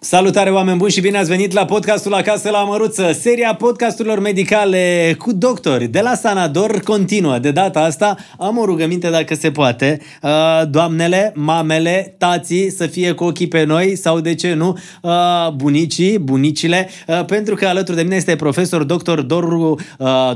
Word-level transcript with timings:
Salutare 0.00 0.50
oameni 0.50 0.78
buni 0.78 0.90
și 0.90 1.00
bine 1.00 1.18
ați 1.18 1.28
venit 1.28 1.52
la 1.52 1.64
podcastul 1.64 2.14
Acasă 2.14 2.50
la 2.50 2.64
Măruță, 2.64 3.12
seria 3.20 3.54
podcasturilor 3.54 4.20
medicale 4.20 5.14
cu 5.18 5.32
doctori 5.32 5.86
de 5.86 6.00
la 6.00 6.14
Sanador 6.14 6.80
continuă. 6.80 7.38
De 7.38 7.50
data 7.50 7.80
asta 7.80 8.16
am 8.38 8.58
o 8.58 8.64
rugăminte 8.64 9.10
dacă 9.10 9.34
se 9.34 9.50
poate. 9.50 10.00
Uh, 10.22 10.30
doamnele, 10.70 11.32
mamele, 11.34 12.14
tații 12.18 12.70
să 12.70 12.86
fie 12.86 13.12
cu 13.12 13.24
ochii 13.24 13.48
pe 13.48 13.64
noi 13.64 13.96
sau 13.96 14.20
de 14.20 14.34
ce 14.34 14.54
nu, 14.54 14.78
uh, 15.02 15.10
bunicii, 15.54 16.18
bunicile, 16.18 16.88
uh, 17.06 17.24
pentru 17.24 17.54
că 17.54 17.66
alături 17.66 17.96
de 17.96 18.02
mine 18.02 18.16
este 18.16 18.36
profesor 18.36 18.82
dr. 18.82 19.20
Doru, 19.20 19.78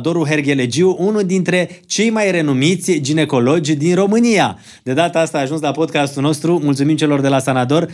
Doru 0.01 0.25
Herghelegiu, 0.27 0.97
unul 0.99 1.23
dintre 1.23 1.81
cei 1.87 2.11
mai 2.11 2.31
renumiți 2.31 3.01
ginecologi 3.01 3.75
din 3.75 3.95
România. 3.95 4.59
De 4.83 4.93
data 4.93 5.21
asta 5.21 5.39
a 5.39 5.41
ajuns 5.41 5.61
la 5.61 5.71
podcastul 5.71 6.23
nostru. 6.23 6.61
Mulțumim 6.63 6.97
celor 6.97 7.21
de 7.21 7.29
la 7.29 7.39
Sanador. 7.39 7.89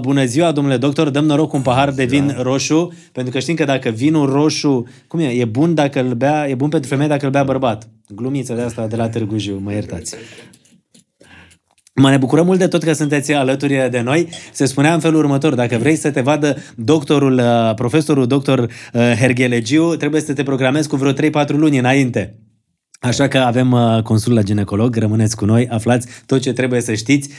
Bună 0.00 0.24
ziua, 0.24 0.52
domnule 0.52 0.76
doctor 0.76 1.12
dăm 1.14 1.24
noroc 1.24 1.48
cu 1.48 1.56
un 1.56 1.62
pahar 1.62 1.90
de 1.90 2.04
vin 2.04 2.36
roșu, 2.38 2.92
pentru 3.12 3.32
că 3.32 3.38
știm 3.38 3.54
că 3.54 3.64
dacă 3.64 3.88
vinul 3.88 4.30
roșu, 4.30 4.86
cum 5.06 5.20
e, 5.20 5.26
e 5.26 5.44
bun 5.44 5.74
dacă 5.74 6.00
îl 6.00 6.14
bea, 6.14 6.48
e 6.48 6.54
bun 6.54 6.68
pentru 6.68 6.88
femeie 6.88 7.08
dacă 7.08 7.24
îl 7.24 7.30
bea 7.30 7.44
bărbat. 7.44 7.88
Glumiță 8.08 8.54
de 8.54 8.60
asta 8.60 8.86
de 8.86 8.96
la 8.96 9.08
Târgu 9.08 9.36
Jiu, 9.36 9.60
mă 9.62 9.72
iertați. 9.72 10.14
Mă 11.94 12.10
ne 12.10 12.16
bucurăm 12.16 12.46
mult 12.46 12.58
de 12.58 12.68
tot 12.68 12.82
că 12.82 12.92
sunteți 12.92 13.32
alături 13.32 13.88
de 13.90 14.00
noi. 14.00 14.28
Se 14.52 14.64
spunea 14.64 14.94
în 14.94 15.00
felul 15.00 15.18
următor, 15.18 15.54
dacă 15.54 15.76
vrei 15.76 15.96
să 15.96 16.10
te 16.10 16.20
vadă 16.20 16.56
doctorul, 16.76 17.38
uh, 17.38 17.74
profesorul 17.74 18.26
doctor 18.26 18.58
uh, 18.58 18.68
Herghelegiu, 18.92 19.96
trebuie 19.96 20.20
să 20.20 20.32
te 20.32 20.42
programezi 20.42 20.88
cu 20.88 20.96
vreo 20.96 21.12
3-4 21.12 21.16
luni 21.46 21.78
înainte. 21.78 22.38
Așa 23.00 23.28
că 23.28 23.38
avem 23.38 23.72
uh, 23.72 24.02
consul 24.02 24.34
la 24.34 24.42
ginecolog, 24.42 24.96
rămâneți 24.96 25.36
cu 25.36 25.44
noi, 25.44 25.68
aflați 25.68 26.08
tot 26.26 26.40
ce 26.40 26.52
trebuie 26.52 26.80
să 26.80 26.94
știți 26.94 27.30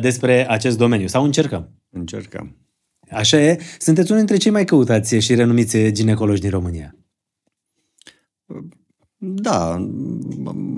despre 0.00 0.50
acest 0.50 0.78
domeniu. 0.78 1.06
Sau 1.06 1.24
încercăm? 1.24 1.68
Încercăm. 1.90 2.67
Așa 3.10 3.40
e. 3.40 3.58
Sunteți 3.78 4.10
unul 4.10 4.24
dintre 4.24 4.42
cei 4.42 4.52
mai 4.52 4.64
căutați 4.64 5.16
și 5.16 5.34
renumiți 5.34 5.92
ginecologi 5.92 6.40
din 6.40 6.50
România. 6.50 6.96
Da, 9.20 9.86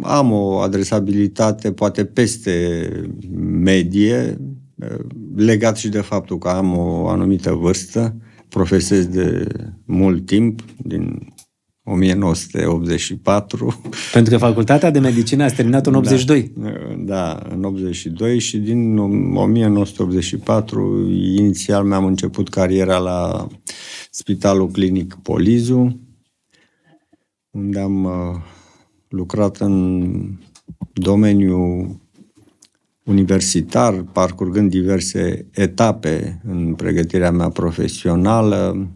am 0.02 0.32
o 0.32 0.58
adresabilitate 0.58 1.72
poate 1.72 2.04
peste 2.04 2.88
medie, 3.40 4.36
legat 5.36 5.76
și 5.76 5.88
de 5.88 6.00
faptul 6.00 6.38
că 6.38 6.48
am 6.48 6.78
o 6.78 7.08
anumită 7.08 7.52
vârstă, 7.52 8.16
profesez 8.48 9.06
de 9.06 9.46
mult 9.84 10.26
timp, 10.26 10.64
din 10.76 11.29
1984. 11.90 13.80
Pentru 14.12 14.32
că 14.32 14.38
facultatea 14.38 14.90
de 14.90 14.98
medicină 14.98 15.44
a 15.44 15.48
terminat 15.48 15.86
în 15.86 15.94
82. 15.94 16.52
Da, 16.56 16.70
da, 16.98 17.42
în 17.50 17.64
82 17.64 18.38
și 18.38 18.58
din 18.58 18.98
1984 18.98 21.08
inițial 21.12 21.84
mi-am 21.84 22.04
început 22.04 22.48
cariera 22.48 22.98
la 22.98 23.46
Spitalul 24.10 24.68
Clinic 24.68 25.18
Polizu, 25.22 26.00
unde 27.50 27.80
am 27.80 28.04
uh, 28.04 28.10
lucrat 29.08 29.56
în 29.56 30.14
domeniul 30.92 32.00
universitar, 33.04 34.04
parcurgând 34.12 34.70
diverse 34.70 35.46
etape 35.50 36.40
în 36.44 36.74
pregătirea 36.74 37.30
mea 37.30 37.48
profesională, 37.48 38.88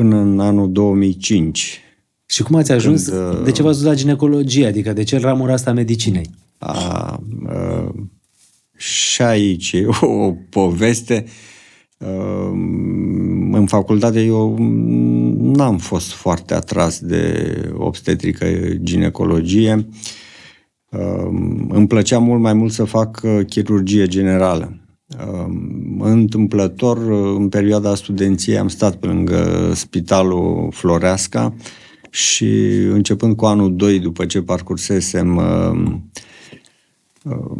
până 0.00 0.16
în 0.16 0.40
anul 0.40 0.72
2005. 0.72 1.80
Și 2.26 2.42
cum 2.42 2.56
ați 2.56 2.72
ajuns? 2.72 3.08
Când, 3.08 3.20
uh, 3.20 3.44
de 3.44 3.50
ce 3.50 3.62
v-ați 3.62 3.78
dus 3.78 3.86
la 3.86 3.94
ginecologie? 3.94 4.66
Adică 4.66 4.92
de 4.92 5.02
ce 5.02 5.18
ramura 5.18 5.52
asta 5.52 5.70
a 5.70 5.72
medicinei? 5.72 6.30
A, 6.58 7.20
a, 7.46 7.94
și 8.76 9.22
aici 9.22 9.72
e 9.72 9.86
o 10.00 10.32
poveste. 10.50 11.24
A, 11.98 12.06
în 13.52 13.64
facultate 13.66 14.20
eu 14.20 14.56
n-am 15.38 15.78
fost 15.78 16.10
foarte 16.10 16.54
atras 16.54 16.98
de 16.98 17.54
obstetrică 17.76 18.46
ginecologie. 18.82 19.88
Îmi 21.68 21.86
plăcea 21.86 22.18
mult 22.18 22.40
mai 22.40 22.52
mult 22.52 22.72
să 22.72 22.84
fac 22.84 23.20
uh, 23.22 23.40
chirurgie 23.46 24.06
generală. 24.06 24.79
Întâmplător, 25.98 26.98
în 27.36 27.48
perioada 27.48 27.94
studenției, 27.94 28.58
am 28.58 28.68
stat 28.68 28.96
pe 28.96 29.06
lângă 29.06 29.72
Spitalul 29.74 30.68
Floreasca 30.72 31.54
și 32.10 32.46
începând 32.90 33.36
cu 33.36 33.44
anul 33.44 33.76
2, 33.76 33.98
după 33.98 34.26
ce 34.26 34.42
parcursesem 34.42 35.36
uh, 35.36 35.92
uh, 37.24 37.56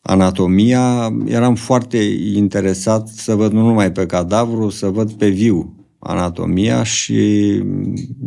anatomia, 0.00 1.16
eram 1.26 1.54
foarte 1.54 1.98
interesat 2.34 3.08
să 3.08 3.34
văd 3.34 3.52
nu 3.52 3.60
numai 3.60 3.92
pe 3.92 4.06
cadavru, 4.06 4.68
să 4.68 4.86
văd 4.86 5.12
pe 5.12 5.28
viu 5.28 5.72
anatomia 5.98 6.82
și 6.82 7.62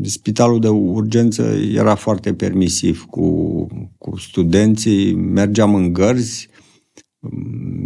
spitalul 0.01 0.59
de 0.59 0.67
urgență 0.67 1.43
era 1.73 1.95
foarte 1.95 2.33
permisiv 2.33 3.05
cu, 3.09 3.67
cu 3.97 4.17
studenții, 4.17 5.13
mergeam 5.13 5.75
în 5.75 5.93
gărzi, 5.93 6.49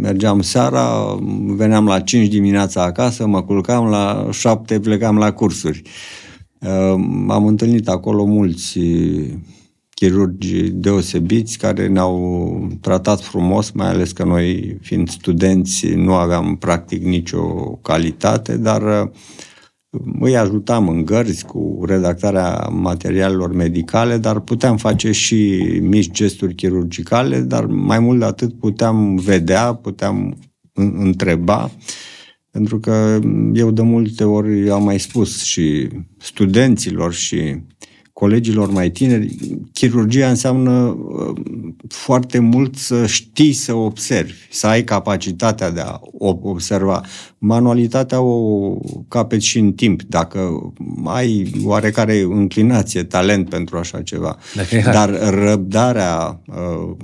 mergeam 0.00 0.40
seara, 0.40 1.16
veneam 1.46 1.86
la 1.86 2.00
5 2.00 2.28
dimineața 2.28 2.82
acasă, 2.82 3.26
mă 3.26 3.42
culcam, 3.42 3.86
la 3.86 4.28
7 4.32 4.80
plecam 4.80 5.18
la 5.18 5.32
cursuri. 5.32 5.82
Ehm, 6.58 7.30
am 7.30 7.46
întâlnit 7.46 7.88
acolo 7.88 8.24
mulți 8.24 8.78
chirurgi 9.94 10.70
deosebiți 10.70 11.58
care 11.58 11.86
ne-au 11.86 12.68
tratat 12.80 13.20
frumos, 13.20 13.70
mai 13.70 13.88
ales 13.88 14.12
că 14.12 14.24
noi, 14.24 14.78
fiind 14.80 15.08
studenți, 15.08 15.86
nu 15.86 16.14
aveam 16.14 16.56
practic 16.56 17.04
nicio 17.04 17.42
calitate, 17.82 18.56
dar 18.56 19.10
îi 20.20 20.36
ajutam 20.36 20.88
în 20.88 21.04
gărzi 21.04 21.44
cu 21.44 21.82
redactarea 21.86 22.68
materialelor 22.72 23.52
medicale, 23.52 24.16
dar 24.16 24.40
puteam 24.40 24.76
face 24.76 25.10
și 25.10 25.62
mici 25.82 26.10
gesturi 26.10 26.54
chirurgicale, 26.54 27.40
dar 27.40 27.66
mai 27.66 27.98
mult 27.98 28.18
de 28.18 28.24
atât 28.24 28.58
puteam 28.58 29.16
vedea, 29.16 29.74
puteam 29.74 30.36
întreba, 30.74 31.70
pentru 32.50 32.78
că 32.80 33.18
eu 33.52 33.70
de 33.70 33.82
multe 33.82 34.24
ori 34.24 34.70
am 34.70 34.84
mai 34.84 35.00
spus 35.00 35.42
și 35.42 35.88
studenților 36.18 37.12
și 37.12 37.56
colegilor 38.18 38.70
mai 38.70 38.90
tineri, 38.90 39.36
chirurgia 39.72 40.28
înseamnă 40.28 40.70
uh, 40.70 41.36
foarte 41.88 42.38
mult 42.38 42.76
să 42.76 43.06
știi 43.06 43.52
să 43.52 43.74
observi, 43.74 44.32
să 44.50 44.66
ai 44.66 44.84
capacitatea 44.84 45.70
de 45.70 45.80
a 45.80 46.00
observa. 46.20 47.00
Manualitatea 47.38 48.20
o 48.20 48.78
capeți 49.08 49.46
și 49.46 49.58
în 49.58 49.72
timp, 49.72 50.02
dacă 50.02 50.72
ai 51.04 51.52
oarecare 51.64 52.20
înclinație, 52.20 53.02
talent 53.02 53.48
pentru 53.48 53.76
așa 53.76 54.02
ceva. 54.02 54.36
Dar 54.84 55.34
răbdarea, 55.34 56.40
uh, 56.46 56.96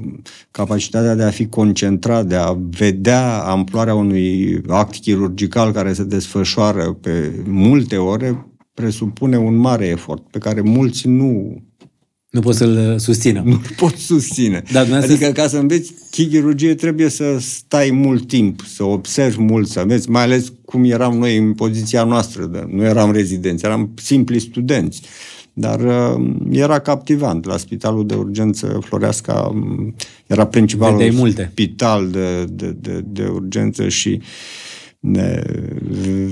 capacitatea 0.50 1.15
de 1.15 1.23
a 1.23 1.31
fi 1.31 1.47
concentrat, 1.47 2.27
de 2.27 2.37
a 2.37 2.56
vedea 2.71 3.39
amploarea 3.39 3.94
unui 3.94 4.61
act 4.69 4.94
chirurgical 4.97 5.73
care 5.73 5.93
se 5.93 6.05
desfășoară 6.05 6.93
pe 7.00 7.44
multe 7.47 7.97
ore, 7.97 8.47
presupune 8.75 9.38
un 9.38 9.55
mare 9.55 9.87
efort 9.87 10.22
pe 10.31 10.38
care 10.38 10.60
mulți 10.60 11.09
nu 11.09 11.62
nu 12.33 12.41
pot 12.41 12.55
să-l 12.55 12.99
susțină. 12.99 13.43
Nu 13.47 13.60
pot 13.77 13.97
susține. 13.97 14.62
Da, 14.72 14.81
adică 14.81 15.27
ca 15.27 15.47
să 15.47 15.56
înveți 15.56 15.93
chirurgie 16.10 16.75
trebuie 16.75 17.09
să 17.09 17.37
stai 17.41 17.91
mult 17.91 18.28
timp, 18.28 18.61
să 18.66 18.84
observi 18.84 19.41
mult, 19.41 19.69
să 19.69 19.84
vezi, 19.87 20.11
mai 20.11 20.22
ales 20.22 20.53
cum 20.65 20.84
eram 20.84 21.19
noi 21.19 21.37
în 21.37 21.53
poziția 21.53 22.05
noastră. 22.05 22.44
De, 22.44 22.66
nu 22.69 22.82
eram 22.84 23.12
rezidenți, 23.12 23.65
eram 23.65 23.91
simpli 24.03 24.38
studenți. 24.38 25.03
Dar 25.53 25.81
uh, 25.81 26.31
era 26.50 26.78
captivant. 26.78 27.44
La 27.44 27.56
spitalul 27.56 28.06
de 28.06 28.15
urgență 28.15 28.78
Floreasca 28.84 29.50
um, 29.53 29.94
era 30.27 30.47
principalul 30.47 31.12
multe. 31.12 31.49
spital 31.50 32.11
de, 32.11 32.44
de, 32.44 32.77
de, 32.81 33.05
de 33.06 33.25
urgență 33.25 33.88
și 33.88 34.09
uh, 34.09 34.27
ne 35.03 35.43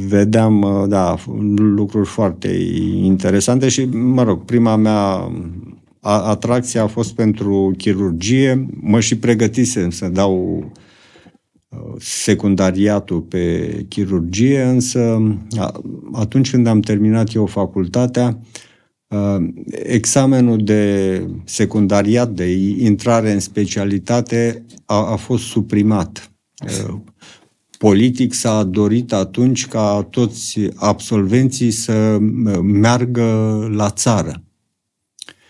vedeam, 0.07 0.63
uh, 0.63 0.89
da, 0.89 1.17
lucruri 1.57 2.09
foarte 2.09 2.49
interesante 3.03 3.69
și, 3.69 3.85
mă 3.85 4.23
rog, 4.23 4.45
prima 4.45 4.77
mea 4.77 5.31
atracție 6.01 6.81
a 6.81 6.87
fost 6.87 7.15
pentru 7.15 7.75
chirurgie. 7.77 8.67
Mă 8.81 9.01
și 9.01 9.19
pregătisem 9.19 9.91
să 9.91 10.09
dau 10.09 10.65
uh, 11.69 11.79
secundariatul 11.99 13.21
pe 13.21 13.71
chirurgie, 13.89 14.63
însă 14.63 15.23
atunci 16.13 16.51
când 16.51 16.67
am 16.67 16.81
terminat 16.81 17.35
eu 17.35 17.47
facultatea, 17.47 18.39
uh, 19.09 19.49
examenul 19.71 20.65
de 20.65 21.23
secundariat, 21.45 22.31
de 22.31 22.51
intrare 22.79 23.33
în 23.33 23.41
specialitate 23.41 24.65
a, 24.85 25.11
a 25.13 25.17
fost 25.17 25.45
suprimat 25.45 26.31
politic 27.81 28.33
s-a 28.33 28.63
dorit 28.63 29.13
atunci 29.13 29.67
ca 29.67 30.07
toți 30.11 30.61
absolvenții 30.75 31.71
să 31.71 32.19
meargă 32.63 33.23
la 33.73 33.91
țară. 33.91 34.43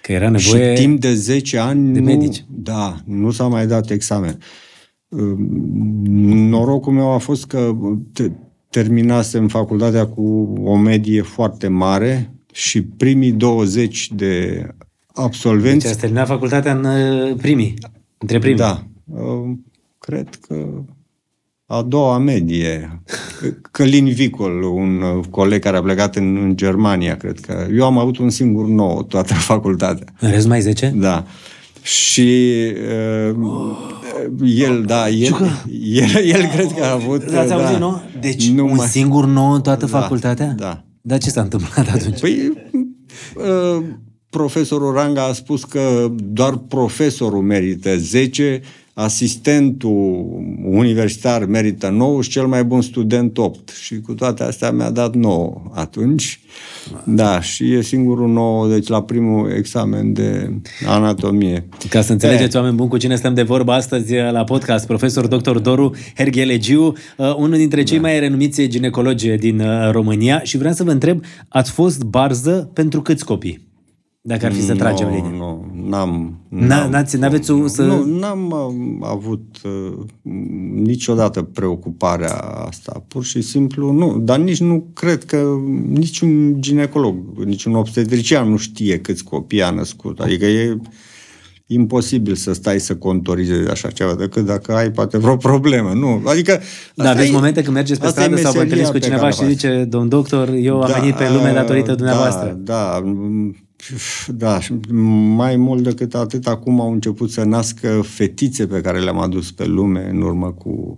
Că 0.03 0.12
era 0.12 0.29
nevoie 0.29 0.75
Și 0.75 0.82
timp 0.82 1.00
de 1.00 1.15
10 1.15 1.59
ani 1.59 1.93
de 1.93 1.99
nu, 1.99 2.05
medici. 2.05 2.44
Da, 2.49 2.97
nu 3.05 3.31
s-a 3.31 3.47
mai 3.47 3.67
dat 3.67 3.91
examen. 3.91 4.38
Norocul 6.49 6.93
meu 6.93 7.11
a 7.12 7.19
fost 7.19 7.47
că 7.47 7.77
terminasem 8.69 9.49
facultatea 9.49 10.06
cu 10.06 10.53
o 10.65 10.77
medie 10.77 11.23
foarte 11.23 11.69
mare 11.69 12.35
și 12.53 12.82
primii 12.82 13.32
20 13.32 14.11
de 14.12 14.67
absolvenți... 15.15 15.82
Deci 15.82 15.91
ați 15.91 16.00
terminat 16.00 16.27
facultatea 16.27 16.73
în 16.73 16.85
uh, 16.85 17.37
primii, 17.37 17.75
între 18.19 18.38
primii. 18.38 18.59
Da. 18.59 18.87
Uh, 19.05 19.50
cred 19.99 20.29
că 20.41 20.82
a 21.72 21.82
doua 21.82 22.19
medie. 22.19 23.02
Călin 23.70 24.08
Vicol, 24.08 24.62
un 24.62 25.02
uh, 25.02 25.25
coleg 25.31 25.62
care 25.62 25.76
a 25.76 25.82
plecat 25.82 26.17
în, 26.17 26.37
în 26.37 26.56
Germania, 26.56 27.17
cred 27.17 27.40
că. 27.40 27.67
Eu 27.75 27.84
am 27.84 27.99
avut 27.99 28.19
un 28.19 28.31
singur 28.31 28.67
nou 28.67 29.02
toată 29.02 29.34
facultatea. 29.52 30.06
În 30.20 30.31
rest 30.31 30.46
mai 30.46 30.61
10? 30.61 30.94
Da. 30.96 31.25
Și 31.82 32.52
uh, 33.28 33.76
el, 34.44 34.84
da, 34.87 35.08
el, 35.08 35.37
el, 35.93 36.25
el 36.25 36.46
cred 36.46 36.72
că 36.76 36.84
a 36.84 36.93
avut... 36.93 37.31
L-ați 37.31 37.49
da, 37.49 37.55
auzit, 37.55 37.78
nu? 37.78 38.00
Deci 38.20 38.49
nu 38.50 38.64
un 38.64 38.76
mai... 38.76 38.87
singur 38.87 39.26
nou 39.26 39.50
în 39.50 39.61
toată 39.61 39.87
da, 39.87 39.99
facultatea? 39.99 40.55
Da. 40.56 40.84
Dar 41.00 41.19
ce 41.19 41.31
s-a 41.31 41.40
întâmplat 41.40 41.88
atunci? 41.94 42.20
Păi, 42.20 42.52
uh, 43.37 43.84
profesorul 44.31 44.93
Ranga 44.93 45.25
a 45.25 45.32
spus 45.32 45.64
că 45.64 46.12
doar 46.32 46.56
profesorul 46.56 47.43
merită 47.43 47.96
10, 47.96 48.61
asistentul 48.95 50.27
universitar 50.65 51.45
merită 51.45 51.89
9 51.89 52.23
și 52.23 52.31
cel 52.31 52.47
mai 52.47 52.65
bun 52.65 52.83
student 52.83 53.39
8. 53.39 53.69
Și 53.69 54.01
cu 54.01 54.15
toate 54.15 54.43
astea 54.43 54.71
mi-a 54.71 54.91
dat 54.91 55.15
9 55.15 55.63
atunci. 55.75 56.41
Da, 57.05 57.41
și 57.41 57.73
e 57.73 57.83
singurul 57.83 58.29
9, 58.29 58.69
deci 58.69 58.89
la 58.89 59.03
primul 59.03 59.51
examen 59.51 60.13
de 60.13 60.61
anatomie. 60.87 61.69
Ca 61.89 62.01
să 62.01 62.13
înțelegeți, 62.13 62.57
oameni 62.57 62.75
buni, 62.75 62.89
cu 62.89 62.97
cine 62.97 63.17
stăm 63.17 63.35
de 63.35 63.43
vorbă 63.43 63.73
astăzi 63.73 64.15
la 64.15 64.45
podcast, 64.45 64.87
profesor 64.87 65.27
dr. 65.27 65.59
Doru 65.59 65.95
Herghelegiu, 66.17 66.87
uh, 67.17 67.35
unul 67.37 67.57
dintre 67.57 67.83
cei 67.83 67.99
da. 67.99 68.03
mai 68.03 68.19
renumiți 68.19 68.67
ginecologi 68.67 69.29
din 69.29 69.61
uh, 69.61 69.91
România 69.91 70.41
și 70.43 70.57
vreau 70.57 70.73
să 70.73 70.85
vă 70.85 70.91
întreb, 70.91 71.25
ați 71.49 71.71
fost 71.71 72.03
barză 72.03 72.71
pentru 72.73 73.03
câți 73.03 73.25
copii? 73.25 73.69
Dacă 74.23 74.47
ar 74.47 74.53
fi 74.53 74.63
să 74.63 74.75
tragem 74.75 75.09
no, 75.09 75.15
linie. 75.15 75.39
Nu, 75.39 75.69
n-am. 75.91 76.39
N-ați, 76.49 77.17
n-aveți 77.17 77.51
o, 77.51 77.67
să... 77.67 77.83
Nu, 77.83 78.19
n-am 78.19 78.55
avut 79.03 79.57
uh, 79.65 79.93
niciodată 80.75 81.43
preocuparea 81.43 82.37
asta. 82.69 83.05
Pur 83.09 83.25
și 83.25 83.41
simplu, 83.41 83.93
nu. 83.93 84.19
Dar 84.19 84.39
nici 84.39 84.61
nu 84.61 84.91
cred 84.93 85.25
că 85.25 85.57
niciun 85.89 86.61
ginecolog, 86.61 87.17
niciun 87.45 87.75
obstetrician 87.75 88.49
nu 88.49 88.57
știe 88.57 88.99
câți 88.99 89.25
copii 89.25 89.63
a 89.63 89.71
născut. 89.71 90.21
Adică 90.21 90.45
e 90.45 90.77
imposibil 91.67 92.35
să 92.35 92.53
stai 92.53 92.81
să 92.81 92.97
contorizezi 92.97 93.71
așa 93.71 93.91
ceva, 93.91 94.15
decât 94.15 94.47
dacă 94.47 94.73
ai 94.73 94.91
poate 94.91 95.19
vreo 95.19 95.37
problemă. 95.37 95.93
Nu, 95.93 96.23
adică... 96.25 96.61
Da, 96.95 97.11
aveți 97.11 97.29
e, 97.29 97.33
momente 97.33 97.63
când 97.63 97.75
mergeți 97.75 98.01
pe 98.01 98.07
stradă 98.07 98.37
sau 98.37 98.53
vă 98.53 98.61
întâlniți 98.61 98.91
cu 98.91 98.99
cineva 98.99 99.31
și 99.31 99.47
zice, 99.47 99.87
domn 99.89 100.09
doctor, 100.09 100.49
eu 100.49 100.79
da, 100.79 100.85
am 100.85 101.01
venit 101.01 101.15
pe 101.15 101.31
lume 101.33 101.53
datorită 101.53 101.95
dumneavoastră. 101.95 102.59
Da, 102.63 102.75
da 102.75 103.03
da, 104.29 104.59
mai 105.35 105.56
mult 105.56 105.82
decât 105.82 106.15
atât, 106.15 106.47
acum 106.47 106.81
au 106.81 106.93
început 106.93 107.31
să 107.31 107.44
nască 107.44 108.03
fetițe 108.05 108.67
pe 108.67 108.81
care 108.81 109.00
le-am 109.00 109.19
adus 109.19 109.50
pe 109.50 109.65
lume 109.65 110.09
în 110.11 110.23
urmă 110.23 110.53
cu 110.53 110.94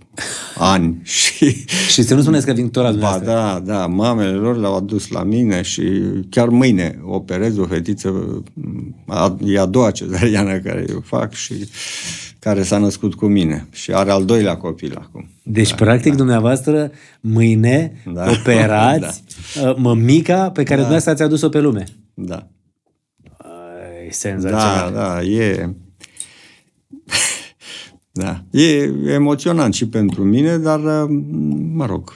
ani. 0.57 1.01
Și, 1.21 1.65
și 1.89 2.03
să 2.03 2.15
nu 2.15 2.21
spuneți 2.21 2.45
că 2.45 2.53
vin 2.53 2.69
tot 2.69 2.83
la 2.83 2.91
Ba 2.91 3.19
da, 3.19 3.61
da, 3.65 3.85
mamele 3.85 4.31
lor 4.31 4.57
le-au 4.57 4.75
adus 4.75 5.07
la 5.07 5.23
mine 5.23 5.61
și 5.61 5.83
chiar 6.29 6.49
mâine 6.49 6.99
operez 7.05 7.57
o 7.57 7.65
fetiță, 7.65 8.43
e 9.45 9.59
a 9.59 9.65
doua 9.65 9.91
cezariană 9.91 10.59
care 10.59 10.85
eu 10.89 11.01
fac 11.05 11.33
și 11.33 11.53
care 12.39 12.63
s-a 12.63 12.77
născut 12.77 13.13
cu 13.13 13.25
mine 13.25 13.67
și 13.71 13.91
are 13.91 14.11
al 14.11 14.25
doilea 14.25 14.57
copil 14.57 14.97
acum. 15.01 15.29
Deci, 15.43 15.69
da, 15.69 15.75
practic, 15.75 16.11
da. 16.11 16.17
dumneavoastră, 16.17 16.91
mâine 17.19 18.01
da. 18.13 18.25
operați 18.39 19.23
da. 19.61 19.75
mămica 19.77 20.49
pe 20.49 20.63
care 20.63 20.81
da. 20.81 20.87
dumneavoastră 20.87 21.11
ați 21.11 21.21
adus-o 21.21 21.49
pe 21.49 21.59
lume. 21.59 21.83
Da 22.13 22.47
senzațional. 24.13 24.93
Da, 24.93 24.99
da, 24.99 25.23
e... 25.23 25.69
da, 28.11 28.43
e 28.51 28.91
emoționant 29.07 29.73
și 29.73 29.87
pentru 29.87 30.23
mine, 30.23 30.57
dar, 30.57 30.79
mă 31.73 31.85
rog, 31.85 32.13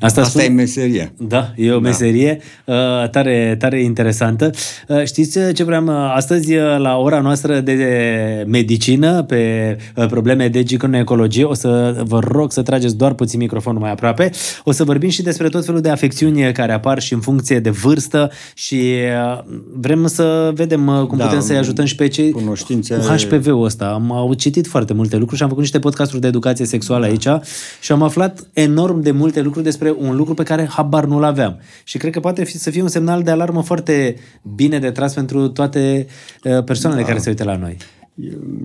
Asta, 0.00 0.20
Asta 0.20 0.22
spun... 0.22 0.40
e 0.40 0.48
meseria. 0.48 1.12
Da, 1.18 1.52
e 1.56 1.70
o 1.70 1.78
da. 1.78 1.88
meserie 1.88 2.40
uh, 2.64 2.74
tare, 3.10 3.56
tare 3.58 3.82
interesantă. 3.82 4.50
Uh, 4.88 5.04
știți 5.04 5.52
ce 5.52 5.64
vreau 5.64 5.88
astăzi 6.14 6.54
uh, 6.54 6.78
la 6.78 6.96
ora 6.96 7.20
noastră 7.20 7.60
de 7.60 8.44
medicină 8.46 9.22
pe 9.22 9.76
uh, 9.96 10.06
probleme 10.06 10.48
de 10.48 10.62
ginecologie, 10.62 11.44
o 11.44 11.54
să 11.54 12.02
vă 12.06 12.18
rog 12.18 12.52
să 12.52 12.62
trageți 12.62 12.96
doar 12.96 13.12
puțin 13.12 13.38
microfonul 13.38 13.80
mai 13.80 13.90
aproape. 13.90 14.30
O 14.64 14.72
să 14.72 14.84
vorbim 14.84 15.08
și 15.08 15.22
despre 15.22 15.48
tot 15.48 15.64
felul 15.64 15.80
de 15.80 15.88
afecțiuni 15.88 16.52
care 16.52 16.72
apar 16.72 17.00
și 17.00 17.12
în 17.12 17.20
funcție 17.20 17.60
de 17.60 17.70
vârstă 17.70 18.30
și 18.54 18.74
uh, 18.74 19.44
vrem 19.72 20.06
să 20.06 20.50
vedem 20.54 20.86
uh, 20.86 21.06
cum 21.06 21.18
da, 21.18 21.24
putem 21.24 21.40
să-i 21.40 21.56
ajutăm 21.56 21.84
și 21.84 21.94
pe 21.94 22.08
cei 22.08 22.30
cunoștințe... 22.30 22.94
cu 22.94 23.00
HPV-ul 23.00 23.64
ăsta. 23.64 23.86
Am 23.86 24.12
au 24.12 24.34
citit 24.34 24.66
foarte 24.66 24.92
multe 24.92 25.16
lucruri 25.16 25.36
și 25.36 25.42
am 25.42 25.48
făcut 25.48 25.62
niște 25.62 25.78
podcasturi 25.78 26.20
de 26.20 26.26
educație 26.26 26.64
sexuală 26.64 27.04
da. 27.04 27.10
aici 27.10 27.42
și 27.80 27.92
am 27.92 28.02
aflat 28.02 28.48
enorm 28.52 29.00
de 29.00 29.10
multe 29.10 29.35
lucruri 29.40 29.64
despre 29.64 29.94
un 29.98 30.16
lucru 30.16 30.34
pe 30.34 30.42
care 30.42 30.66
habar 30.66 31.04
nu-l 31.04 31.24
aveam. 31.24 31.58
Și 31.84 31.98
cred 31.98 32.12
că 32.12 32.20
poate 32.20 32.44
fi, 32.44 32.58
să 32.58 32.70
fie 32.70 32.82
un 32.82 32.88
semnal 32.88 33.22
de 33.22 33.30
alarmă 33.30 33.62
foarte 33.62 34.16
bine 34.54 34.78
de 34.78 34.90
tras 34.90 35.14
pentru 35.14 35.48
toate 35.48 36.06
uh, 36.44 36.64
persoanele 36.64 37.02
da. 37.02 37.08
care 37.08 37.18
se 37.20 37.28
uită 37.28 37.44
la 37.44 37.56
noi. 37.56 37.76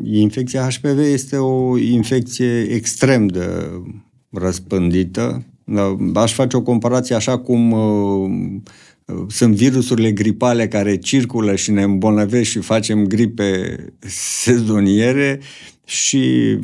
Infecția 0.04 0.68
HPV 0.70 1.00
este 1.00 1.38
o 1.38 1.78
infecție 1.78 2.62
extrem 2.62 3.28
de 3.28 3.70
răspândită. 4.30 5.46
Da, 5.64 5.98
aș 6.22 6.34
face 6.34 6.58
o 6.58 6.62
comparație 6.62 7.16
așa 7.16 7.38
cum 7.38 7.72
uh, 7.72 8.62
sunt 9.28 9.56
virusurile 9.56 10.12
gripale 10.12 10.68
care 10.68 10.98
circulă 10.98 11.56
și 11.56 11.72
ne 11.72 11.84
îmbolnăvesc 11.84 12.50
și 12.50 12.60
facem 12.60 13.06
gripe 13.06 13.75
sezoniere 14.44 15.40
și 15.86 16.58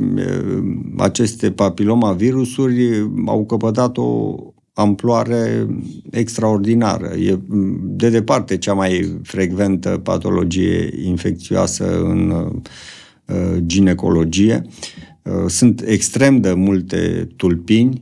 aceste 0.97 1.51
papilomavirusuri 1.51 3.09
au 3.25 3.45
căpătat 3.45 3.97
o 3.97 4.35
amploare 4.73 5.67
extraordinară. 6.11 7.13
E 7.15 7.39
de 7.81 8.09
departe 8.09 8.57
cea 8.57 8.73
mai 8.73 9.19
frecventă 9.23 9.99
patologie 10.03 10.89
infecțioasă 11.03 12.01
în 12.01 12.29
uh, 12.29 13.57
ginecologie. 13.65 14.61
Uh, 14.65 15.06
sunt 15.47 15.83
extrem 15.85 16.41
de 16.41 16.53
multe 16.53 17.27
tulpini 17.35 18.01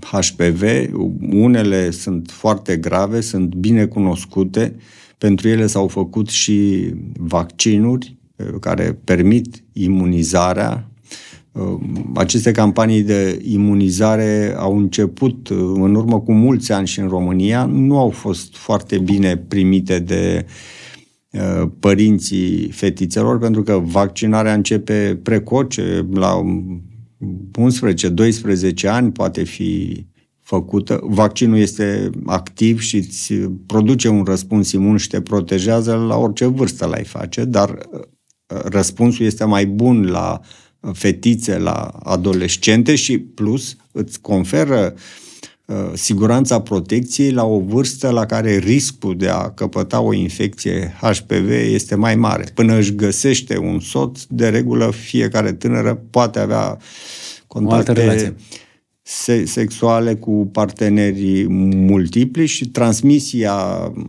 HPV, 0.00 0.62
uh, 0.62 1.10
unele 1.32 1.90
sunt 1.90 2.30
foarte 2.30 2.76
grave, 2.76 3.20
sunt 3.20 3.54
bine 3.54 3.86
cunoscute, 3.86 4.76
pentru 5.18 5.48
ele 5.48 5.66
s-au 5.66 5.88
făcut 5.88 6.28
și 6.28 6.90
vaccinuri 7.18 8.18
care 8.60 8.98
permit 9.04 9.64
imunizarea. 9.72 10.90
Aceste 12.14 12.50
campanii 12.50 13.02
de 13.02 13.40
imunizare 13.44 14.54
au 14.56 14.78
început 14.78 15.48
în 15.74 15.94
urmă 15.94 16.20
cu 16.20 16.32
mulți 16.32 16.72
ani 16.72 16.86
și 16.86 17.00
în 17.00 17.08
România, 17.08 17.64
nu 17.64 17.98
au 17.98 18.10
fost 18.10 18.56
foarte 18.56 18.98
bine 18.98 19.36
primite 19.36 19.98
de 19.98 20.44
uh, 20.46 20.52
părinții 21.80 22.70
fetițelor, 22.70 23.38
pentru 23.38 23.62
că 23.62 23.80
vaccinarea 23.84 24.54
începe 24.54 25.20
precoce, 25.22 26.06
la 26.12 26.42
11-12 28.82 28.88
ani 28.88 29.12
poate 29.12 29.42
fi 29.42 30.06
făcută. 30.40 31.00
Vaccinul 31.02 31.58
este 31.58 32.10
activ 32.24 32.80
și 32.80 32.96
îți 32.96 33.34
produce 33.66 34.08
un 34.08 34.24
răspuns 34.24 34.72
imun 34.72 34.96
și 34.96 35.08
te 35.08 35.20
protejează 35.20 35.94
la 35.94 36.16
orice 36.16 36.44
vârstă 36.44 36.86
l-ai 36.86 37.04
face, 37.04 37.44
dar 37.44 37.78
răspunsul 38.46 39.26
este 39.26 39.44
mai 39.44 39.66
bun 39.66 40.06
la 40.06 40.40
fetițe, 40.92 41.58
la 41.58 41.74
adolescente 42.02 42.94
și 42.94 43.18
plus 43.18 43.76
îți 43.92 44.20
conferă 44.20 44.94
uh, 44.94 45.00
siguranța 45.94 46.60
protecției 46.60 47.30
la 47.30 47.44
o 47.44 47.60
vârstă 47.60 48.10
la 48.10 48.26
care 48.26 48.56
riscul 48.56 49.16
de 49.16 49.28
a 49.28 49.50
căpăta 49.50 50.00
o 50.00 50.12
infecție 50.12 50.94
HPV 51.00 51.50
este 51.50 51.94
mai 51.94 52.16
mare. 52.16 52.44
Până 52.54 52.76
își 52.76 52.94
găsește 52.94 53.58
un 53.58 53.80
soț, 53.80 54.22
de 54.28 54.48
regulă 54.48 54.90
fiecare 54.90 55.52
tânără 55.52 56.04
poate 56.10 56.38
avea 56.38 56.78
contacte 57.46 58.34
sexuale 59.44 60.14
cu 60.14 60.48
partenerii 60.52 61.46
multipli 61.74 62.46
și 62.46 62.68
transmisia 62.68 63.54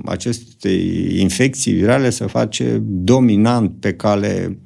acestei 0.06 1.16
infecții 1.20 1.74
virale 1.74 2.10
se 2.10 2.26
face 2.26 2.82
dominant 2.86 3.72
pe 3.80 3.94
cale 3.94 4.58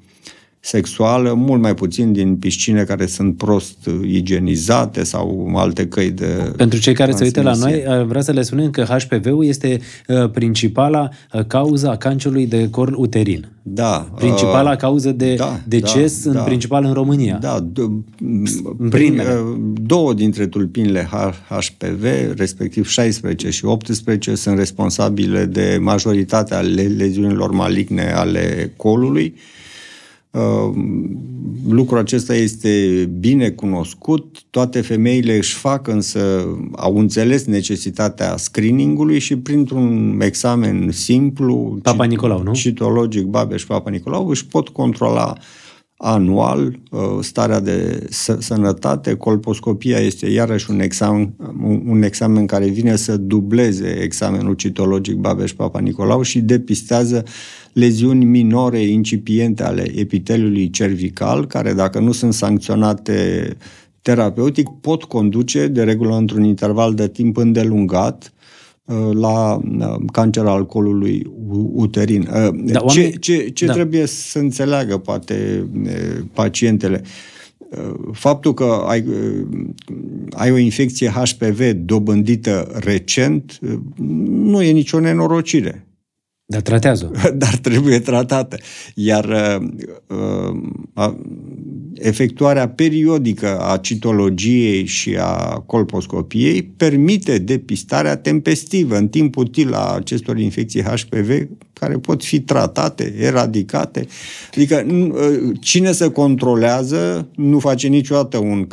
sexuală, 0.65 1.34
mult 1.34 1.62
mai 1.62 1.74
puțin 1.74 2.12
din 2.12 2.36
piscine 2.36 2.84
care 2.84 3.05
sunt 3.05 3.38
prost 3.38 3.77
igienizate 4.03 5.03
sau 5.03 5.53
alte 5.55 5.88
căi 5.88 6.12
de 6.12 6.53
Pentru 6.57 6.79
cei 6.79 6.93
care 6.93 7.12
se 7.12 7.24
uită 7.24 7.41
la 7.41 7.53
noi, 7.53 7.84
vreau 8.07 8.22
să 8.22 8.31
le 8.31 8.41
spunem 8.41 8.69
că 8.69 8.84
HPV-ul 8.84 9.45
este 9.45 9.79
uh, 10.07 10.29
principala 10.29 11.10
uh, 11.34 11.45
cauza 11.45 11.91
a 11.91 11.95
cancerului 11.98 12.48
de 12.48 12.69
corn 12.69 12.93
uterin. 12.98 13.50
Da. 13.62 14.10
Principala 14.15 14.72
uh, 14.72 14.77
cauză 14.77 15.12
de 15.12 15.36
da, 15.36 15.60
deces, 15.67 16.24
da, 16.24 16.29
în 16.29 16.36
da, 16.36 16.41
principal 16.41 16.84
în 16.84 16.93
România. 16.93 17.38
Da. 17.41 17.69
Prin, 18.89 19.22
două 19.74 20.13
dintre 20.13 20.48
tulpinile 20.48 21.10
HPV, 21.50 22.03
respectiv 22.38 22.88
16 22.88 23.50
și 23.50 23.65
18, 23.65 24.36
sunt 24.36 24.57
responsabile 24.57 25.45
de 25.45 25.77
majoritatea 25.81 26.60
leziunilor 26.98 27.51
maligne 27.51 28.12
ale 28.15 28.74
colului. 28.75 29.36
Lucrul 31.70 31.98
acesta 31.98 32.36
este 32.36 33.06
bine 33.20 33.50
cunoscut, 33.50 34.38
toate 34.50 34.82
femeile 34.82 35.36
își 35.36 35.54
fac 35.54 35.88
însă, 35.88 36.46
au 36.75 36.98
înțeles 36.98 37.46
necesitatea 37.46 38.38
screeningului 38.38 39.20
și 39.20 39.38
printr-un 39.38 40.20
examen 40.24 40.92
simplu, 40.92 41.80
Papa 41.82 42.04
Nicolau, 42.04 42.42
nu? 42.42 42.54
citologic, 42.54 43.24
Babeș 43.25 43.63
Papa 43.63 43.89
Nicolau, 43.89 44.27
își 44.27 44.46
pot 44.46 44.70
controla 44.70 45.38
anual 45.98 46.80
uh, 46.92 47.00
starea 47.22 47.60
de 47.60 48.08
sănătate. 48.40 49.16
Colposcopia 49.16 49.98
este 49.98 50.30
iarăși 50.30 50.72
un 50.72 50.80
examen, 50.80 51.34
un 51.86 52.02
examen 52.02 52.46
care 52.46 52.68
vine 52.68 52.96
să 52.96 53.18
dubleze 53.18 54.00
examenul 54.02 54.54
citologic 54.54 55.16
Babeș-Papa 55.16 55.80
Nicolau 55.80 56.22
și 56.22 56.40
depistează 56.42 57.24
leziuni 57.74 58.25
minore 58.25 58.82
incipiente 58.82 59.64
ale 59.64 60.00
epiteliului 60.00 60.70
cervical, 60.70 61.48
care 61.48 61.74
dacă 61.74 62.00
nu 62.00 62.12
sunt 62.12 62.34
sancționate 62.34 63.48
terapeutic, 64.02 64.70
pot 64.82 65.04
conduce, 65.04 65.68
de 65.68 65.84
regulă 65.84 66.16
într-un 66.16 66.44
interval 66.44 66.94
de 66.94 67.08
timp 67.08 67.38
îndelungat, 67.38 68.30
Uh, 68.30 68.35
la 69.13 69.56
uh, 69.56 69.96
cancer 70.12 70.46
al 70.46 70.65
colului 70.65 71.32
uterin. 71.74 72.22
Uh, 72.22 72.50
da, 72.72 72.84
oamenii... 72.84 73.18
Ce, 73.18 73.18
ce, 73.18 73.50
ce 73.50 73.65
da. 73.65 73.74
trebuie 73.74 74.06
să 74.06 74.39
înțeleagă, 74.39 74.98
poate, 74.98 75.68
pacientele? 76.34 77.01
Faptul 78.12 78.54
că 78.54 78.84
ai, 78.88 79.04
ai 80.30 80.51
o 80.51 80.58
infecție 80.58 81.10
HPV 81.10 81.72
dobândită 81.72 82.72
recent 82.74 83.60
nu 84.27 84.62
e 84.62 84.72
nicio 84.72 85.00
nenorocire. 85.00 85.86
Dar 86.48 86.62
tratează 86.62 87.12
Dar 87.36 87.56
trebuie 87.56 88.00
tratată. 88.00 88.58
Iar 88.96 89.25
uh, 90.08 91.14
efectuarea 91.94 92.70
periodică 92.70 93.60
a 93.60 93.78
citologiei 93.78 94.86
și 94.86 95.18
a 95.20 95.64
colposcopiei 95.66 96.64
permite 96.64 97.38
depistarea 97.38 98.18
tempestivă 98.18 98.98
în 98.98 99.08
timp 99.08 99.36
util 99.36 99.74
a 99.74 99.94
acestor 99.94 100.40
infecții 100.40 100.82
HPV 100.82 101.48
care 101.74 101.98
pot 101.98 102.24
fi 102.24 102.40
tratate, 102.40 103.16
eradicate. 103.20 104.08
Adică 104.56 104.86
cine 105.60 105.92
se 105.92 106.12
controlează 106.12 107.30
nu 107.36 107.60
face 107.60 107.88
niciodată 107.88 108.38
un 108.38 108.68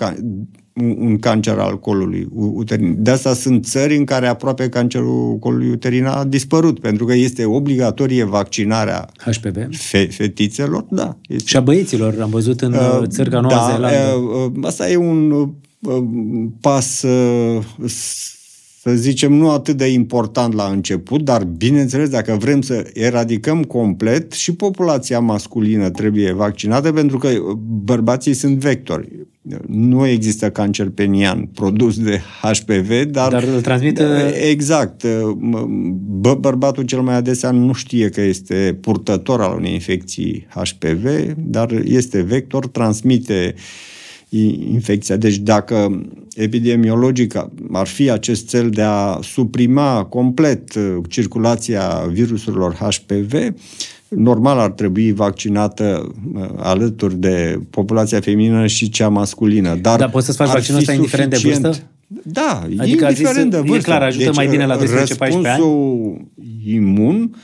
un 0.75 1.19
cancer 1.19 1.59
al 1.59 1.79
colului 1.79 2.29
uterin. 2.33 2.97
De 2.99 3.11
asta 3.11 3.35
sunt 3.35 3.65
țări 3.65 3.97
în 3.97 4.05
care 4.05 4.27
aproape 4.27 4.69
cancerul 4.69 5.39
colului 5.39 5.71
uterin 5.71 6.05
a 6.05 6.25
dispărut, 6.25 6.81
pentru 6.81 7.05
că 7.05 7.15
este 7.15 7.45
obligatorie 7.45 8.25
vaccinarea 8.25 9.09
HPV. 9.19 9.77
Fe- 9.77 10.07
fetițelor. 10.07 10.87
Da, 10.91 11.17
este. 11.29 11.49
Și 11.49 11.57
a 11.57 11.61
băieților, 11.61 12.21
am 12.21 12.31
văzut 12.31 12.61
în 12.61 12.73
uh, 12.73 13.03
țări 13.07 13.31
ca 13.31 13.41
Noua 13.41 13.55
da, 13.55 13.67
Zeelandă. 13.69 14.15
Uh, 14.15 14.53
uh, 14.57 14.65
asta 14.67 14.91
e 14.91 14.97
un 14.97 15.31
uh, 15.31 16.03
pas 16.61 17.03
uh, 17.03 17.63
să 18.85 18.95
zicem, 18.95 19.33
nu 19.33 19.51
atât 19.51 19.77
de 19.77 19.87
important 19.87 20.55
la 20.55 20.65
început, 20.65 21.23
dar 21.23 21.45
bineînțeles, 21.45 22.09
dacă 22.09 22.37
vrem 22.41 22.61
să 22.61 22.91
eradicăm 22.95 23.63
complet, 23.63 24.33
și 24.33 24.55
populația 24.55 25.21
masculină 25.21 25.91
trebuie 25.91 26.33
vaccinată, 26.33 26.93
pentru 26.93 27.19
că 27.19 27.29
bărbații 27.85 28.35
sunt 28.35 28.57
vectori. 28.57 29.09
Nu 29.67 30.07
există 30.07 30.51
cancer 30.51 30.89
penian 30.89 31.49
produs 31.55 31.99
de 31.99 32.21
HPV, 32.43 33.03
dar... 33.11 33.31
Dar 33.31 33.43
îl 33.43 33.61
transmite... 33.61 34.05
Exact. 34.51 35.05
Bă, 36.07 36.35
bărbatul 36.35 36.85
cel 36.85 37.01
mai 37.01 37.15
adesea 37.15 37.51
nu 37.51 37.73
știe 37.73 38.09
că 38.09 38.21
este 38.21 38.79
purtător 38.81 39.41
al 39.41 39.57
unei 39.57 39.73
infecții 39.73 40.47
HPV, 40.55 41.07
dar 41.37 41.71
este 41.85 42.21
vector, 42.21 42.67
transmite 42.67 43.55
infecția. 44.41 45.17
Deci 45.17 45.37
dacă 45.37 46.03
epidemiologic 46.35 47.35
ar 47.73 47.87
fi 47.87 48.11
acest 48.11 48.49
cel 48.49 48.71
de 48.71 48.83
a 48.83 49.19
suprima 49.23 50.05
complet 50.05 50.75
uh, 50.75 50.97
circulația 51.09 52.05
virusurilor 52.13 52.75
HPV, 52.75 53.35
normal 54.09 54.59
ar 54.59 54.71
trebui 54.71 55.13
vaccinată 55.13 56.13
uh, 56.35 56.49
alături 56.57 57.17
de 57.17 57.61
populația 57.71 58.21
feminină 58.21 58.67
și 58.67 58.89
cea 58.89 59.09
masculină. 59.09 59.75
Dar, 59.75 59.99
Dar 59.99 60.11
poți 60.11 60.27
să-ți 60.27 60.39
faci 60.39 60.49
vaccinul 60.49 60.81
ăsta 60.81 60.93
indiferent 60.93 61.31
de 61.31 61.41
vârstă? 61.43 61.75
Da, 62.23 62.63
adică 62.79 63.07
indiferent 63.09 63.51
de 63.51 63.57
vârstă. 63.57 63.77
E 63.77 63.81
clar, 63.81 64.03
ajută 64.03 64.25
deci, 64.25 64.35
mai 64.35 64.47
bine 64.47 64.67
la 64.67 64.79
12-14 64.79 64.81
ani? 65.45 65.63
imun 66.65 67.37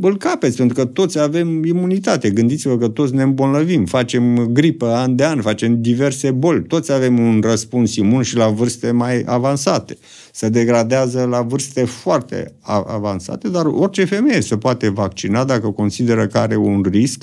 îl 0.00 0.16
capeți, 0.16 0.56
pentru 0.56 0.76
că 0.76 0.84
toți 0.84 1.18
avem 1.18 1.64
imunitate. 1.64 2.30
Gândiți-vă 2.30 2.78
că 2.78 2.88
toți 2.88 3.14
ne 3.14 3.22
îmbolnăvim, 3.22 3.84
facem 3.84 4.48
gripă 4.52 4.86
an 4.86 5.16
de 5.16 5.24
an, 5.24 5.40
facem 5.40 5.80
diverse 5.80 6.30
boli. 6.30 6.62
Toți 6.62 6.92
avem 6.92 7.18
un 7.18 7.40
răspuns 7.44 7.96
imun 7.96 8.22
și 8.22 8.36
la 8.36 8.48
vârste 8.48 8.90
mai 8.90 9.22
avansate. 9.26 9.96
Se 10.32 10.48
degradează 10.48 11.24
la 11.30 11.42
vârste 11.42 11.84
foarte 11.84 12.52
avansate, 12.86 13.48
dar 13.48 13.66
orice 13.66 14.04
femeie 14.04 14.40
se 14.40 14.56
poate 14.56 14.88
vaccina 14.88 15.44
dacă 15.44 15.70
consideră 15.70 16.26
că 16.26 16.38
are 16.38 16.56
un 16.56 16.84
risc 16.90 17.22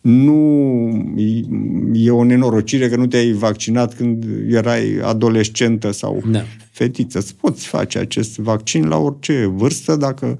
nu 0.00 1.14
e 1.92 2.10
o 2.10 2.24
nenorocire 2.24 2.88
că 2.88 2.96
nu 2.96 3.06
te-ai 3.06 3.32
vaccinat 3.32 3.94
când 3.94 4.24
erai 4.50 5.00
adolescentă 5.02 5.90
sau 5.90 6.22
da. 6.26 6.44
fetiță. 6.70 7.18
Îți 7.18 7.34
poți 7.34 7.66
face 7.66 7.98
acest 7.98 8.38
vaccin 8.38 8.88
la 8.88 8.96
orice 8.96 9.50
vârstă 9.54 9.96
dacă 9.96 10.38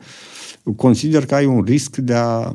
consider 0.77 1.27
că 1.27 1.35
ai 1.35 1.47
un 1.47 1.63
risc 1.63 1.97
de 1.97 2.15
a 2.15 2.53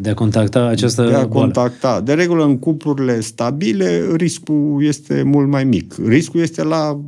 de 0.00 0.10
a 0.10 0.14
contacta 0.14 0.64
această 0.64 1.02
De 1.02 1.08
a 1.08 1.10
boală. 1.12 1.28
contacta. 1.28 2.00
De 2.00 2.12
regulă, 2.14 2.44
în 2.44 2.58
cuplurile 2.58 3.20
stabile, 3.20 4.06
riscul 4.14 4.84
este 4.84 5.22
mult 5.22 5.48
mai 5.48 5.64
mic. 5.64 5.94
Riscul 6.06 6.40
este 6.40 6.62
la 6.62 7.00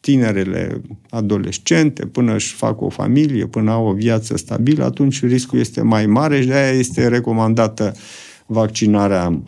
tinerele 0.00 0.80
adolescente, 1.10 2.06
până 2.06 2.34
își 2.34 2.54
fac 2.54 2.80
o 2.80 2.88
familie, 2.88 3.46
până 3.46 3.70
au 3.70 3.86
o 3.86 3.92
viață 3.92 4.36
stabilă, 4.36 4.84
atunci 4.84 5.24
riscul 5.24 5.58
este 5.58 5.82
mai 5.82 6.06
mare 6.06 6.40
și 6.40 6.46
de 6.46 6.54
aia 6.54 6.70
este 6.78 7.08
recomandată 7.08 7.94
vaccinarea 8.46 9.42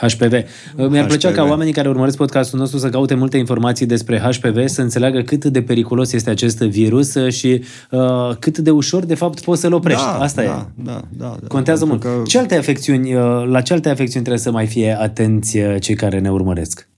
HPV. 0.00 0.32
Mi-ar 0.76 0.90
HPV. 0.90 1.06
plăcea 1.06 1.30
ca 1.30 1.42
oamenii 1.42 1.72
care 1.72 1.88
urmăresc 1.88 2.16
podcastul 2.16 2.58
nostru 2.58 2.78
să 2.78 2.88
caute 2.88 3.14
multe 3.14 3.36
informații 3.36 3.86
despre 3.86 4.18
HPV, 4.18 4.66
să 4.66 4.82
înțeleagă 4.82 5.20
cât 5.20 5.44
de 5.44 5.62
periculos 5.62 6.12
este 6.12 6.30
acest 6.30 6.58
virus 6.58 7.16
și 7.28 7.62
uh, 7.90 8.00
cât 8.38 8.58
de 8.58 8.70
ușor, 8.70 9.04
de 9.04 9.14
fapt, 9.14 9.40
poți 9.40 9.60
să-l 9.60 9.72
oprești. 9.72 10.02
Da, 10.04 10.18
Asta 10.18 10.42
da, 10.42 10.48
e. 10.48 10.82
Da, 10.82 11.00
da, 11.16 11.36
da, 11.40 11.46
Contează 11.48 11.84
mult. 11.84 12.00
Că... 12.00 12.22
Ce 12.26 12.38
alte 12.38 12.54
afecțiuni, 12.54 13.14
uh, 13.14 13.22
la 13.46 13.60
ce 13.60 13.72
alte 13.72 13.88
afecțiuni 13.88 14.24
trebuie 14.24 14.44
să 14.44 14.50
mai 14.50 14.66
fie 14.66 14.96
atenți 15.00 15.58
uh, 15.58 15.76
cei 15.80 15.94
care 15.94 16.18
ne 16.18 16.30
urmăresc? 16.30 16.88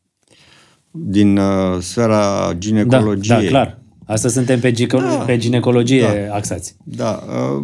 Din 0.90 1.36
uh, 1.36 1.80
sfera 1.80 2.52
ginecologiei. 2.58 3.36
Da, 3.36 3.42
da, 3.42 3.48
clar. 3.48 3.80
Asta 4.06 4.28
suntem 4.28 4.60
pe, 4.60 4.72
gico- 4.72 5.00
da, 5.00 5.22
pe 5.26 5.36
ginecologie 5.36 6.26
da, 6.28 6.34
axați. 6.34 6.76
Da. 6.84 7.22
Uh, 7.26 7.62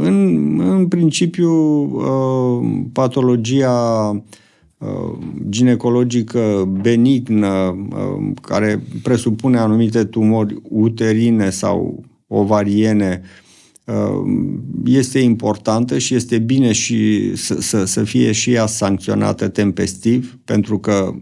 în, 0.00 0.60
în 0.60 0.88
principiu, 0.88 1.50
uh, 1.82 2.84
patologia 2.92 3.70
Uh, 4.12 4.22
ginecologică 5.48 6.68
benignă, 6.80 7.76
uh, 7.92 8.32
care 8.42 8.82
presupune 9.02 9.58
anumite 9.58 10.04
tumori 10.04 10.56
uterine 10.62 11.50
sau 11.50 12.04
ovariene, 12.26 13.22
uh, 13.84 13.94
este 14.84 15.18
importantă 15.18 15.98
și 15.98 16.14
este 16.14 16.38
bine 16.38 16.72
și 16.72 17.32
să, 17.36 17.60
să, 17.60 17.84
să 17.84 18.04
fie 18.04 18.32
și 18.32 18.52
ea 18.52 18.66
sancționată 18.66 19.48
tempestiv, 19.48 20.38
pentru 20.44 20.78
că 20.78 21.14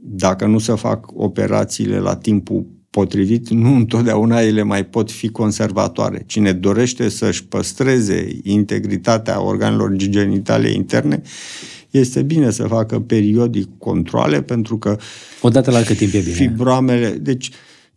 dacă 0.00 0.46
nu 0.46 0.58
se 0.58 0.72
fac 0.72 1.06
operațiile 1.14 1.98
la 1.98 2.16
timpul 2.16 2.66
potrivit, 2.90 3.48
nu 3.48 3.74
întotdeauna 3.74 4.40
ele 4.40 4.62
mai 4.62 4.84
pot 4.84 5.10
fi 5.10 5.28
conservatoare. 5.28 6.22
Cine 6.26 6.52
dorește 6.52 7.08
să-și 7.08 7.46
păstreze 7.46 8.28
integritatea 8.42 9.42
organelor 9.42 9.92
genitale 9.96 10.70
interne, 10.70 11.22
este 11.90 12.22
bine 12.22 12.50
să 12.50 12.66
facă 12.66 13.00
periodic 13.00 13.68
controle, 13.78 14.42
pentru 14.42 14.78
că... 14.78 14.96
Odată 15.42 15.70
la 15.70 15.80
cât 15.80 15.96
timp 15.96 16.12
e 16.14 16.18
bine? 16.18 16.34
Fibroamele... 16.34 17.10
Deci, 17.10 17.50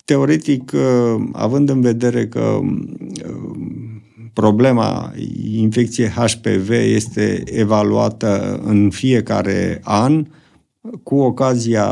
teoretic, 0.05 0.71
uh, 0.73 1.23
având 1.31 1.69
în 1.69 1.81
vedere 1.81 2.27
că 2.27 2.39
uh, 2.39 2.69
problema 4.33 5.13
infecției 5.51 6.07
HPV 6.07 6.69
este 6.69 7.43
evaluată 7.45 8.61
în 8.63 8.89
fiecare 8.89 9.79
an 9.83 10.25
cu 11.03 11.15
ocazia 11.15 11.87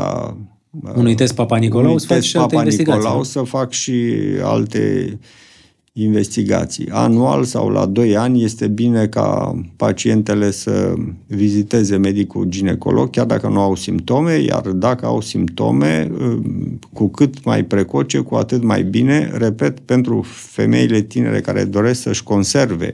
unui 0.94 1.14
test 1.14 1.34
Papa 1.34 1.56
Nicolau, 1.56 1.86
unui 1.86 2.00
să 2.00 2.06
faci 2.06 2.16
test 2.16 2.28
și 2.28 2.36
alte 2.36 2.54
Papa 2.54 2.62
investigații. 2.62 3.00
Nicolau 3.00 3.18
nu? 3.18 3.24
să 3.24 3.42
fac 3.42 3.70
și 3.70 4.14
alte 4.42 5.18
investigații. 5.94 6.88
Anual 6.90 7.44
sau 7.44 7.68
la 7.68 7.86
2 7.86 8.16
ani 8.16 8.42
este 8.42 8.68
bine 8.68 9.06
ca 9.06 9.60
pacientele 9.76 10.50
să 10.50 10.94
viziteze 11.26 11.96
medicul 11.96 12.44
ginecolog, 12.44 13.10
chiar 13.10 13.26
dacă 13.26 13.48
nu 13.48 13.60
au 13.60 13.74
simptome, 13.74 14.34
iar 14.34 14.60
dacă 14.60 15.06
au 15.06 15.20
simptome, 15.20 16.10
cu 16.92 17.08
cât 17.08 17.44
mai 17.44 17.64
precoce, 17.64 18.18
cu 18.18 18.34
atât 18.34 18.62
mai 18.62 18.82
bine. 18.82 19.30
Repet, 19.34 19.80
pentru 19.80 20.24
femeile 20.26 21.00
tinere 21.00 21.40
care 21.40 21.64
doresc 21.64 22.00
să-și 22.00 22.22
conserve 22.22 22.92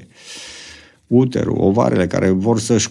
uterul, 1.07 1.57
ovarele, 1.59 2.07
care 2.07 2.31
vor 2.31 2.59
să-și 2.59 2.89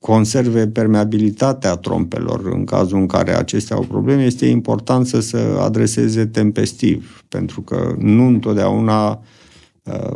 conserve 0.00 0.66
permeabilitatea 0.66 1.74
trompelor 1.74 2.50
în 2.52 2.64
cazul 2.64 2.98
în 2.98 3.06
care 3.06 3.36
acestea 3.36 3.76
au 3.76 3.82
probleme, 3.82 4.24
este 4.24 4.46
important 4.46 5.06
să 5.06 5.20
se 5.20 5.38
adreseze 5.60 6.26
tempestiv, 6.26 7.24
pentru 7.28 7.60
că 7.60 7.94
nu 7.98 8.26
întotdeauna 8.26 9.22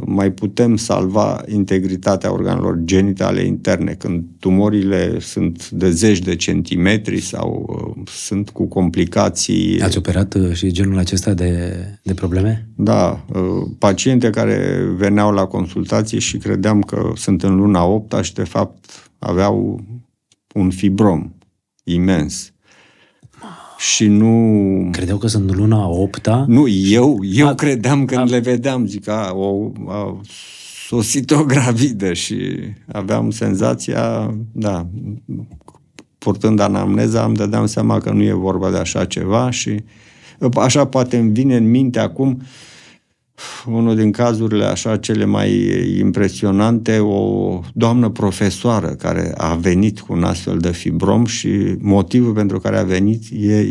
mai 0.04 0.32
putem 0.32 0.76
salva 0.76 1.42
integritatea 1.48 2.32
organelor 2.32 2.78
genitale 2.84 3.44
interne 3.44 3.92
când 3.92 4.24
tumorile 4.38 5.18
sunt 5.18 5.70
de 5.70 5.90
zeci 5.90 6.18
de 6.18 6.36
centimetri 6.36 7.20
sau 7.20 7.66
uh, 7.96 8.02
sunt 8.06 8.50
cu 8.50 8.66
complicații. 8.66 9.80
Ați 9.82 9.98
operat 9.98 10.34
uh, 10.34 10.52
și 10.52 10.72
genul 10.72 10.98
acesta 10.98 11.34
de, 11.34 11.76
de 12.02 12.14
probleme? 12.14 12.68
Da, 12.76 13.24
uh, 13.34 13.40
paciente 13.78 14.30
care 14.30 14.88
veneau 14.96 15.32
la 15.32 15.46
consultație 15.46 16.18
și 16.18 16.36
credeam 16.36 16.82
că 16.82 17.12
sunt 17.14 17.42
în 17.42 17.56
luna 17.56 17.84
8 17.84 18.22
și 18.22 18.34
de 18.34 18.44
fapt 18.44 19.10
aveau 19.18 19.84
un 20.54 20.70
fibrom 20.70 21.32
imens 21.84 22.52
și 23.80 24.06
nu... 24.06 24.88
Credeau 24.90 25.18
că 25.18 25.26
sunt 25.26 25.54
luna 25.54 25.88
8 25.88 26.28
-a? 26.28 26.44
Nu, 26.46 26.68
eu, 26.68 27.18
eu 27.22 27.48
a, 27.48 27.54
credeam 27.54 28.04
când 28.04 28.20
a, 28.20 28.24
le 28.24 28.38
vedeam, 28.38 28.86
zic, 28.86 29.08
a, 29.08 29.32
o, 29.34 29.72
a 29.88 30.20
sosit 30.88 31.30
o 31.30 31.44
gravidă 31.44 32.12
și 32.12 32.36
aveam 32.92 33.30
senzația, 33.30 34.34
da, 34.52 34.86
purtând 36.18 36.60
anamneza, 36.60 37.24
îmi 37.24 37.36
dădeam 37.36 37.66
seama 37.66 37.98
că 37.98 38.10
nu 38.10 38.22
e 38.22 38.32
vorba 38.32 38.70
de 38.70 38.76
așa 38.76 39.04
ceva 39.04 39.50
și 39.50 39.82
așa 40.54 40.86
poate 40.86 41.16
îmi 41.16 41.32
vine 41.32 41.56
în 41.56 41.70
minte 41.70 41.98
acum 41.98 42.28
uh, 42.40 42.46
unul 43.66 43.96
din 43.96 44.10
cazurile 44.10 44.64
așa 44.64 44.96
cele 44.96 45.24
mai 45.24 45.72
impresionante, 45.98 46.98
o 46.98 47.60
doamnă 47.74 48.08
profesoară 48.08 48.88
care 48.88 49.32
a 49.36 49.54
venit 49.54 50.00
cu 50.00 50.12
un 50.12 50.24
astfel 50.24 50.58
de 50.58 50.72
fibrom 50.72 51.24
și 51.24 51.48
motivul 51.78 52.32
pentru 52.32 52.58
care 52.58 52.78
a 52.78 52.82
venit 52.82 53.22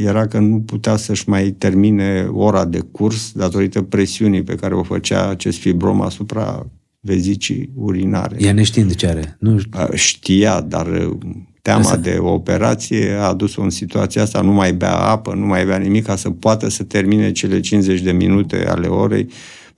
era 0.04 0.28
că 0.28 0.40
nu 0.40 0.60
putea 0.60 0.96
să-și 0.96 1.30
mai 1.30 1.50
termine 1.50 2.28
ora 2.32 2.66
de 2.66 2.80
curs 2.92 3.32
datorită 3.32 3.82
presiunii 3.82 4.44
pe 4.44 4.56
care 4.56 4.74
o 4.74 4.84
făcea 4.84 5.30
acest 5.30 5.58
fibrom 5.58 6.02
asupra 6.02 6.68
vezicii 7.00 7.70
urinare. 7.76 8.36
Ea 8.40 8.54
neștiind 8.54 8.96
ce 8.96 9.08
are. 9.08 9.38
Nu... 9.40 9.60
Știa, 9.94 10.62
dar 10.62 11.18
teama 11.62 11.80
Asta. 11.80 11.96
de 11.96 12.18
operație 12.20 13.12
a 13.12 13.28
adus-o 13.28 13.62
în 13.62 13.70
situația 13.70 14.22
asta, 14.22 14.42
nu 14.42 14.52
mai 14.52 14.74
bea 14.74 14.96
apă, 14.96 15.34
nu 15.34 15.46
mai 15.46 15.66
bea 15.66 15.78
nimic 15.78 16.06
ca 16.06 16.16
să 16.16 16.30
poată 16.30 16.70
să 16.70 16.84
termine 16.84 17.32
cele 17.32 17.60
50 17.60 18.02
de 18.02 18.12
minute 18.12 18.68
ale 18.68 18.88
orei 18.88 19.28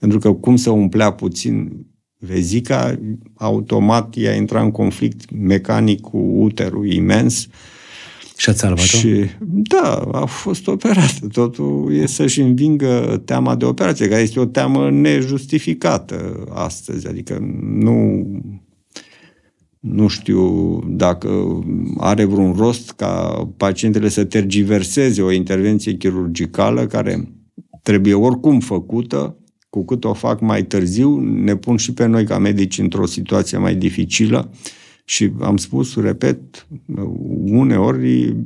pentru 0.02 0.20
că 0.20 0.32
cum 0.32 0.56
să 0.56 0.70
umplea 0.70 1.12
puțin 1.12 1.86
vezica, 2.18 2.98
automat 3.34 4.14
ea 4.16 4.34
intra 4.34 4.62
în 4.62 4.70
conflict 4.70 5.30
mecanic 5.30 6.00
cu 6.00 6.16
uterul 6.18 6.92
imens. 6.92 7.46
Și 8.36 8.48
ați 8.48 8.58
salvat 8.58 8.78
Și, 8.78 9.24
da, 9.40 10.08
a 10.12 10.24
fost 10.24 10.66
operată. 10.66 11.26
Totul 11.32 11.94
e 11.94 12.06
să-și 12.06 12.40
învingă 12.40 13.22
teama 13.24 13.56
de 13.56 13.64
operație, 13.64 14.08
care 14.08 14.22
este 14.22 14.40
o 14.40 14.44
teamă 14.44 14.90
nejustificată 14.90 16.44
astăzi. 16.54 17.08
Adică 17.08 17.38
nu, 17.62 18.26
nu 19.80 20.06
știu 20.06 20.78
dacă 20.86 21.60
are 21.98 22.24
vreun 22.24 22.52
rost 22.52 22.90
ca 22.90 23.44
pacientele 23.56 24.08
să 24.08 24.24
tergiverseze 24.24 25.22
o 25.22 25.32
intervenție 25.32 25.92
chirurgicală 25.92 26.86
care 26.86 27.32
trebuie 27.82 28.14
oricum 28.14 28.60
făcută 28.60 29.36
cu 29.72 29.84
cât 29.84 30.04
o 30.04 30.12
fac 30.12 30.40
mai 30.40 30.62
târziu, 30.62 31.20
ne 31.20 31.56
pun 31.56 31.76
și 31.76 31.92
pe 31.92 32.06
noi 32.06 32.24
ca 32.24 32.38
medici 32.38 32.78
într-o 32.78 33.06
situație 33.06 33.58
mai 33.58 33.74
dificilă 33.74 34.50
și 35.04 35.32
am 35.40 35.56
spus, 35.56 35.96
repet, 35.96 36.66
uneori 37.44 38.36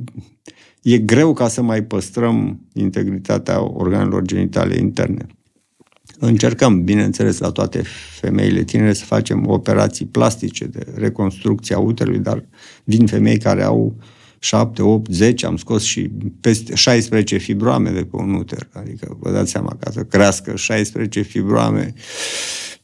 e 0.81 0.97
greu 0.97 1.33
ca 1.33 1.47
să 1.47 1.61
mai 1.61 1.83
păstrăm 1.83 2.59
integritatea 2.73 3.61
organelor 3.61 4.21
genitale 4.21 4.77
interne. 4.77 5.25
Încercăm, 6.19 6.83
bineînțeles, 6.83 7.37
la 7.37 7.51
toate 7.51 7.81
femeile 8.19 8.63
tinere 8.63 8.93
să 8.93 9.05
facem 9.05 9.47
operații 9.47 10.05
plastice 10.05 10.65
de 10.65 10.85
reconstrucție 10.95 11.75
a 11.75 11.79
uterului, 11.79 12.19
dar 12.19 12.45
vin 12.83 13.07
femei 13.07 13.37
care 13.37 13.63
au 13.63 13.95
uh, 13.97 14.03
7, 14.39 14.81
8, 14.81 15.11
10, 15.11 15.45
am 15.45 15.57
scos 15.57 15.83
și 15.83 16.09
peste 16.41 16.75
16 16.75 17.37
fibroame 17.37 17.89
de 17.89 18.01
pe 18.01 18.15
un 18.15 18.33
uter. 18.33 18.67
Adică 18.73 19.17
vă 19.19 19.31
dați 19.31 19.51
seama, 19.51 19.77
ca 19.79 19.91
să 19.91 20.01
crească 20.03 20.55
16 20.55 21.21
fibroame, 21.21 21.93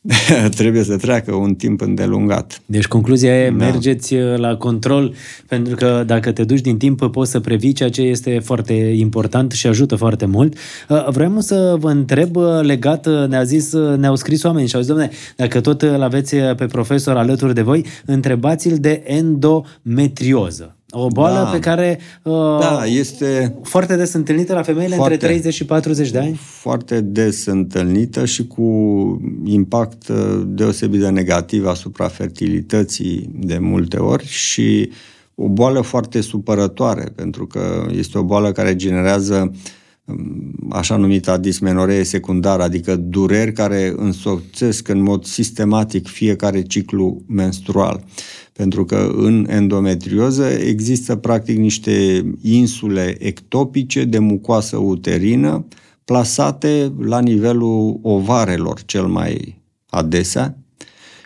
trebuie 0.56 0.84
să 0.84 0.98
treacă 0.98 1.34
un 1.34 1.56
timp 1.56 1.82
îndelungat. 1.82 2.62
Deci 2.66 2.88
concluzia 2.88 3.36
e, 3.36 3.50
da. 3.50 3.56
mergeți 3.56 4.14
uh, 4.14 4.38
la 4.38 4.56
control, 4.56 5.14
pentru 5.48 5.76
că 5.76 6.04
dacă 6.06 6.32
te 6.32 6.44
duci 6.44 6.62
din 6.62 6.78
timp 6.78 7.08
poți 7.12 7.32
să 7.32 7.40
previi, 7.40 7.74
ceea 7.74 7.90
ce 7.90 8.02
este 8.02 8.40
foarte 8.40 8.74
important 8.74 9.52
și 9.52 9.68
ajută 9.68 9.96
foarte 9.96 10.26
mult. 10.26 10.58
Uh, 10.90 11.08
vreau 11.10 11.40
să 11.40 11.76
vă 11.80 11.90
întreb 11.90 12.36
uh, 12.36 12.60
legat, 12.62 13.28
ne-a 13.28 13.44
zis, 13.44 13.74
ne-au 13.74 14.16
scris 14.16 14.44
oameni 14.44 14.68
și 14.68 14.76
au 14.76 14.82
zis, 14.82 14.90
domnule, 14.90 15.12
dacă 15.36 15.62
tot 15.62 15.82
îl 15.82 16.02
aveți 16.02 16.36
pe 16.36 16.66
profesor 16.66 17.18
alături 17.18 17.54
de 17.54 17.62
voi, 17.62 17.86
foarte-l 18.40 18.78
de 18.80 19.04
endometrioză. 19.06 20.76
O 20.96 21.08
boală 21.08 21.44
da. 21.44 21.50
pe 21.50 21.60
care 21.60 22.00
uh, 22.24 22.34
da, 22.60 22.84
este 22.86 23.56
foarte 23.64 23.96
des 23.96 24.14
întâlnită 24.14 24.54
la 24.54 24.62
femeile 24.62 24.96
foarte, 24.96 25.14
între 25.14 25.28
30 25.28 25.54
și 25.54 25.66
40 25.66 26.12
de 26.12 26.20
ani? 26.20 26.40
Foarte 26.42 27.02
des 27.02 27.46
întâlnită 27.46 28.26
și 28.26 28.48
cu 28.48 28.62
impact 29.44 30.08
uh, 30.08 30.42
deosebit 30.46 31.00
de 31.00 31.10
negativ 31.10 31.66
asupra 31.66 32.08
fertilității 32.08 33.30
de 33.34 33.58
multe 33.58 33.98
ori 33.98 34.26
și 34.26 34.90
o 35.36 35.48
boală 35.48 35.82
foarte 35.82 36.22
supărătoare, 36.22 37.12
pentru 37.16 37.48
că 37.48 37.86
este 37.92 38.18
o 38.18 38.24
boală 38.24 38.52
care 38.52 38.76
generează 38.76 39.52
um, 40.06 40.54
așa 40.70 40.96
numita 40.96 41.38
dismenoree 41.38 42.04
secundară, 42.04 42.64
adică 42.64 42.96
dureri 42.96 43.52
care 43.52 43.94
însoțesc 43.98 44.88
în 44.88 45.02
mod 45.02 45.26
sistematic 45.26 46.08
fiecare 46.08 46.62
ciclu 46.62 47.22
menstrual. 47.28 48.04
Pentru 48.54 48.86
că 48.86 49.12
în 49.16 49.46
endometrioză 49.50 50.46
există 50.46 51.16
practic 51.16 51.58
niște 51.58 52.26
insule 52.42 53.16
ectopice 53.20 54.04
de 54.04 54.20
mucoasă 54.20 54.78
uterină 54.78 55.66
plasate 56.06 56.92
la 57.00 57.20
nivelul 57.20 58.00
ovarelor 58.02 58.82
cel 58.86 59.06
mai 59.06 59.62
adesea 59.90 60.58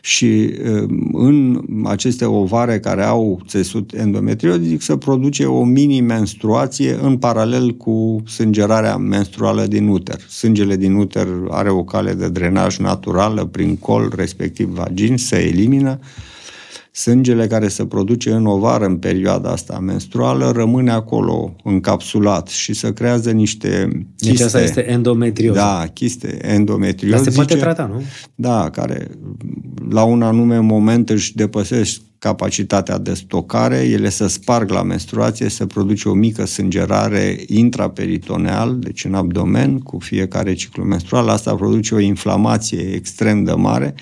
și 0.01 0.53
um, 0.65 1.09
în 1.13 1.63
aceste 1.83 2.25
ovare 2.25 2.79
care 2.79 3.03
au 3.03 3.41
țesut 3.47 3.93
endometriozic 3.93 4.81
se 4.81 4.97
produce 4.97 5.45
o 5.45 5.63
mini-menstruație 5.63 6.97
în 7.01 7.17
paralel 7.17 7.71
cu 7.71 8.23
sângerarea 8.25 8.97
menstruală 8.97 9.65
din 9.65 9.87
uter. 9.87 10.19
Sângele 10.29 10.75
din 10.75 10.93
uter 10.93 11.27
are 11.49 11.69
o 11.69 11.83
cale 11.83 12.13
de 12.13 12.29
drenaj 12.29 12.77
naturală 12.77 13.45
prin 13.45 13.75
col, 13.75 14.13
respectiv 14.15 14.67
vagin, 14.67 15.17
se 15.17 15.47
elimină 15.47 15.99
Sângele 16.97 17.47
care 17.47 17.67
se 17.67 17.85
produce 17.85 18.31
în 18.31 18.45
ovar 18.45 18.81
în 18.81 18.97
perioada 18.97 19.51
asta 19.51 19.79
menstruală 19.79 20.51
rămâne 20.55 20.91
acolo 20.91 21.55
încapsulat 21.63 22.47
și 22.47 22.73
se 22.73 22.93
creează 22.93 23.31
niște 23.31 23.87
chiste. 24.15 24.31
Deci 24.31 24.41
asta 24.41 24.61
este 24.61 24.89
endometrioză. 24.89 25.59
Da, 25.59 25.85
chiste 25.93 26.39
endometriozice. 26.41 27.23
Dar 27.23 27.31
se 27.31 27.35
poate 27.35 27.55
trata, 27.55 27.85
nu? 27.93 28.01
Da, 28.35 28.69
care 28.69 29.07
la 29.89 30.03
un 30.03 30.21
anume 30.21 30.59
moment 30.59 31.09
își 31.09 31.35
depăsesc 31.35 32.01
capacitatea 32.19 32.97
de 32.97 33.13
stocare, 33.13 33.77
ele 33.77 34.09
se 34.09 34.27
sparg 34.27 34.69
la 34.69 34.83
menstruație, 34.83 35.49
se 35.49 35.65
produce 35.65 36.09
o 36.09 36.13
mică 36.13 36.45
sângerare 36.45 37.37
intraperitoneal, 37.47 38.79
deci 38.79 39.05
în 39.05 39.13
abdomen, 39.13 39.79
cu 39.79 39.97
fiecare 39.99 40.53
ciclu 40.53 40.83
menstrual. 40.83 41.27
Asta 41.29 41.55
produce 41.55 41.95
o 41.95 41.99
inflamație 41.99 42.93
extrem 42.93 43.43
de 43.43 43.51
mare 43.51 43.95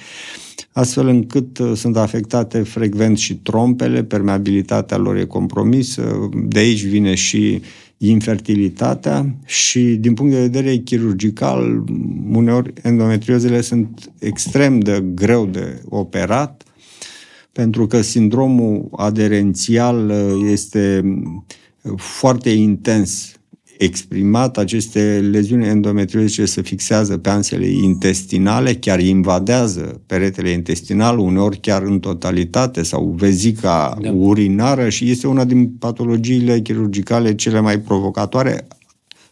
astfel 0.77 1.07
încât 1.07 1.57
uh, 1.57 1.71
sunt 1.75 1.97
afectate 1.97 2.61
frecvent 2.61 3.17
și 3.17 3.35
trompele, 3.35 4.03
permeabilitatea 4.03 4.97
lor 4.97 5.15
e 5.15 5.25
compromisă, 5.25 6.29
de 6.47 6.59
aici 6.59 6.85
vine 6.85 7.13
și 7.13 7.61
infertilitatea 7.97 9.35
și 9.45 9.79
din 9.79 10.13
punct 10.13 10.33
de 10.33 10.39
vedere 10.39 10.75
chirurgical, 10.77 11.83
uneori 12.31 12.73
endometriozele 12.81 13.61
sunt 13.61 14.11
extrem 14.19 14.79
de 14.79 15.03
greu 15.13 15.45
de 15.45 15.81
operat 15.89 16.63
pentru 17.51 17.87
că 17.87 18.01
sindromul 18.01 18.87
aderențial 18.95 20.13
este 20.51 21.03
foarte 21.95 22.49
intens 22.49 23.39
exprimat, 23.77 24.57
aceste 24.57 25.27
leziuni 25.31 25.67
endometriozice 25.67 26.45
se 26.45 26.61
fixează 26.61 27.17
pe 27.17 27.29
ansele 27.29 27.67
intestinale, 27.67 28.73
chiar 28.73 28.99
invadează 28.99 30.01
peretele 30.05 30.49
intestinal, 30.49 31.19
uneori 31.19 31.59
chiar 31.59 31.81
în 31.81 31.99
totalitate, 31.99 32.83
sau 32.83 33.15
vezica 33.17 33.97
da. 34.01 34.11
urinară 34.11 34.89
și 34.89 35.09
este 35.09 35.27
una 35.27 35.43
din 35.43 35.69
patologiile 35.69 36.59
chirurgicale 36.59 37.35
cele 37.35 37.59
mai 37.59 37.79
provocatoare, 37.79 38.67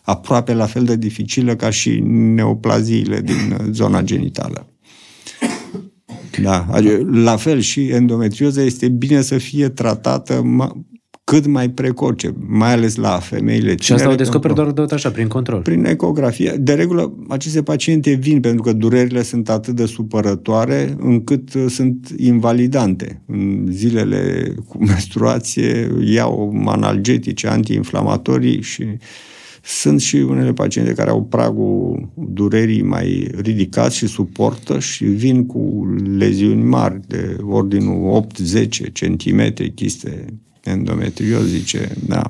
aproape 0.01 0.53
la 0.53 0.65
fel 0.65 0.83
de 0.83 0.95
dificilă 0.95 1.55
ca 1.55 1.69
și 1.69 1.99
neoplaziile 2.05 3.21
din 3.21 3.57
zona 3.71 4.01
genitală. 4.01 4.67
Da, 6.41 6.67
la 7.11 7.35
fel 7.35 7.59
și 7.59 7.87
endometrioza 7.87 8.61
este 8.61 8.87
bine 8.87 9.21
să 9.21 9.37
fie 9.37 9.69
tratată 9.69 10.41
cât 11.23 11.45
mai 11.45 11.69
precoce, 11.69 12.33
mai 12.47 12.71
ales 12.71 12.95
la 12.95 13.19
femeile 13.19 13.75
Și 13.79 13.93
asta 13.93 14.09
o 14.09 14.15
descoperi 14.15 14.53
doar 14.53 14.71
de 14.71 14.85
așa, 14.91 15.09
prin 15.09 15.27
control. 15.27 15.61
Prin 15.61 15.85
ecografie. 15.85 16.55
De 16.59 16.73
regulă, 16.73 17.13
aceste 17.27 17.63
paciente 17.63 18.13
vin 18.13 18.39
pentru 18.39 18.61
că 18.61 18.73
durerile 18.73 19.21
sunt 19.21 19.49
atât 19.49 19.75
de 19.75 19.85
supărătoare 19.85 20.95
încât 20.99 21.53
uh, 21.53 21.65
sunt 21.67 22.13
invalidante. 22.17 23.21
În 23.25 23.67
zilele 23.69 24.53
cu 24.67 24.83
menstruație 24.85 25.91
iau 26.05 26.63
analgetice, 26.65 27.47
antiinflamatorii 27.47 28.61
și 28.61 28.85
sunt 29.65 30.01
și 30.01 30.15
unele 30.15 30.53
paciente 30.53 30.93
care 30.93 31.09
au 31.09 31.23
pragul 31.23 32.09
durerii 32.15 32.81
mai 32.81 33.31
ridicat 33.41 33.91
și 33.91 34.07
suportă 34.07 34.79
și 34.79 35.05
vin 35.05 35.45
cu 35.45 35.93
leziuni 36.17 36.63
mari 36.63 36.99
de 37.07 37.37
ordinul 37.41 38.27
8-10 38.55 38.67
cm, 38.93 39.53
chiste 39.75 40.25
endometriozice, 40.63 41.89
da. 42.07 42.21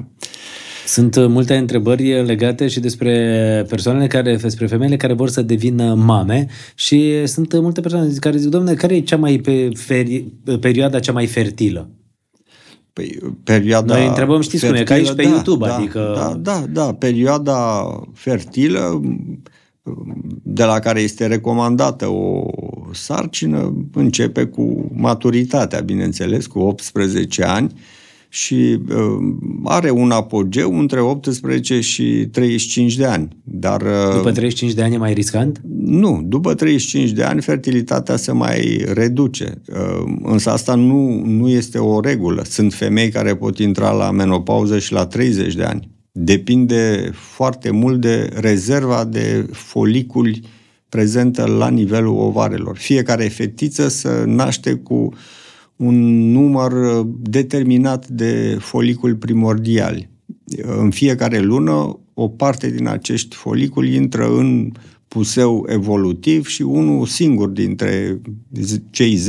Sunt 0.86 1.16
uh, 1.16 1.28
multe 1.28 1.56
întrebări 1.56 2.26
legate 2.26 2.68
și 2.68 2.80
despre 2.80 3.66
persoanele 3.70 4.08
care, 4.08 4.36
despre 4.36 4.68
femeile 4.68 4.98
care 4.98 5.14
vor 5.14 5.30
să 5.30 5.42
devină 5.42 5.94
mame 5.94 6.48
și 6.76 7.28
sunt 7.28 7.60
multe 7.62 7.82
persoane 7.82 8.12
care 8.20 8.38
zic, 8.38 8.50
domnule, 8.50 8.76
care 8.76 8.96
e 8.96 9.02
cea 9.02 9.18
mai 9.18 9.38
pe 9.38 9.70
feri, 9.76 10.26
perioada 10.60 11.00
cea 11.00 11.12
mai 11.12 11.28
fertilă? 11.28 11.90
Păi, 12.94 13.20
perioada 13.44 13.94
Noi 13.94 14.08
întrebăm, 14.08 14.42
știți 14.42 14.66
fertilă, 14.66 14.84
cum 14.84 14.96
e, 14.96 15.02
ca 15.02 15.08
aici 15.08 15.16
pe 15.16 15.24
da, 15.24 15.30
YouTube, 15.30 15.68
da, 15.68 15.76
adică... 15.76 16.14
Da, 16.16 16.36
da, 16.42 16.66
da, 16.70 16.94
perioada 16.94 17.86
fertilă 18.14 19.02
de 20.44 20.64
la 20.64 20.80
care 20.80 21.02
este 21.02 21.28
recomandată 21.28 22.08
o 22.08 22.46
sarcină 22.92 23.88
începe 23.94 24.46
cu 24.46 24.92
maturitatea, 24.94 25.80
bineînțeles, 25.80 26.46
cu 26.46 26.60
18 26.60 27.44
ani, 27.44 27.74
și 28.34 28.80
uh, 28.90 29.36
are 29.64 29.90
un 29.90 30.12
apogeu 30.12 30.80
între 30.80 31.02
18 31.02 31.80
și 31.80 32.28
35 32.32 32.96
de 32.96 33.06
ani. 33.06 33.28
Dar, 33.44 33.82
uh, 33.82 34.16
după 34.16 34.32
35 34.32 34.74
de 34.74 34.84
ani 34.84 34.94
e 34.94 34.98
mai 34.98 35.14
riscant? 35.14 35.62
Nu, 35.78 36.22
după 36.26 36.54
35 36.54 37.10
de 37.10 37.24
ani 37.24 37.42
fertilitatea 37.42 38.16
se 38.16 38.32
mai 38.32 38.86
reduce. 38.94 39.62
Uh, 39.68 40.14
însă 40.24 40.50
asta 40.50 40.76
nu, 40.76 41.24
nu 41.26 41.50
este 41.50 41.78
o 41.78 42.00
regulă. 42.00 42.44
Sunt 42.44 42.74
femei 42.74 43.10
care 43.10 43.36
pot 43.36 43.60
intra 43.60 43.92
la 43.92 44.12
menopauză 44.12 44.80
și 44.80 44.94
la 44.94 45.06
30 45.06 45.56
de 45.56 45.64
ani. 45.64 45.90
Depinde 46.12 47.12
foarte 47.14 47.72
mult 47.72 48.02
de 48.02 48.30
rezerva 48.34 49.04
de 49.04 49.50
foliculi 49.52 50.42
prezentă 50.90 51.46
la 51.46 51.70
nivelul 51.70 52.18
ovarelor. 52.18 52.78
Fiecare 52.78 53.24
fetiță 53.24 53.88
să 53.88 54.24
naște 54.26 54.74
cu 54.74 54.94
uh, 54.94 55.12
un 55.76 56.32
număr 56.32 56.72
uh, 56.72 57.08
determinat 57.20 58.08
de 58.08 58.58
foliculi 58.60 59.16
primordiali. 59.16 60.10
În 60.80 60.90
fiecare 60.90 61.40
lună, 61.40 62.00
o 62.14 62.28
parte 62.28 62.72
din 62.72 62.88
acești 62.88 63.36
foliculi 63.36 63.96
intră 63.96 64.28
în 64.38 64.72
puseu 65.14 65.66
evolutiv 65.70 66.48
și 66.48 66.62
unul 66.62 67.06
singur 67.06 67.50
dintre 67.50 68.22
cei 68.90 69.20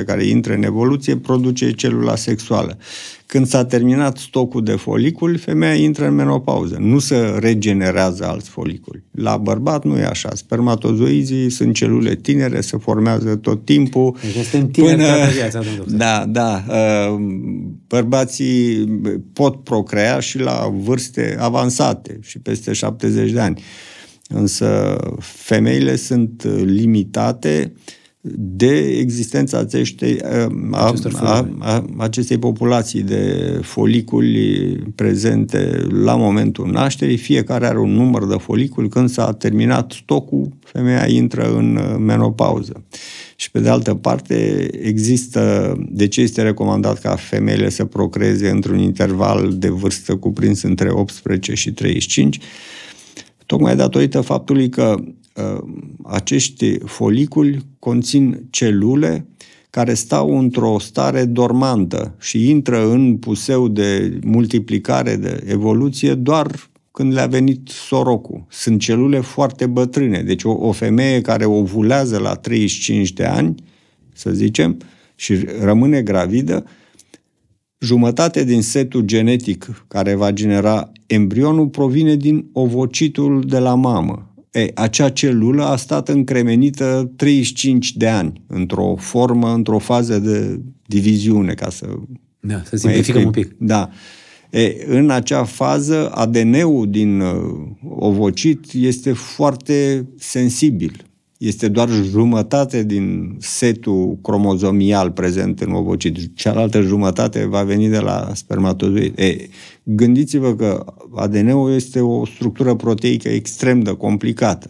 10-15 0.00 0.04
care 0.06 0.24
intră 0.24 0.54
în 0.54 0.62
evoluție 0.62 1.16
produce 1.16 1.72
celula 1.72 2.16
sexuală. 2.16 2.78
Când 3.26 3.46
s-a 3.46 3.64
terminat 3.64 4.16
stocul 4.16 4.64
de 4.64 4.72
foliculi, 4.72 5.38
femeia 5.38 5.74
intră 5.74 6.06
în 6.06 6.14
menopauză. 6.14 6.76
Nu 6.80 6.98
se 6.98 7.16
regenerează 7.38 8.24
alți 8.24 8.48
foliculi. 8.48 9.02
La 9.10 9.36
bărbat 9.36 9.84
nu 9.84 9.98
e 9.98 10.04
așa. 10.04 10.30
Spermatozoizii 10.34 11.50
sunt 11.50 11.74
celule 11.74 12.14
tinere, 12.14 12.60
se 12.60 12.76
formează 12.76 13.36
tot 13.36 13.64
timpul. 13.64 14.16
Deci 14.20 14.44
suntem 14.44 14.70
tineri 14.70 14.96
până... 14.96 15.06
toată 15.06 15.30
viața, 15.32 15.60
Da, 15.86 16.24
da. 16.28 16.64
Uh, 16.68 17.20
bărbații 17.86 18.84
pot 19.32 19.64
procrea 19.64 20.20
și 20.20 20.38
la 20.38 20.72
vârste 20.82 21.36
avansate 21.40 22.18
și 22.22 22.38
peste 22.38 22.72
70 22.72 23.30
de 23.30 23.40
ani. 23.40 23.62
Însă 24.32 24.98
femeile 25.20 25.96
sunt 25.96 26.44
limitate 26.64 27.72
de 28.34 28.76
existența 28.76 29.58
acestei, 29.58 30.20
a, 30.70 30.94
a, 31.20 31.48
a, 31.58 31.84
acestei 31.96 32.38
populații 32.38 33.02
de 33.02 33.58
foliculi 33.62 34.76
prezente 34.94 35.86
la 36.04 36.16
momentul 36.16 36.70
nașterii. 36.70 37.16
Fiecare 37.16 37.66
are 37.66 37.78
un 37.78 37.92
număr 37.92 38.26
de 38.26 38.36
foliculi. 38.38 38.88
Când 38.88 39.08
s-a 39.08 39.32
terminat 39.32 39.92
stocul, 39.92 40.48
femeia 40.64 41.06
intră 41.06 41.56
în 41.56 41.78
menopauză. 42.04 42.84
Și 43.36 43.50
pe 43.50 43.60
de 43.60 43.68
altă 43.68 43.94
parte, 43.94 44.68
există, 44.82 45.74
de 45.90 46.08
ce 46.08 46.20
este 46.20 46.42
recomandat 46.42 47.00
ca 47.00 47.16
femeile 47.16 47.68
să 47.68 47.84
procreeze 47.84 48.48
într-un 48.48 48.78
interval 48.78 49.52
de 49.56 49.68
vârstă 49.68 50.16
cuprins 50.16 50.62
între 50.62 50.90
18 50.90 51.54
și 51.54 51.72
35? 51.72 52.38
Tocmai 53.52 53.76
datorită 53.76 54.20
faptului 54.20 54.68
că 54.68 54.94
uh, 55.36 55.62
acești 56.04 56.78
foliculi 56.78 57.66
conțin 57.78 58.46
celule 58.50 59.26
care 59.70 59.94
stau 59.94 60.38
într-o 60.38 60.76
stare 60.78 61.24
dormantă 61.24 62.14
și 62.20 62.50
intră 62.50 62.90
în 62.90 63.16
puseu 63.16 63.68
de 63.68 64.18
multiplicare, 64.24 65.16
de 65.16 65.44
evoluție, 65.46 66.14
doar 66.14 66.70
când 66.90 67.12
le-a 67.12 67.26
venit 67.26 67.68
sorocul. 67.68 68.44
Sunt 68.48 68.80
celule 68.80 69.20
foarte 69.20 69.66
bătrâne. 69.66 70.22
Deci 70.22 70.44
o, 70.44 70.50
o 70.50 70.72
femeie 70.72 71.20
care 71.20 71.44
ovulează 71.44 72.18
la 72.18 72.34
35 72.34 73.12
de 73.12 73.24
ani, 73.24 73.54
să 74.12 74.30
zicem, 74.30 74.76
și 75.14 75.34
rămâne 75.60 76.02
gravidă, 76.02 76.64
Jumătate 77.82 78.44
din 78.44 78.62
setul 78.62 79.00
genetic 79.00 79.84
care 79.88 80.14
va 80.14 80.30
genera 80.30 80.92
embrionul 81.06 81.66
provine 81.66 82.16
din 82.16 82.46
ovocitul 82.52 83.44
de 83.46 83.58
la 83.58 83.74
mamă. 83.74 84.34
E, 84.50 84.70
acea 84.74 85.08
celulă 85.08 85.64
a 85.64 85.76
stat 85.76 86.08
încremenită 86.08 87.12
35 87.16 87.96
de 87.96 88.08
ani, 88.08 88.42
într-o 88.46 88.94
formă, 88.98 89.52
într-o 89.52 89.78
fază 89.78 90.18
de 90.18 90.60
diviziune, 90.86 91.54
ca 91.54 91.70
să... 91.70 91.86
Da, 92.40 92.62
să 92.64 92.76
simplificăm 92.76 93.24
un 93.24 93.30
pic. 93.30 93.56
Da. 93.58 93.90
E, 94.50 94.84
în 94.86 95.10
acea 95.10 95.44
fază, 95.44 96.10
ADN-ul 96.10 96.90
din 96.90 97.20
uh, 97.20 97.30
ovocit 97.98 98.72
este 98.72 99.12
foarte 99.12 100.08
sensibil 100.18 101.11
este 101.42 101.68
doar 101.68 101.88
jumătate 101.88 102.82
din 102.82 103.36
setul 103.38 104.18
cromozomial 104.22 105.10
prezent 105.10 105.60
în 105.60 105.72
ovocit. 105.72 106.36
Cealaltă 106.36 106.80
jumătate 106.80 107.46
va 107.46 107.62
veni 107.62 107.88
de 107.88 107.98
la 107.98 108.30
spermatozoid. 108.34 109.18
E, 109.18 109.36
gândiți-vă 109.82 110.54
că 110.54 110.84
ADN-ul 111.14 111.72
este 111.74 112.00
o 112.00 112.26
structură 112.26 112.74
proteică 112.74 113.28
extrem 113.28 113.80
de 113.80 113.90
complicată. 113.90 114.68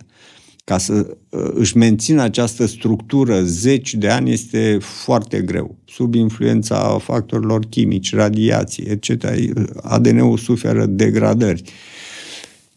Ca 0.65 0.79
să 0.79 1.17
uh, 1.29 1.51
își 1.55 1.77
mențină 1.77 2.23
această 2.23 2.67
structură 2.67 3.43
zeci 3.43 3.95
de 3.95 4.09
ani 4.09 4.33
este 4.33 4.79
foarte 4.81 5.41
greu. 5.41 5.77
Sub 5.85 6.15
influența 6.15 6.99
factorilor 6.99 7.65
chimici, 7.65 8.15
radiații, 8.15 8.85
etc. 8.85 9.25
ADN-ul 9.83 10.39
suferă 10.39 10.87
degradări 10.87 11.63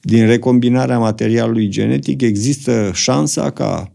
din 0.06 0.26
recombinarea 0.26 1.00
materialului 1.00 1.68
genetic 1.68 2.22
există 2.22 2.92
șansa 2.94 3.52
ca 3.52 3.94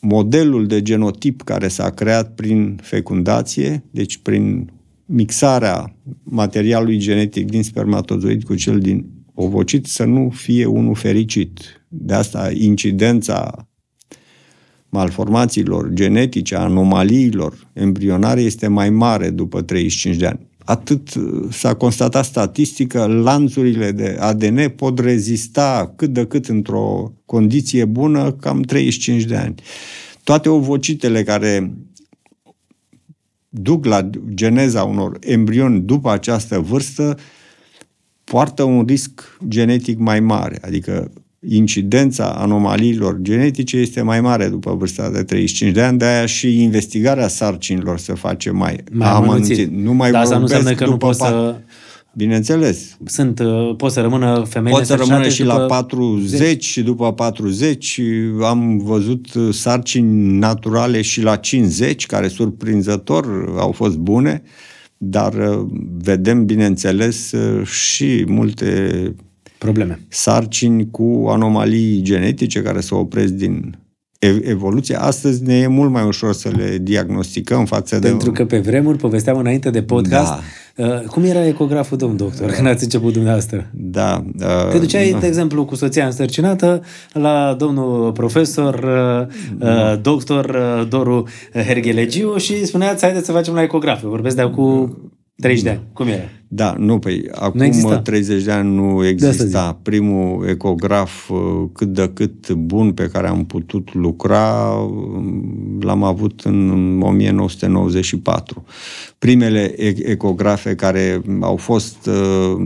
modelul 0.00 0.66
de 0.66 0.82
genotip 0.82 1.42
care 1.42 1.68
s-a 1.68 1.90
creat 1.90 2.34
prin 2.34 2.78
fecundație, 2.82 3.84
deci 3.90 4.18
prin 4.18 4.72
mixarea 5.04 5.96
materialului 6.22 6.98
genetic 6.98 7.50
din 7.50 7.62
spermatozoid 7.62 8.42
cu 8.42 8.54
cel 8.54 8.78
din 8.78 9.06
ovocit, 9.34 9.86
să 9.86 10.04
nu 10.04 10.30
fie 10.34 10.64
unul 10.64 10.94
fericit. 10.94 11.60
De 11.88 12.14
asta 12.14 12.50
incidența 12.54 13.68
malformațiilor 14.88 15.88
genetice, 15.92 16.56
anomaliilor 16.56 17.70
embrionare 17.72 18.40
este 18.40 18.66
mai 18.66 18.90
mare 18.90 19.30
după 19.30 19.62
35 19.62 20.16
de 20.16 20.26
ani. 20.26 20.46
Atât 20.64 21.08
s-a 21.50 21.74
constatat 21.74 22.24
statistică, 22.24 23.06
lanțurile 23.06 23.92
de 23.92 24.16
ADN 24.20 24.68
pot 24.68 24.98
rezista 24.98 25.92
cât 25.96 26.12
de 26.12 26.26
cât 26.26 26.46
într-o 26.46 27.12
condiție 27.26 27.84
bună 27.84 28.32
cam 28.32 28.60
35 28.60 29.22
de 29.22 29.36
ani. 29.36 29.54
Toate 30.22 30.48
ovocitele 30.48 31.22
care 31.22 31.74
duc 33.48 33.84
la 33.84 34.10
geneza 34.34 34.84
unor 34.84 35.16
embrioni 35.20 35.80
după 35.80 36.10
această 36.10 36.58
vârstă 36.58 37.18
poartă 38.24 38.62
un 38.62 38.84
risc 38.84 39.38
genetic 39.48 39.98
mai 39.98 40.20
mare, 40.20 40.58
adică 40.62 41.10
incidența 41.48 42.24
anomaliilor 42.24 43.18
genetice 43.20 43.76
este 43.76 44.02
mai 44.02 44.20
mare 44.20 44.48
după 44.48 44.74
vârsta 44.74 45.10
de 45.10 45.22
35 45.22 45.74
de 45.74 45.82
ani, 45.82 45.98
de 45.98 46.04
aia 46.04 46.26
și 46.26 46.62
investigarea 46.62 47.28
sarcinilor 47.28 47.98
se 47.98 48.12
face 48.12 48.50
mai, 48.50 48.84
mai 48.92 49.08
amănunțit. 49.08 49.70
Nu 49.70 49.92
mai 49.92 50.10
Dar 50.10 50.22
asta 50.22 50.36
nu 50.36 50.42
înseamnă 50.42 50.72
că 50.72 50.86
nu 50.86 50.96
poți 50.96 51.18
pat... 51.18 51.28
să... 51.28 51.56
Bineînțeles. 52.16 52.96
Sunt, 53.04 53.38
uh, 53.38 53.76
pot 53.76 53.92
să 53.92 54.00
rămână 54.00 54.44
femeile 54.48 54.78
Pot 54.78 54.86
să 54.86 54.94
rămână 54.94 55.28
și 55.28 55.42
după... 55.42 55.56
la 55.56 55.66
40 55.66 56.64
și 56.64 56.82
după 56.82 57.12
40. 57.12 58.00
Am 58.42 58.78
văzut 58.78 59.26
sarcini 59.50 60.38
naturale 60.38 61.02
și 61.02 61.22
la 61.22 61.36
50, 61.36 62.06
care 62.06 62.28
surprinzător 62.28 63.54
au 63.58 63.72
fost 63.72 63.96
bune, 63.96 64.42
dar 64.96 65.34
uh, 65.34 65.66
vedem, 65.98 66.44
bineînțeles, 66.44 67.32
uh, 67.32 67.66
și 67.66 68.24
multe 68.28 69.14
probleme. 69.64 70.00
Sarcini 70.08 70.90
cu 70.90 71.26
anomalii 71.28 72.02
genetice 72.02 72.62
care 72.62 72.80
se 72.80 72.94
opresc 72.94 73.32
din 73.32 73.78
evoluție. 74.42 74.96
Astăzi 75.00 75.42
ne 75.42 75.54
e 75.54 75.66
mult 75.66 75.90
mai 75.90 76.04
ușor 76.04 76.32
să 76.32 76.50
le 76.56 76.78
diagnosticăm 76.80 77.64
față 77.64 77.98
de... 77.98 78.08
Pentru 78.08 78.32
că 78.32 78.44
pe 78.44 78.58
vremuri, 78.58 78.98
povesteam 78.98 79.38
înainte 79.38 79.70
de 79.70 79.82
podcast, 79.82 80.32
da. 80.76 80.86
uh, 80.86 81.00
cum 81.00 81.24
era 81.24 81.46
ecograful, 81.46 81.96
domn 81.96 82.16
doctor, 82.16 82.50
când 82.50 82.66
ați 82.66 82.82
început 82.82 83.12
dumneavoastră? 83.12 83.70
Da. 83.72 84.24
Uh, 84.40 84.70
Te 84.70 84.78
duceai, 84.78 85.12
uh, 85.12 85.20
de 85.20 85.26
exemplu, 85.26 85.64
cu 85.64 85.74
soția 85.74 86.06
însărcinată 86.06 86.82
la 87.12 87.54
domnul 87.58 88.12
profesor, 88.12 88.74
uh, 88.74 89.68
uh, 89.68 90.00
doctor 90.00 90.44
uh, 90.44 90.88
Doru 90.88 91.24
Herghelegiu 91.52 92.36
și 92.36 92.64
spuneați, 92.66 93.04
haideți 93.04 93.26
să 93.26 93.32
facem 93.32 93.54
la 93.54 93.62
ecografie. 93.62 94.08
Vorbesc 94.08 94.36
de 94.36 94.42
acum 94.42 94.98
30 95.36 95.62
de 95.64 95.70
ani. 95.70 95.80
Cum 95.92 96.06
era? 96.06 96.22
Da, 96.56 96.74
nu, 96.78 96.98
păi 96.98 97.24
acum 97.32 97.60
nu 97.60 97.98
30 97.98 98.42
de 98.42 98.52
ani 98.52 98.74
nu 98.74 99.06
exista. 99.06 99.78
Primul 99.82 100.48
ecograf 100.48 101.30
uh, 101.30 101.38
cât 101.72 101.88
de 101.88 102.10
cât 102.14 102.50
bun 102.52 102.92
pe 102.92 103.08
care 103.12 103.28
am 103.28 103.44
putut 103.44 103.94
lucra 103.94 104.70
um, 104.70 105.78
l-am 105.80 106.02
avut 106.02 106.40
în 106.40 107.00
1994. 107.00 108.64
Primele 109.18 109.74
ecografe 110.10 110.74
care 110.74 111.22
au 111.40 111.56
fost 111.56 112.06
uh, 112.06 112.64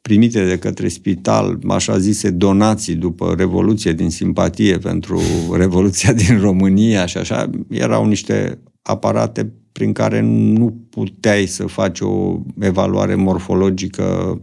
primite 0.00 0.44
de 0.44 0.58
către 0.58 0.88
spital, 0.88 1.58
așa 1.68 1.98
zise, 1.98 2.30
donații 2.30 2.94
după 2.94 3.34
Revoluție 3.36 3.92
din 3.92 4.10
simpatie 4.10 4.78
pentru 4.78 5.20
Revoluția 5.56 6.12
din 6.12 6.40
România 6.40 7.06
și 7.06 7.18
așa, 7.18 7.50
erau 7.68 8.06
niște 8.06 8.58
aparate 8.82 9.52
prin 9.74 9.92
care 9.92 10.20
nu 10.20 10.76
puteai 10.90 11.46
să 11.46 11.66
faci 11.66 12.00
o 12.00 12.40
evaluare 12.60 13.14
morfologică 13.14 14.40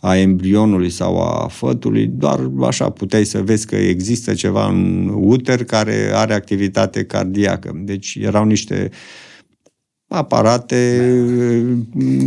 a 0.00 0.16
embrionului 0.16 0.90
sau 0.90 1.20
a 1.20 1.46
fătului, 1.46 2.06
doar 2.06 2.50
așa 2.60 2.90
puteai 2.90 3.24
să 3.24 3.42
vezi 3.42 3.66
că 3.66 3.76
există 3.76 4.34
ceva 4.34 4.68
în 4.68 5.10
uter 5.14 5.64
care 5.64 6.10
are 6.14 6.34
activitate 6.34 7.04
cardiacă. 7.04 7.80
Deci 7.84 8.18
erau 8.20 8.44
niște 8.44 8.90
aparate 10.08 10.98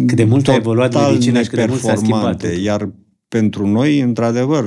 cât 0.07 0.15
de 0.15 0.23
mult 0.23 0.47
a 0.47 0.55
evoluat 0.55 1.09
medicina 1.09 1.41
și 1.41 1.49
cât 1.49 1.59
de 1.59 1.65
mult 1.69 1.81
s-a 1.81 1.95
schimbat. 1.95 2.45
Iar 2.63 2.89
pentru 3.27 3.67
noi, 3.67 3.99
într-adevăr, 3.99 4.65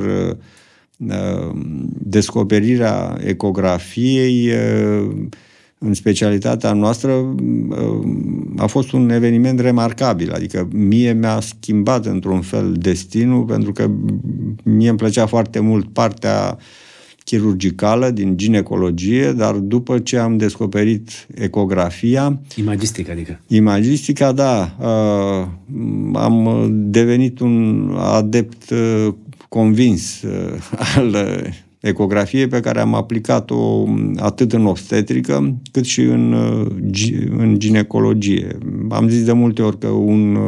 descoperirea 1.98 3.18
ecografiei 3.24 4.50
în 5.78 5.94
specialitatea 5.94 6.72
noastră 6.72 7.34
a 8.56 8.66
fost 8.66 8.92
un 8.92 9.10
eveniment 9.10 9.60
remarcabil. 9.60 10.32
Adică 10.32 10.68
mie 10.72 11.12
mi-a 11.12 11.40
schimbat 11.40 12.06
într-un 12.06 12.40
fel 12.40 12.72
destinul, 12.72 13.44
pentru 13.44 13.72
că 13.72 13.90
mie 14.62 14.88
îmi 14.88 14.98
plăcea 14.98 15.26
foarte 15.26 15.60
mult 15.60 15.92
partea 15.92 16.58
chirurgicală 17.24 18.10
din 18.10 18.36
ginecologie, 18.36 19.32
dar 19.32 19.54
după 19.54 19.98
ce 19.98 20.18
am 20.18 20.36
descoperit 20.36 21.26
ecografia... 21.34 22.40
Imagistica, 22.56 23.12
adică? 23.12 23.40
Imagistica, 23.46 24.32
da. 24.32 24.76
Uh, 24.80 25.46
am 26.14 26.66
devenit 26.70 27.40
un 27.40 27.90
adept 27.98 28.70
uh, 28.70 29.14
convins 29.48 30.22
uh, 30.22 30.52
al 30.96 31.16
ecografie 31.80 32.46
pe 32.46 32.60
care 32.60 32.80
am 32.80 32.94
aplicat-o 32.94 33.84
atât 34.16 34.52
în 34.52 34.66
obstetrică 34.66 35.60
cât 35.72 35.84
și 35.84 36.00
în, 36.00 36.32
în 37.38 37.58
ginecologie. 37.58 38.58
Am 38.88 39.08
zis 39.08 39.24
de 39.24 39.32
multe 39.32 39.62
ori 39.62 39.78
că 39.78 39.86
un 39.86 40.38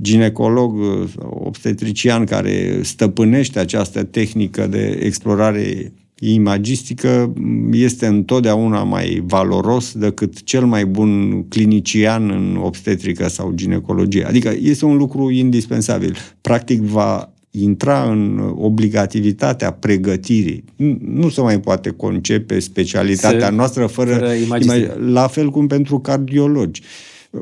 ginecolog 0.00 0.78
obstetrician 1.20 2.24
care 2.24 2.80
stăpânește 2.82 3.58
această 3.58 4.02
tehnică 4.02 4.66
de 4.66 5.00
explorare 5.02 5.92
imagistică 6.20 7.32
este 7.72 8.06
întotdeauna 8.06 8.82
mai 8.82 9.22
valoros 9.26 9.92
decât 9.92 10.42
cel 10.42 10.64
mai 10.64 10.86
bun 10.86 11.42
clinician 11.48 12.30
în 12.30 12.56
obstetrică 12.62 13.28
sau 13.28 13.52
ginecologie. 13.54 14.24
Adică 14.24 14.54
este 14.60 14.84
un 14.84 14.96
lucru 14.96 15.30
indispensabil. 15.30 16.16
Practic 16.40 16.80
va 16.80 17.32
intra 17.50 18.10
în 18.10 18.54
obligativitatea 18.56 19.70
pregătirii. 19.72 20.64
Nu 21.00 21.28
se 21.28 21.40
mai 21.40 21.60
poate 21.60 21.90
concepe 21.90 22.58
specialitatea 22.58 23.48
se, 23.48 23.54
noastră 23.54 23.86
fără, 23.86 24.12
fără 24.12 24.32
imagine. 24.32 24.94
La 24.98 25.26
fel 25.26 25.50
cum 25.50 25.66
pentru 25.66 25.98
cardiologi. 25.98 26.82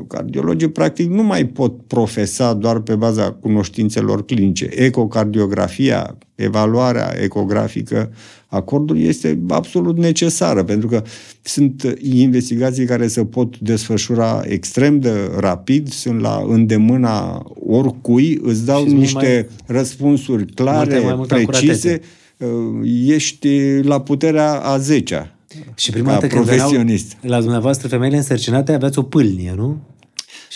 Cardiologii, 0.07 0.69
practic, 0.69 1.09
nu 1.09 1.23
mai 1.23 1.45
pot 1.45 1.87
profesa 1.87 2.53
doar 2.53 2.79
pe 2.79 2.95
baza 2.95 3.31
cunoștințelor 3.31 4.25
clinice. 4.25 4.69
Ecocardiografia, 4.71 6.17
evaluarea 6.35 7.15
ecografică 7.21 8.11
acordul 8.47 8.99
este 8.99 9.39
absolut 9.47 9.97
necesară, 9.97 10.63
pentru 10.63 10.87
că 10.87 11.03
sunt 11.41 11.97
investigații 12.01 12.85
care 12.85 13.07
se 13.07 13.25
pot 13.25 13.59
desfășura 13.59 14.41
extrem 14.45 14.99
de 14.99 15.31
rapid, 15.37 15.89
sunt 15.89 16.19
la 16.19 16.45
îndemâna 16.47 17.45
oricui, 17.67 18.39
îți 18.41 18.65
dau 18.65 18.85
și 18.85 18.93
niște 18.93 19.47
mai, 19.49 19.77
răspunsuri 19.77 20.45
clare, 20.45 20.99
multe, 21.15 21.33
mai 21.33 21.45
precise, 21.45 22.01
uh, 22.37 22.47
ești 23.07 23.81
la 23.81 24.01
puterea 24.01 24.53
a 24.53 24.77
zecea. 24.77 25.31
Și 25.75 25.91
prima 25.91 26.11
dată 26.11 26.27
când 26.27 26.45
veneau 26.45 26.71
la 27.21 27.39
dumneavoastră 27.39 27.87
femeile 27.87 28.17
însărcinate 28.17 28.73
aveați 28.73 28.99
o 28.99 29.01
pâlnie, 29.01 29.53
nu? 29.55 29.77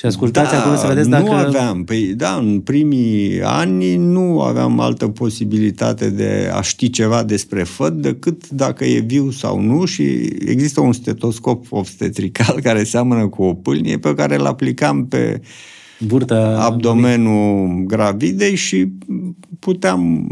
Și 0.01 0.07
ascultați 0.07 0.51
da, 0.51 0.59
acolo 0.59 0.75
să 0.75 0.87
vedeți 0.87 1.09
dacă... 1.09 1.23
Nu 1.23 1.31
aveam. 1.31 1.83
Păi, 1.83 2.13
da, 2.15 2.35
în 2.35 2.59
primii 2.59 3.41
ani 3.43 3.95
nu 3.95 4.41
aveam 4.41 4.79
altă 4.79 5.07
posibilitate 5.07 6.09
de 6.09 6.49
a 6.53 6.61
ști 6.61 6.89
ceva 6.89 7.23
despre 7.23 7.63
făt 7.63 7.93
decât 7.93 8.49
dacă 8.49 8.85
e 8.85 8.99
viu 8.99 9.31
sau 9.31 9.59
nu 9.59 9.85
și 9.85 10.03
există 10.45 10.81
un 10.81 10.93
stetoscop 10.93 11.65
obstetrical 11.69 12.59
care 12.63 12.83
seamănă 12.83 13.27
cu 13.27 13.43
o 13.43 13.53
pâlnie 13.53 13.97
pe 13.97 14.13
care 14.13 14.35
îl 14.35 14.45
aplicam 14.45 15.07
pe 15.07 15.41
Burta 15.99 16.57
abdomenul 16.61 17.83
gravidei 17.85 18.55
și 18.55 18.91
puteam 19.59 20.27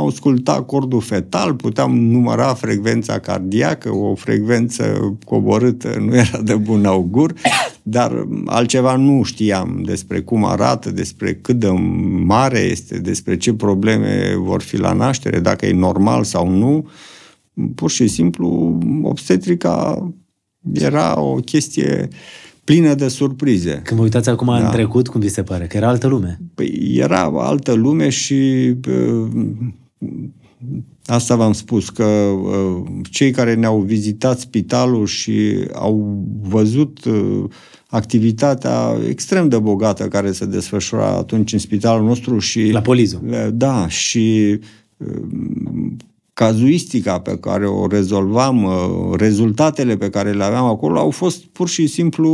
ausculta 0.00 0.62
cordul 0.62 1.00
fetal, 1.00 1.54
puteam 1.54 1.98
număra 1.98 2.54
frecvența 2.54 3.18
cardiacă, 3.18 3.94
o 3.94 4.14
frecvență 4.14 5.14
coborâtă 5.24 5.96
nu 5.98 6.14
era 6.14 6.40
de 6.42 6.54
bun 6.54 6.84
augur, 6.84 7.34
dar 7.82 8.26
altceva 8.46 8.96
nu 8.96 9.22
știam 9.22 9.82
despre 9.84 10.20
cum 10.20 10.44
arată, 10.44 10.90
despre 10.90 11.34
cât 11.34 11.58
de 11.58 11.68
mare 12.24 12.58
este, 12.58 12.98
despre 12.98 13.36
ce 13.36 13.54
probleme 13.54 14.34
vor 14.36 14.62
fi 14.62 14.76
la 14.76 14.92
naștere, 14.92 15.40
dacă 15.40 15.66
e 15.66 15.72
normal 15.72 16.24
sau 16.24 16.48
nu. 16.48 16.88
Pur 17.74 17.90
și 17.90 18.08
simplu, 18.08 18.78
obstetrica 19.02 20.08
era 20.72 21.20
o 21.20 21.34
chestie 21.34 22.08
plină 22.64 22.94
de 22.94 23.08
surprize. 23.08 23.80
Când 23.84 23.98
vă 23.98 24.02
uitați 24.02 24.28
acum 24.28 24.46
da. 24.46 24.58
în 24.58 24.70
trecut, 24.70 25.08
cum 25.08 25.20
vi 25.20 25.28
se 25.28 25.42
pare? 25.42 25.66
Că 25.66 25.76
era 25.76 25.88
altă 25.88 26.06
lume. 26.06 26.40
Păi 26.54 26.94
era 26.96 27.32
altă 27.34 27.72
lume 27.72 28.08
și 28.08 28.74
Asta 31.04 31.36
v-am 31.36 31.52
spus, 31.52 31.88
că 31.88 32.04
uh, 32.04 32.82
cei 33.10 33.30
care 33.30 33.54
ne-au 33.54 33.80
vizitat 33.80 34.38
spitalul 34.38 35.06
și 35.06 35.66
au 35.72 36.24
văzut 36.42 37.04
uh, 37.04 37.44
activitatea 37.88 38.98
extrem 39.08 39.48
de 39.48 39.58
bogată 39.58 40.08
care 40.08 40.32
se 40.32 40.46
desfășura 40.46 41.06
atunci 41.06 41.52
în 41.52 41.58
spitalul 41.58 42.06
nostru 42.06 42.38
și... 42.38 42.70
La 42.70 42.80
Polizu. 42.80 43.22
Da, 43.52 43.88
și 43.88 44.58
cazuistica 46.40 47.18
pe 47.18 47.36
care 47.40 47.66
o 47.66 47.86
rezolvam, 47.86 48.62
uh, 48.62 49.18
rezultatele 49.18 49.96
pe 49.96 50.10
care 50.10 50.32
le 50.32 50.44
aveam 50.44 50.64
acolo, 50.64 50.98
au 50.98 51.10
fost 51.10 51.44
pur 51.44 51.68
și 51.68 51.86
simplu 51.86 52.30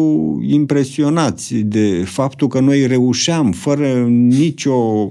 impresionați 0.49 1.55
de 1.55 2.03
faptul 2.05 2.49
că 2.49 2.61
noi 2.61 2.87
reușeam, 2.87 3.53
fără 3.53 4.07
nicio 4.09 5.09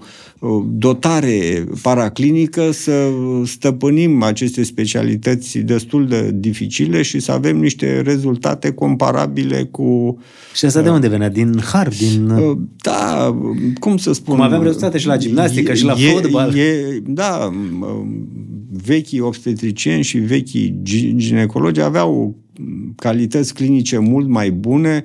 dotare 0.67 1.65
paraclinică 1.81 2.71
să 2.71 3.09
stăpânim 3.45 4.23
aceste 4.23 4.63
specialități 4.63 5.57
destul 5.57 6.07
de 6.07 6.29
dificile 6.33 7.01
și 7.01 7.19
să 7.19 7.31
avem 7.31 7.57
niște 7.57 8.01
rezultate 8.01 8.71
comparabile 8.71 9.63
cu... 9.71 10.17
Și 10.53 10.65
asta 10.65 10.81
de 10.81 10.89
unde 10.89 11.07
venea? 11.07 11.29
Din 11.29 11.59
har? 11.71 11.87
Din... 11.87 12.33
Da, 12.81 13.35
cum 13.79 13.97
să 13.97 14.13
spun... 14.13 14.35
Cum 14.35 14.43
avem 14.43 14.63
rezultate 14.63 14.97
și 14.97 15.07
la 15.07 15.17
gimnastică 15.17 15.71
e, 15.71 15.75
și 15.75 15.83
la 15.83 15.95
e, 15.97 16.09
fotbal. 16.09 16.57
E, 16.57 17.01
da, 17.05 17.51
vechii 18.83 19.19
obstetricieni 19.19 20.03
și 20.03 20.17
vechii 20.17 20.79
ginecologi 21.15 21.81
aveau 21.81 22.35
calități 22.95 23.53
clinice 23.53 23.97
mult 23.97 24.27
mai 24.27 24.51
bune, 24.51 25.03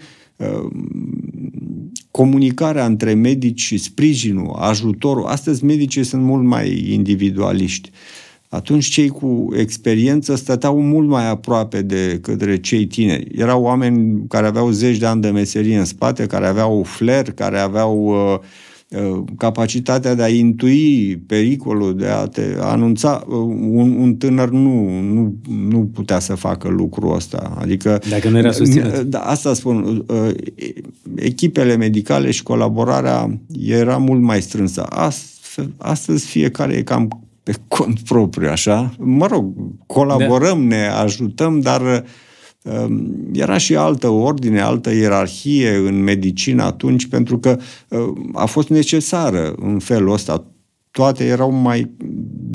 comunicarea 2.11 2.87
între 2.87 3.15
medici 3.15 3.61
și 3.61 3.79
sprijinul, 3.79 4.57
ajutorul. 4.59 5.25
Astăzi 5.25 5.65
medicii 5.65 6.05
sunt 6.05 6.23
mult 6.23 6.45
mai 6.45 6.87
individualiști. 6.93 7.91
Atunci 8.49 8.87
cei 8.87 9.09
cu 9.09 9.49
experiență 9.57 10.35
stăteau 10.35 10.83
mult 10.83 11.09
mai 11.09 11.29
aproape 11.29 11.83
de 11.83 12.19
către 12.23 12.61
cei 12.61 12.87
tineri. 12.87 13.27
Erau 13.35 13.63
oameni 13.63 14.27
care 14.29 14.47
aveau 14.47 14.71
zeci 14.71 14.97
de 14.97 15.07
ani 15.07 15.21
de 15.21 15.31
meserie 15.31 15.79
în 15.79 15.85
spate, 15.85 16.27
care 16.27 16.47
aveau 16.47 16.83
flair, 16.83 17.33
care 17.33 17.59
aveau 17.59 18.05
uh, 18.05 18.39
Uh, 18.41 18.47
capacitatea 19.37 20.14
de 20.14 20.22
a 20.22 20.29
intui 20.29 21.16
pericolul, 21.26 21.96
de 21.96 22.07
a 22.07 22.26
te 22.26 22.57
anunța. 22.61 23.24
Uh, 23.26 23.35
un, 23.70 23.96
un 24.00 24.14
tânăr 24.16 24.50
nu, 24.50 25.00
nu, 25.00 25.35
nu 25.48 25.90
putea 25.94 26.18
să 26.18 26.35
facă 26.35 26.68
lucrul 26.68 27.14
ăsta. 27.14 27.57
Adică, 27.61 28.00
Dacă 28.09 28.29
nu 28.29 28.38
era 28.38 28.53
susținut. 28.53 29.00
Da, 29.00 29.18
asta 29.18 29.55
spun. 29.55 30.05
Uh, 30.09 30.31
echipele 31.14 31.76
medicale 31.76 32.31
și 32.31 32.42
colaborarea 32.42 33.40
era 33.61 33.96
mult 33.96 34.20
mai 34.20 34.42
strânsă. 34.42 34.87
Astăzi 35.76 36.26
fiecare 36.26 36.74
e 36.74 36.83
cam 36.83 37.22
pe 37.42 37.55
cont 37.68 38.00
propriu, 38.00 38.48
așa. 38.48 38.94
Mă 38.98 39.26
rog, 39.26 39.55
colaborăm, 39.87 40.68
da. 40.68 40.76
ne 40.76 40.87
ajutăm, 40.87 41.61
dar 41.61 41.83
Ehm, 41.83 42.05
era 43.33 43.59
și 43.59 43.77
altă 43.77 44.09
ordine, 44.09 44.61
altă 44.61 44.94
ierarhie 44.94 45.75
în 45.77 46.03
medicină 46.03 46.62
atunci, 46.62 47.07
pentru 47.07 47.38
că 47.38 47.59
ehm, 47.88 48.31
a 48.35 48.44
fost 48.44 48.68
necesară 48.68 49.55
în 49.57 49.79
felul 49.79 50.12
ăsta. 50.12 50.44
Toate 50.90 51.25
erau 51.25 51.51
mai 51.51 51.90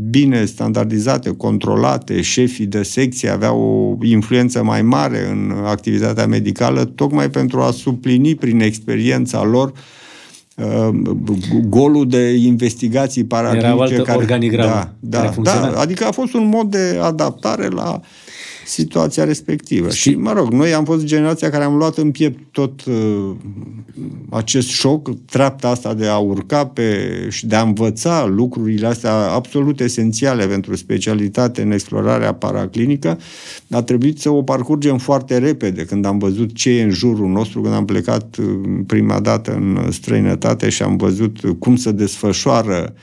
bine 0.09 0.45
standardizate, 0.45 1.29
controlate, 1.29 2.21
șefii 2.21 2.65
de 2.65 2.83
secție 2.83 3.29
aveau 3.29 3.59
o 4.01 4.05
influență 4.05 4.63
mai 4.63 4.81
mare 4.81 5.29
în 5.29 5.53
activitatea 5.65 6.27
medicală, 6.27 6.85
tocmai 6.85 7.29
pentru 7.29 7.61
a 7.61 7.71
suplini 7.71 8.35
prin 8.35 8.59
experiența 8.59 9.43
lor 9.43 9.71
ehm, 10.55 11.23
golul 11.69 12.07
de 12.07 12.33
investigații 12.33 13.23
paraclinice. 13.23 13.67
Era 13.67 13.77
o 13.77 13.81
altă 13.81 14.01
care, 14.01 14.17
organigramă 14.17 14.93
da, 14.99 15.19
care 15.19 15.35
da, 15.41 15.69
da, 15.71 15.79
adică 15.79 16.05
a 16.05 16.11
fost 16.11 16.33
un 16.33 16.47
mod 16.47 16.71
de 16.71 16.99
adaptare 17.01 17.67
la 17.67 18.01
situația 18.65 19.23
respectivă. 19.23 19.89
Știi? 19.89 20.12
Și, 20.12 20.17
mă 20.17 20.34
rog, 20.34 20.51
noi 20.51 20.73
am 20.73 20.86
fost 20.86 21.04
generația 21.04 21.49
care 21.49 21.63
am 21.63 21.75
luat 21.75 21.97
în 21.97 22.12
piept 22.12 22.39
tot 22.51 22.86
uh, 22.86 23.32
acest 24.30 24.67
șoc, 24.67 25.25
treapta 25.25 25.69
asta 25.69 25.93
de 25.93 26.08
a 26.08 26.17
urca 26.17 26.65
pe, 26.65 27.10
și 27.30 27.45
de 27.45 27.56
a 27.56 27.62
învăța 27.62 28.25
lucrurile 28.25 28.88
astea 28.88 29.13
absolut 29.13 29.80
esențiale 29.80 30.47
pentru 30.47 30.75
specialitate 30.75 31.62
în 31.62 31.71
explorarea 31.71 32.34
paraclinică, 32.34 33.19
a 33.69 33.82
trebuit 33.82 34.19
să 34.19 34.30
o 34.30 34.41
parcurgem 34.41 34.97
foarte 34.97 35.38
repede 35.38 35.86
când 35.86 36.06
am 36.06 36.17
văzut 36.17 36.54
ce 36.54 36.69
e 36.69 36.84
în 36.84 36.89
jurul 36.89 37.30
nostru, 37.30 37.62
când 37.62 37.73
am 37.73 37.86
plecat 37.86 38.36
uh, 38.38 38.45
prima 38.88 39.19
dată 39.19 39.54
în 39.54 39.91
străinătate 39.91 40.69
și 40.69 40.84
am 40.84 40.97
văzut 40.97 41.38
cum 41.60 41.75
se 41.75 41.91
desfășoară 41.91 42.93
uh, 42.93 43.01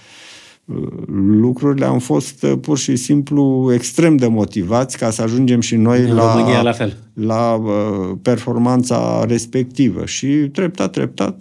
lucrurile 1.41 1.85
am 1.85 1.99
fost 1.99 2.43
uh, 2.43 2.53
pur 2.61 2.79
și 2.79 2.97
simplu 2.97 3.71
extrem 3.75 4.17
de 4.17 4.27
motivați 4.27 4.99
ca 4.99 5.11
să 5.11 5.23
ajungem 5.23 5.61
și 5.61 5.77
noi 5.77 6.01
în 6.01 6.15
la, 6.15 6.35
România, 6.35 6.63
la, 6.63 6.73
fel. 6.73 6.97
la 7.15 7.55
uh, 7.55 8.17
performanța 8.23 9.25
respectivă. 9.29 10.07
Și 10.07 10.27
treptat, 10.27 10.93
treptat, 10.93 11.41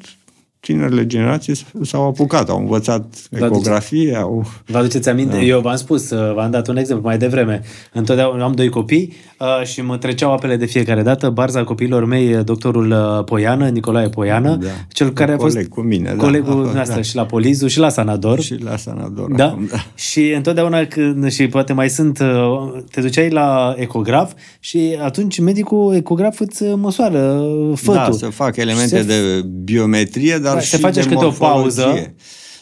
tinerile 0.61 1.05
generații 1.05 1.65
s-au 1.81 2.07
apucat, 2.07 2.49
au 2.49 2.59
învățat 2.59 3.15
ecografie, 3.31 4.15
au... 4.15 4.45
Vă 4.65 4.77
aduceți 4.77 5.09
aminte? 5.09 5.35
Da. 5.35 5.41
Eu 5.41 5.59
v-am 5.59 5.75
spus, 5.75 6.09
uh, 6.09 6.33
v-am 6.33 6.51
dat 6.51 6.67
un 6.67 6.77
exemplu 6.77 7.05
mai 7.05 7.17
devreme. 7.17 7.61
Întotdeauna 7.93 8.43
am 8.43 8.51
doi 8.51 8.69
copii 8.69 9.13
uh, 9.39 9.65
și 9.65 9.81
mă 9.81 9.97
treceau 9.97 10.33
apele 10.33 10.55
de 10.55 10.65
fiecare 10.65 11.01
dată. 11.01 11.29
Barza 11.29 11.63
copiilor 11.63 12.05
mei, 12.05 12.43
doctorul 12.43 12.91
uh, 12.91 13.23
Poiană, 13.23 13.67
Nicolae 13.67 14.09
Poiană, 14.09 14.55
da. 14.55 14.67
cel 14.87 15.09
care 15.09 15.31
a 15.31 15.37
fost 15.37 15.53
coleg 15.53 15.69
cu 15.69 15.81
mine, 15.81 16.09
da. 16.09 16.23
colegul 16.23 16.71
da. 16.73 16.83
da. 16.83 17.01
și 17.01 17.15
la 17.15 17.25
Polizu 17.25 17.67
și 17.67 17.79
la 17.79 17.89
Sanador. 17.89 18.41
Și 18.41 18.57
la 18.63 18.77
Sanador. 18.77 19.33
Da? 19.35 19.45
Acum, 19.45 19.67
da. 19.71 19.85
Și 19.95 20.33
întotdeauna 20.35 20.85
când, 20.85 21.31
și 21.31 21.47
poate 21.47 21.73
mai 21.73 21.89
sunt, 21.89 22.19
te 22.91 23.01
duceai 23.01 23.29
la 23.29 23.73
ecograf 23.77 24.31
și 24.59 24.97
atunci 25.03 25.39
medicul 25.39 25.95
ecograf 25.95 26.39
îți 26.39 26.63
măsoară 26.63 27.43
fătul. 27.75 27.93
Da, 27.93 28.09
să 28.11 28.25
fac 28.25 28.57
elemente 28.57 28.97
se... 28.97 29.03
de 29.03 29.47
biometrie, 29.63 30.37
dar 30.37 30.50
da, 30.53 30.59
și 30.59 30.69
se 30.69 30.77
face 30.77 31.01
de 31.01 31.07
câte 31.07 31.25
o 31.25 31.29
pauză 31.29 32.13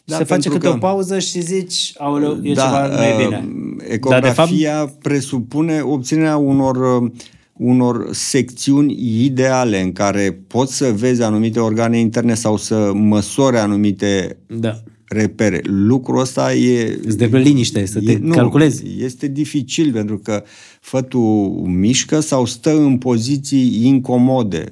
da, 0.10 0.18
se 0.18 0.24
face 0.24 0.50
câte 0.50 0.68
că, 0.68 0.74
o 0.74 0.78
pauză 0.78 1.20
și 1.20 1.42
zici, 1.42 1.94
aoleu, 1.98 2.40
e 2.42 2.54
da, 2.54 2.64
ceva 2.64 2.88
mai 2.88 3.16
bine. 3.24 3.50
Ecografia 3.88 4.20
Dar, 4.20 4.50
de 4.50 4.86
fapt... 4.86 5.02
presupune 5.02 5.82
obținerea 5.82 6.38
unor 6.38 7.02
uh, 7.02 7.12
unor 7.54 8.08
secțiuni 8.12 9.24
ideale 9.24 9.82
în 9.82 9.92
care 9.92 10.44
poți 10.48 10.76
să 10.76 10.92
vezi 10.96 11.22
anumite 11.22 11.60
organe 11.60 12.00
interne 12.00 12.34
sau 12.34 12.58
să 12.58 12.92
măsori 12.94 13.58
anumite 13.58 14.38
da 14.48 14.82
repere. 15.10 15.62
Lucrul 15.64 16.20
ăsta 16.20 16.54
e... 16.54 17.00
Îți 17.06 17.18
de 17.18 17.26
liniște, 17.26 17.86
să 17.86 18.00
te 18.00 18.12
e, 18.12 18.18
nu, 18.22 18.36
calculezi. 18.36 18.84
Este 19.00 19.28
dificil 19.28 19.92
pentru 19.92 20.18
că 20.18 20.44
fătul 20.90 21.62
mișcă 21.66 22.20
sau 22.20 22.46
stă 22.46 22.78
în 22.78 22.98
poziții 22.98 23.86
incomode. 23.86 24.66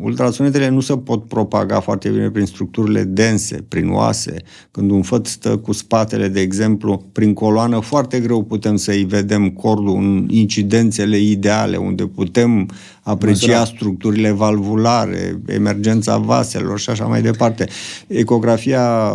Ultrasonetele 0.00 0.68
nu 0.68 0.80
se 0.80 0.96
pot 0.96 1.24
propaga 1.24 1.80
foarte 1.80 2.08
bine 2.08 2.30
prin 2.30 2.44
structurile 2.44 3.04
dense, 3.04 3.64
prin 3.68 3.90
oase. 3.90 4.36
Când 4.70 4.90
un 4.90 5.02
făt 5.02 5.26
stă 5.26 5.56
cu 5.56 5.72
spatele, 5.72 6.28
de 6.28 6.40
exemplu, 6.40 7.02
prin 7.12 7.32
coloană, 7.32 7.80
foarte 7.80 8.20
greu 8.20 8.42
putem 8.42 8.76
să-i 8.76 9.04
vedem 9.04 9.50
cordul 9.50 9.96
în 9.96 10.26
incidențele 10.30 11.18
ideale, 11.18 11.76
unde 11.76 12.06
putem 12.06 12.68
aprecia 13.02 13.58
Măsura. 13.58 13.76
structurile 13.76 14.30
valvulare, 14.30 15.40
emergența 15.46 16.16
vaselor 16.16 16.78
și 16.78 16.90
așa 16.90 17.04
mai 17.04 17.22
departe. 17.22 17.68
Ecografia 18.06 19.10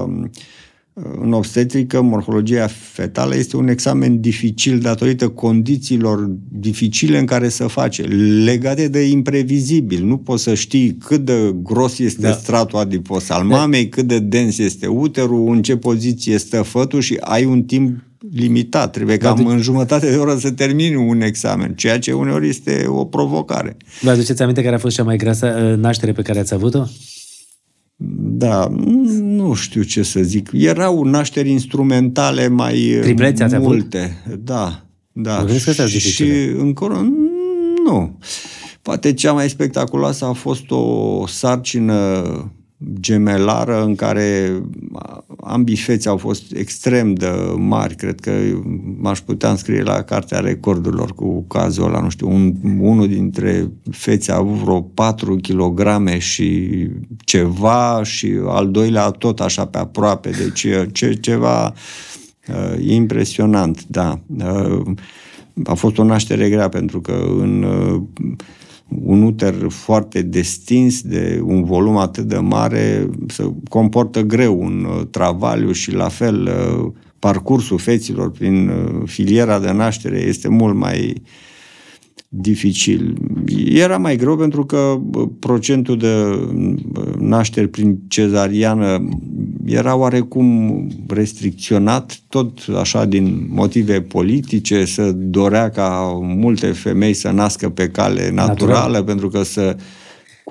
în 1.22 1.34
obstetrică, 1.34 2.02
morfologia 2.02 2.68
fetală 2.68 3.36
este 3.36 3.58
un 3.58 3.68
examen 3.68 4.22
dificil 4.22 4.80
datorită 4.80 5.28
condițiilor 5.28 6.30
dificile 6.52 7.20
în 7.20 7.26
care 7.26 7.50
se 7.50 7.64
face, 7.64 8.02
legate 8.44 8.88
de 8.88 9.02
imprevizibil. 9.02 10.06
Nu 10.06 10.18
poți 10.18 10.44
să 10.44 10.54
știi 10.54 10.98
cât 11.06 11.26
de 11.26 11.56
gros 11.64 12.00
este 12.00 12.22
da. 12.22 12.32
stratul 12.32 12.80
adipos 12.80 13.30
al 13.30 13.44
mamei, 13.44 13.90
cât 13.90 14.08
de 14.08 14.20
dens 14.20 14.58
este 14.58 14.88
uterul, 14.88 15.50
în 15.50 15.62
ce 15.62 15.78
poziție 15.78 16.38
stă 16.38 16.62
fătul 16.62 17.02
și 17.02 17.18
ai 17.20 17.46
un 17.46 17.64
timp 17.64 18.04
limitat. 18.32 18.92
Trebuie 18.92 19.18
da, 19.18 19.28
cam 19.28 19.44
de... 19.46 19.52
în 19.52 19.62
jumătate 19.62 20.10
de 20.10 20.16
oră 20.16 20.38
să 20.38 20.52
termini 20.52 20.96
un 20.96 21.22
examen, 21.22 21.74
ceea 21.74 22.00
ce 22.00 22.12
uneori 22.12 22.50
este 22.50 22.86
o 22.88 23.06
provocare. 23.06 23.78
Vă 24.02 24.10
aduceți 24.10 24.42
aminte 24.42 24.64
care 24.64 24.76
a 24.76 24.80
fost 24.80 24.96
cea 24.96 25.04
mai 25.04 25.18
grasă 25.18 25.70
uh, 25.72 25.78
naștere 25.78 26.12
pe 26.12 26.22
care 26.22 26.40
ați 26.40 26.54
avut-o? 26.54 26.84
Da, 28.02 28.68
nu 29.22 29.54
știu 29.54 29.82
ce 29.82 30.04
să 30.04 30.22
zic. 30.22 30.50
Erau 30.54 31.04
nașteri 31.04 31.50
instrumentale 31.50 32.48
mai 32.48 32.98
Tripleți 33.02 33.44
ați 33.44 33.58
multe. 33.58 34.22
Avut? 34.26 34.40
Da, 34.44 34.86
da. 35.12 35.46
că 35.64 35.72
și 35.86 36.24
încă 36.58 36.86
nu. 37.86 38.20
Poate 38.82 39.14
cea 39.14 39.34
mai 39.34 39.50
spectaculoasă 39.50 40.26
a 40.26 40.34
fost 40.34 40.72
o 40.72 41.28
sarcină 41.28 42.24
gemelară 43.00 43.84
în 43.84 43.96
care 43.96 44.62
ambii 45.44 45.76
feți 45.76 46.08
au 46.08 46.18
fost 46.18 46.54
extrem 46.56 47.14
de 47.14 47.28
mari. 47.58 47.96
Cred 47.96 48.20
că 48.20 48.32
m-aș 48.98 49.20
putea 49.20 49.50
înscrie 49.50 49.82
la 49.82 50.02
Cartea 50.02 50.40
Recordurilor 50.40 51.14
cu 51.14 51.44
cazul 51.44 51.84
ăla. 51.84 52.02
Nu 52.02 52.10
știu, 52.10 52.30
un, 52.30 52.54
unul 52.80 53.08
dintre 53.08 53.72
feți 53.92 54.32
a 54.32 54.36
avut 54.36 54.56
vreo 54.56 54.82
4 54.82 55.36
kg 55.36 56.18
și 56.18 56.70
ceva 57.18 58.02
și 58.04 58.40
al 58.48 58.72
doilea 58.72 59.10
tot 59.10 59.40
așa 59.40 59.66
pe 59.66 59.78
aproape. 59.78 60.30
Deci 60.30 60.68
ce, 60.92 61.18
ceva 61.22 61.74
uh, 62.48 62.86
impresionant, 62.86 63.86
da. 63.88 64.20
Uh, 64.38 64.82
a 65.64 65.74
fost 65.74 65.98
o 65.98 66.04
naștere 66.04 66.50
grea 66.50 66.70
pentru 66.70 67.02
că 67.02 67.26
în 67.40 67.64
uh, 67.64 68.02
un 69.04 69.22
uter 69.22 69.56
foarte 69.70 70.22
destins, 70.22 71.02
de 71.02 71.42
un 71.44 71.64
volum 71.64 71.98
atât 71.98 72.24
de 72.24 72.38
mare, 72.38 73.10
se 73.28 73.54
comportă 73.70 74.22
greu 74.22 74.62
un 74.62 74.84
uh, 74.90 75.06
travaliu 75.12 75.72
și 75.72 75.92
la 75.92 76.08
fel 76.08 76.42
uh, 76.48 76.92
parcursul 77.20 77.78
feților 77.78 78.32
prin 78.32 78.68
uh, 78.68 79.02
filiera 79.06 79.60
de 79.60 79.72
naștere 79.72 80.18
este 80.20 80.48
mult 80.48 80.76
mai 80.76 81.22
dificil. 82.32 83.18
Era 83.66 83.98
mai 83.98 84.16
greu 84.16 84.36
pentru 84.36 84.66
că 84.66 85.00
procentul 85.40 85.98
de 85.98 86.14
nașteri 87.18 87.68
prin 87.68 88.00
cezariană 88.08 89.10
era 89.66 89.96
oarecum 89.96 90.88
restricționat, 91.08 92.20
tot 92.28 92.60
așa 92.80 93.06
din 93.06 93.48
motive 93.50 94.02
politice, 94.02 94.86
să 94.86 95.12
dorea 95.16 95.70
ca 95.70 96.20
multe 96.22 96.68
femei 96.68 97.14
să 97.14 97.30
nască 97.30 97.70
pe 97.70 97.90
cale 97.90 98.32
naturală, 98.32 98.74
Natural. 98.74 99.04
pentru 99.04 99.30
că 99.30 99.44
să 99.44 99.76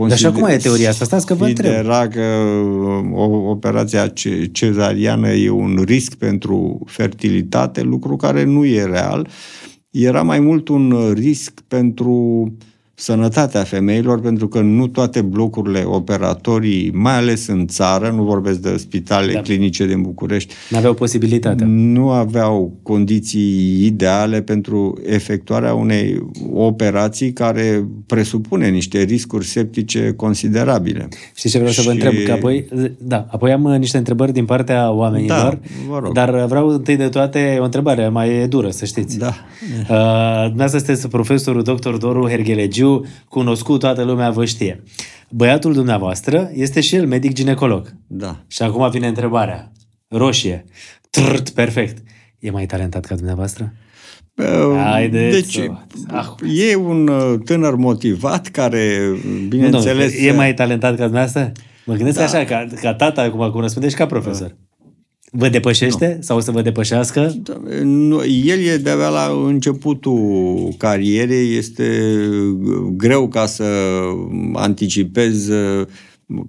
Dar 0.08 0.18
și 0.18 0.26
acum 0.26 0.44
e 0.44 0.56
teoria 0.56 0.88
asta, 0.88 1.04
stați 1.04 1.26
că 1.26 1.34
vă 1.34 1.46
întreb. 1.46 1.86
că 1.86 2.24
o, 3.12 3.50
operația 3.50 4.12
cezariană 4.52 5.28
e 5.28 5.50
un 5.50 5.82
risc 5.86 6.14
pentru 6.14 6.80
fertilitate, 6.86 7.82
lucru 7.82 8.16
care 8.16 8.44
nu 8.44 8.64
e 8.64 8.84
real. 8.84 9.28
Era 9.90 10.22
mai 10.22 10.40
mult 10.40 10.68
un 10.68 11.12
risc 11.12 11.60
pentru 11.60 12.12
uh, 12.12 12.52
sănătatea 13.00 13.62
femeilor, 13.62 14.20
pentru 14.20 14.48
că 14.48 14.60
nu 14.60 14.86
toate 14.86 15.20
blocurile 15.20 15.82
operatorii, 15.84 16.90
mai 16.94 17.16
ales 17.16 17.46
în 17.46 17.66
țară, 17.66 18.12
nu 18.16 18.22
vorbesc 18.22 18.58
de 18.58 18.76
spitale 18.76 19.32
da. 19.32 19.40
clinice 19.40 19.86
din 19.86 20.02
București, 20.02 20.54
nu 20.70 20.76
aveau 20.76 20.94
posibilitatea. 20.94 21.66
Nu 21.66 22.10
aveau 22.10 22.78
condiții 22.82 23.84
ideale 23.84 24.42
pentru 24.42 24.98
efectuarea 25.06 25.74
unei 25.74 26.28
operații 26.52 27.32
care 27.32 27.88
presupune 28.06 28.68
niște 28.68 29.02
riscuri 29.02 29.46
septice 29.46 30.12
considerabile. 30.16 31.08
Știți 31.34 31.52
ce 31.52 31.58
vreau 31.58 31.72
Și... 31.72 31.80
să 31.80 31.84
vă 31.86 31.90
întreb? 31.90 32.12
Că 32.24 32.32
apoi, 32.32 32.68
da, 32.98 33.26
apoi 33.30 33.52
am 33.52 33.62
niște 33.62 33.98
întrebări 33.98 34.32
din 34.32 34.44
partea 34.44 34.92
oamenilor, 34.92 35.36
da, 35.36 35.58
vă 35.88 35.98
rog. 35.98 36.12
dar 36.12 36.44
vreau 36.44 36.68
întâi 36.68 36.96
de 36.96 37.08
toate 37.08 37.56
o 37.60 37.64
întrebare 37.64 38.08
mai 38.08 38.48
dură, 38.48 38.70
să 38.70 38.84
știți. 38.84 39.18
Da. 39.18 39.34
Uh, 39.80 40.46
dumneavoastră 40.46 40.78
sunteți 40.78 41.08
profesorul 41.08 41.62
dr. 41.62 41.90
Doru 41.90 42.28
Herghelegiu, 42.28 42.87
Giurgiu, 42.88 43.06
cunoscut, 43.28 43.80
toată 43.80 44.02
lumea 44.02 44.30
vă 44.30 44.44
știe. 44.44 44.82
Băiatul 45.30 45.72
dumneavoastră 45.72 46.50
este 46.54 46.80
și 46.80 46.96
el 46.96 47.06
medic 47.06 47.32
ginecolog. 47.32 47.94
Da. 48.06 48.44
Și 48.46 48.62
acum 48.62 48.90
vine 48.90 49.06
întrebarea. 49.06 49.72
Roșie. 50.08 50.64
Trrt, 51.10 51.50
perfect. 51.50 52.02
E 52.38 52.50
mai 52.50 52.66
talentat 52.66 53.04
ca 53.04 53.14
dumneavoastră? 53.14 53.72
Haideți 54.76 55.40
deci, 55.40 55.68
ah. 56.08 56.26
e 56.70 56.74
un 56.74 57.08
uh, 57.08 57.38
tânăr 57.44 57.74
motivat 57.74 58.46
care, 58.46 59.12
bineînțeles... 59.48 60.18
Nu, 60.18 60.26
e 60.26 60.32
mai 60.32 60.54
talentat 60.54 60.96
ca 60.96 61.02
dumneavoastră? 61.02 61.52
Mă 61.84 61.94
gândesc 61.94 62.18
da. 62.18 62.24
așa, 62.24 62.44
ca, 62.44 62.66
ca 62.80 62.94
tata, 62.94 63.22
acum 63.22 63.50
cum 63.50 63.60
răspundeți, 63.60 63.96
ca 63.96 64.06
profesor. 64.06 64.56
Da. 65.32 65.38
Vă 65.38 65.48
depășește 65.48 66.14
nu. 66.16 66.22
sau 66.22 66.36
o 66.36 66.40
să 66.40 66.50
vă 66.50 66.62
depășească? 66.62 67.34
Da, 67.42 67.60
nu, 67.82 68.24
el 68.44 68.58
e 68.58 68.76
de-abia 68.76 69.08
la 69.08 69.42
începutul 69.46 70.74
carierei, 70.76 71.56
este 71.56 72.02
greu 72.96 73.28
ca 73.28 73.46
să 73.46 73.64
anticipez 74.52 75.48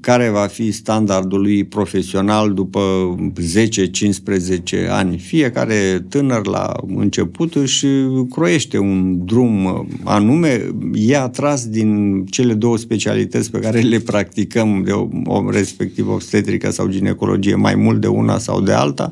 care 0.02 0.30
va 0.30 0.48
fi 0.48 0.72
standardul 0.72 1.42
lui 1.42 1.64
profesional 1.64 2.54
după 2.54 3.16
10-15 4.86 4.90
ani. 4.90 5.18
Fiecare 5.18 6.06
tânăr 6.10 6.48
la 6.48 6.74
început 6.96 7.56
își 7.56 7.86
croiește 8.30 8.78
un 8.78 9.26
drum 9.26 9.88
anume, 10.04 10.76
e 10.94 11.18
atras 11.18 11.68
din 11.68 12.24
cele 12.26 12.54
două 12.54 12.78
specialități 12.78 13.52
pe 13.52 13.60
care 13.60 13.80
le 13.80 14.00
practicăm, 14.00 14.84
de 14.84 14.92
o, 15.26 15.50
respectiv 15.50 16.10
obstetrică 16.10 16.72
sau 16.72 16.88
ginecologie, 16.88 17.56
mai 17.56 17.76
mult 17.76 18.02
de 18.02 18.08
una 18.08 18.38
sau 18.38 18.62
de 18.62 18.72
alta. 18.72 19.12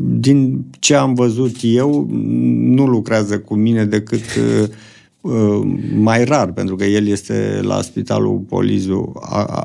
Din 0.00 0.64
ce 0.78 0.94
am 0.94 1.14
văzut 1.14 1.56
eu, 1.60 2.08
nu 2.50 2.86
lucrează 2.86 3.38
cu 3.38 3.54
mine 3.54 3.84
decât 3.84 4.22
Uh, 4.36 4.68
mai 5.94 6.24
rar, 6.24 6.52
pentru 6.52 6.76
că 6.76 6.84
el 6.84 7.06
este 7.06 7.60
la 7.62 7.82
Spitalul 7.82 8.38
Polizu 8.38 9.12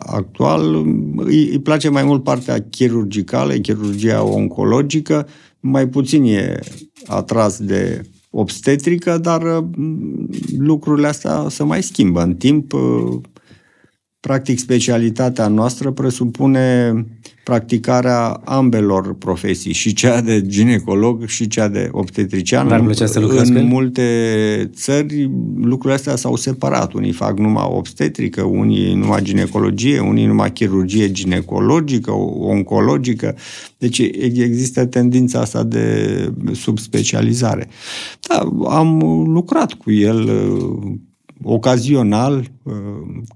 actual, 0.06 0.76
îi, 1.16 1.50
îi 1.50 1.60
place 1.60 1.90
mai 1.90 2.04
mult 2.04 2.24
partea 2.24 2.62
chirurgicală, 2.70 3.54
chirurgia 3.54 4.24
oncologică, 4.24 5.28
mai 5.60 5.88
puțin 5.88 6.24
e 6.24 6.60
atras 7.06 7.60
de 7.60 8.02
obstetrică, 8.30 9.18
dar 9.18 9.42
uh, 9.42 9.66
lucrurile 10.58 11.08
astea 11.08 11.46
se 11.50 11.64
mai 11.64 11.84
schimbă. 11.84 12.22
În 12.22 12.36
timp, 12.36 12.74
uh, 12.74 13.20
practic, 14.20 14.60
specialitatea 14.60 15.48
noastră 15.48 15.92
presupune 15.92 16.94
practicarea 17.50 18.42
ambelor 18.46 19.14
profesii, 19.14 19.74
și 19.74 19.94
cea 19.94 20.22
de 20.22 20.46
ginecolog 20.46 21.26
și 21.26 21.48
cea 21.48 21.68
de 21.68 21.90
obstetrician. 21.92 22.68
Dar 22.68 22.82
plăcea 22.82 23.06
să 23.06 23.20
În 23.20 23.56
în 23.56 23.66
multe 23.66 24.04
țări 24.74 25.32
lucrurile 25.56 25.94
astea 25.94 26.16
s-au 26.16 26.36
separat. 26.36 26.94
Unii 26.94 27.12
fac 27.12 27.38
numai 27.38 27.68
obstetrică, 27.70 28.42
unii 28.44 28.94
numai 28.94 29.22
ginecologie, 29.22 30.00
unii 30.00 30.26
numai 30.26 30.52
chirurgie 30.52 31.12
ginecologică, 31.12 32.12
oncologică. 32.40 33.36
Deci 33.78 34.00
există 34.00 34.86
tendința 34.86 35.40
asta 35.40 35.64
de 35.64 35.86
subspecializare. 36.52 37.68
Da, 38.28 38.50
am 38.70 39.00
lucrat 39.26 39.74
cu 39.74 39.92
el 39.92 40.20
uh, 40.24 40.92
ocazional, 41.44 42.52
uh, 42.64 42.74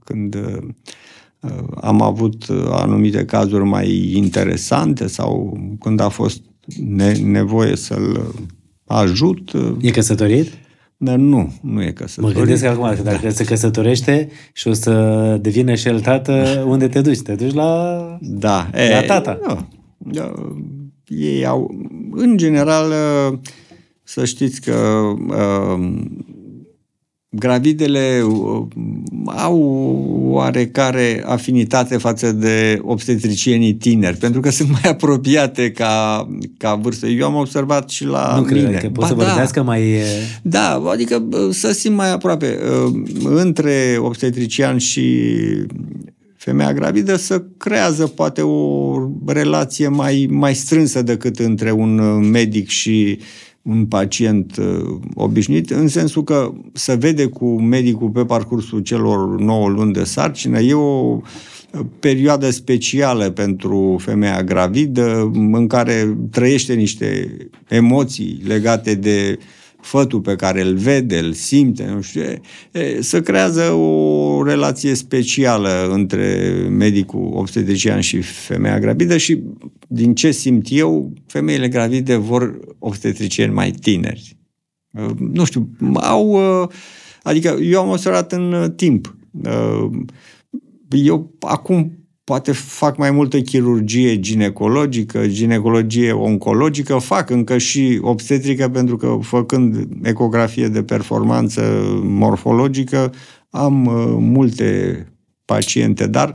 când 0.03 0.35
uh, 0.35 0.63
am 1.81 2.01
avut 2.01 2.47
uh, 2.47 2.67
anumite 2.69 3.25
cazuri 3.25 3.63
mai 3.63 4.11
interesante 4.15 5.07
sau 5.07 5.57
când 5.79 5.99
a 5.99 6.09
fost 6.09 6.41
ne- 6.87 7.13
nevoie 7.13 7.75
să-l 7.75 8.33
ajut. 8.85 9.51
E 9.81 9.91
căsătorit? 9.91 10.51
Dar 10.97 11.15
nu, 11.15 11.53
nu 11.61 11.83
e 11.83 11.91
căsătorit. 11.91 12.37
Mă 12.37 12.43
gândesc 12.43 12.63
acum 12.63 12.95
că 12.95 13.01
dacă 13.01 13.19
da. 13.23 13.29
se 13.29 13.43
căsătorește 13.43 14.29
și 14.53 14.67
o 14.67 14.73
să 14.73 15.37
devină 15.41 15.75
și 15.75 15.87
el 15.87 15.99
tată, 15.99 16.33
unde 16.67 16.87
te 16.87 17.01
duci? 17.01 17.21
Te 17.21 17.35
duci 17.35 17.53
la, 17.53 18.17
da. 18.21 18.69
la 18.71 18.81
e, 18.81 19.05
tata. 19.07 19.39
Nu. 19.47 19.67
Ei 21.07 21.45
au, 21.45 21.87
în 22.11 22.37
general, 22.37 22.93
să 24.03 24.25
știți 24.25 24.61
că 24.61 25.03
gravidele 27.35 28.21
uh, 28.25 28.65
au 29.25 29.59
oarecare 30.29 31.23
afinitate 31.25 31.97
față 31.97 32.31
de 32.31 32.79
obstetricienii 32.81 33.73
tineri, 33.73 34.17
pentru 34.17 34.41
că 34.41 34.49
sunt 34.49 34.69
mai 34.69 34.81
apropiate 34.91 35.71
ca, 35.71 36.27
ca 36.57 36.75
vârstă. 36.75 37.07
Eu 37.07 37.25
am 37.25 37.35
observat 37.35 37.89
și 37.89 38.05
la 38.05 38.35
nu 38.35 38.41
mine. 38.41 38.61
Nu 38.61 38.67
cred 38.67 38.81
că 38.81 38.89
pot 38.89 39.05
să 39.05 39.13
da. 39.13 39.23
vorbească 39.23 39.63
mai... 39.63 39.83
Da, 40.41 40.83
adică 40.91 41.23
să 41.51 41.71
simt 41.71 41.95
mai 41.95 42.11
aproape. 42.11 42.59
Uh, 42.85 43.01
între 43.23 43.97
obstetrician 43.99 44.77
și 44.77 45.27
femeia 46.35 46.73
gravidă 46.73 47.15
să 47.15 47.43
creează 47.57 48.07
poate 48.07 48.41
o 48.41 48.95
relație 49.25 49.87
mai, 49.87 50.27
mai 50.29 50.55
strânsă 50.55 51.01
decât 51.01 51.39
între 51.39 51.71
un 51.71 52.19
medic 52.29 52.67
și 52.67 53.19
un 53.63 53.85
pacient 53.85 54.57
uh, 54.57 54.99
obișnuit, 55.15 55.69
în 55.69 55.87
sensul 55.87 56.23
că 56.23 56.53
se 56.73 56.95
vede 56.95 57.25
cu 57.25 57.61
medicul 57.61 58.09
pe 58.09 58.25
parcursul 58.25 58.79
celor 58.79 59.39
9 59.39 59.69
luni 59.69 59.93
de 59.93 60.03
sarcină. 60.03 60.59
E 60.59 60.73
o 60.73 61.21
perioadă 61.99 62.49
specială 62.49 63.29
pentru 63.29 63.95
femeia 63.99 64.43
gravidă 64.43 65.31
în 65.33 65.67
care 65.67 66.17
trăiește 66.31 66.73
niște 66.73 67.37
emoții 67.67 68.41
legate 68.45 68.95
de 68.95 69.37
uh, 69.39 69.45
fătul 69.83 70.21
pe 70.21 70.35
care 70.35 70.61
îl 70.61 70.75
vede, 70.75 71.17
îl 71.17 71.33
simte, 71.33 71.85
nu 71.85 72.01
știu, 72.01 72.21
e, 72.71 73.01
să 73.01 73.21
creează 73.21 73.71
o 73.71 74.43
relație 74.43 74.93
specială 74.93 75.89
între 75.91 76.51
medicul 76.69 77.31
obstetrician 77.33 77.99
și 77.99 78.21
femeia 78.21 78.79
gravidă 78.79 79.17
și 79.17 79.43
din 79.87 80.15
ce 80.15 80.31
simt 80.31 80.65
eu, 80.69 81.13
femeile 81.25 81.67
gravide 81.67 82.15
vor 82.15 82.59
obstetricieni 82.79 83.53
mai 83.53 83.71
tineri. 83.71 84.37
Nu 85.17 85.45
știu, 85.45 85.69
au... 85.93 86.39
Adică 87.23 87.57
eu 87.61 87.81
am 87.81 87.89
observat 87.89 88.31
în 88.31 88.73
timp. 88.75 89.15
Eu 90.89 91.35
acum 91.39 92.02
poate 92.23 92.51
fac 92.51 92.97
mai 92.97 93.11
multă 93.11 93.39
chirurgie 93.39 94.19
ginecologică, 94.19 95.27
ginecologie 95.27 96.11
oncologică, 96.11 96.97
fac 96.97 97.29
încă 97.29 97.57
și 97.57 97.99
obstetrică 98.01 98.69
pentru 98.69 98.97
că 98.97 99.17
făcând 99.21 99.87
ecografie 100.03 100.67
de 100.67 100.83
performanță 100.83 101.61
morfologică 102.03 103.13
am 103.49 103.85
uh, 103.85 104.15
multe 104.19 105.07
paciente, 105.45 106.07
dar 106.07 106.31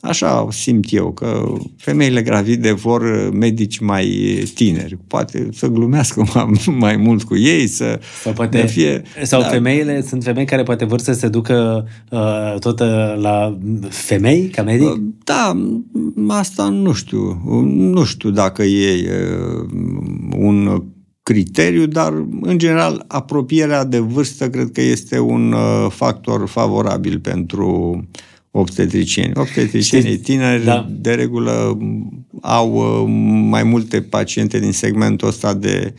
așa 0.00 0.46
simt 0.50 0.92
eu 0.92 1.12
că 1.12 1.52
femeile 1.76 2.22
gravide 2.22 2.72
vor 2.72 3.30
medici 3.32 3.78
mai 3.78 4.06
tineri. 4.54 4.98
Poate 5.06 5.48
să 5.52 5.66
glumească 5.66 6.24
mai, 6.34 6.46
mai 6.78 6.96
mult 6.96 7.22
cu 7.22 7.36
ei, 7.36 7.66
să 7.66 8.00
sau 8.22 8.32
poate, 8.32 8.66
fie... 8.66 9.02
Sau 9.22 9.40
da. 9.40 9.46
femeile, 9.46 10.02
sunt 10.02 10.22
femei 10.22 10.44
care 10.44 10.62
poate 10.62 10.84
vor 10.84 11.00
să 11.00 11.12
se 11.12 11.28
ducă 11.28 11.88
uh, 12.10 12.54
tot 12.58 12.80
uh, 12.80 13.16
la 13.16 13.58
femei 13.88 14.48
ca 14.48 14.62
medic? 14.62 14.88
Uh, 14.88 15.00
da, 15.24 15.56
asta 16.28 16.68
nu 16.68 16.92
știu. 16.92 17.42
Nu 17.66 18.04
știu 18.04 18.30
dacă 18.30 18.62
e 18.62 19.10
uh, 19.10 19.68
un 20.36 20.82
criteriu, 21.22 21.86
dar, 21.86 22.26
în 22.40 22.58
general, 22.58 23.04
apropierea 23.06 23.84
de 23.84 23.98
vârstă 23.98 24.50
cred 24.50 24.70
că 24.72 24.80
este 24.80 25.18
un 25.18 25.52
uh, 25.52 25.90
factor 25.90 26.48
favorabil 26.48 27.18
pentru 27.18 28.00
obstetricieni. 28.50 29.32
Obstetricienii 29.34 30.18
tineri, 30.18 30.64
da. 30.64 30.86
de 30.90 31.14
regulă, 31.14 31.78
au 32.40 32.74
uh, 32.74 33.04
mai 33.48 33.62
multe 33.62 34.02
paciente 34.02 34.58
din 34.58 34.72
segmentul 34.72 35.28
ăsta 35.28 35.54
de 35.54 35.94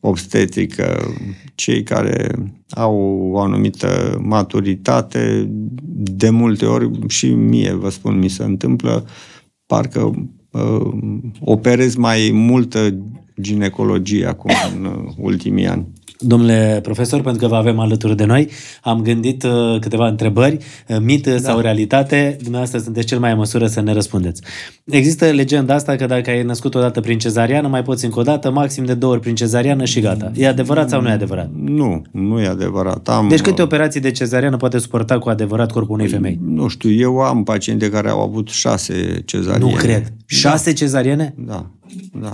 obstetrică. 0.00 1.14
Cei 1.54 1.82
care 1.82 2.30
au 2.70 2.94
o 3.32 3.38
anumită 3.40 4.20
maturitate, 4.22 5.48
de 5.94 6.30
multe 6.30 6.64
ori, 6.64 6.90
și 7.08 7.30
mie, 7.30 7.72
vă 7.72 7.90
spun, 7.90 8.18
mi 8.18 8.28
se 8.28 8.44
întâmplă, 8.44 9.06
parcă 9.66 10.28
uh, 10.50 10.90
operez 11.40 11.94
mai 11.94 12.30
multă 12.32 12.98
ginecologie 13.40 14.26
acum 14.26 14.50
în 14.74 14.84
uh, 14.84 15.12
ultimii 15.16 15.66
ani. 15.66 15.86
Domnule 16.18 16.78
profesor, 16.82 17.20
pentru 17.20 17.42
că 17.42 17.48
vă 17.48 17.56
avem 17.56 17.78
alături 17.78 18.16
de 18.16 18.24
noi, 18.24 18.48
am 18.82 19.02
gândit 19.02 19.42
uh, 19.42 19.80
câteva 19.80 20.08
întrebări, 20.08 20.58
uh, 20.88 20.96
mit 21.00 21.26
da. 21.26 21.38
sau 21.38 21.58
realitate. 21.58 22.36
Dumneavoastră 22.40 22.78
sunteți 22.78 23.06
cel 23.06 23.18
mai 23.18 23.30
în 23.30 23.36
măsură 23.36 23.66
să 23.66 23.80
ne 23.80 23.92
răspundeți. 23.92 24.42
Există 24.84 25.26
legenda 25.26 25.74
asta 25.74 25.96
că 25.96 26.06
dacă 26.06 26.30
ai 26.30 26.42
născut 26.42 26.74
odată 26.74 27.00
prin 27.00 27.18
cezariană, 27.18 27.68
mai 27.68 27.82
poți 27.82 28.04
încă 28.04 28.18
o 28.18 28.22
dată, 28.22 28.50
maxim 28.50 28.84
de 28.84 28.94
două 28.94 29.12
ori 29.12 29.20
prin 29.20 29.34
cezariană 29.34 29.84
și 29.84 30.00
gata. 30.00 30.32
E 30.34 30.48
adevărat 30.48 30.88
sau 30.88 31.00
nu 31.00 31.08
e 31.08 31.12
adevărat? 31.12 31.50
Nu, 31.54 32.02
nu 32.10 32.40
e 32.40 32.46
adevărat. 32.46 33.08
Am, 33.08 33.28
deci 33.28 33.40
câte 33.40 33.62
operații 33.62 34.00
de 34.00 34.10
cezariană 34.10 34.56
poate 34.56 34.78
suporta 34.78 35.18
cu 35.18 35.28
adevărat 35.28 35.72
corpul 35.72 35.94
unei 35.94 36.08
femei? 36.08 36.38
Nu 36.42 36.68
știu, 36.68 36.90
eu 36.90 37.18
am 37.18 37.42
paciente 37.42 37.90
care 37.90 38.08
au 38.08 38.20
avut 38.20 38.48
șase 38.48 39.22
cezariene. 39.24 39.70
Nu 39.70 39.76
cred. 39.76 40.12
Șase 40.26 40.70
da. 40.70 40.76
cezariene? 40.76 41.34
Da, 41.36 41.66
da. 42.20 42.32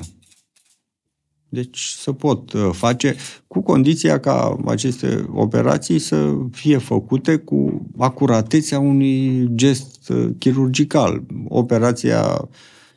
Deci 1.55 1.79
să 1.79 2.13
pot 2.13 2.53
uh, 2.53 2.69
face 2.73 3.17
cu 3.47 3.61
condiția 3.61 4.21
ca 4.21 4.57
aceste 4.67 5.29
operații 5.33 5.99
să 5.99 6.35
fie 6.51 6.79
făcute 6.79 7.37
cu 7.37 7.87
acuratețea 7.99 8.79
unui 8.79 9.49
gest 9.55 10.09
uh, 10.09 10.31
chirurgical. 10.39 11.23
Operația 11.49 12.49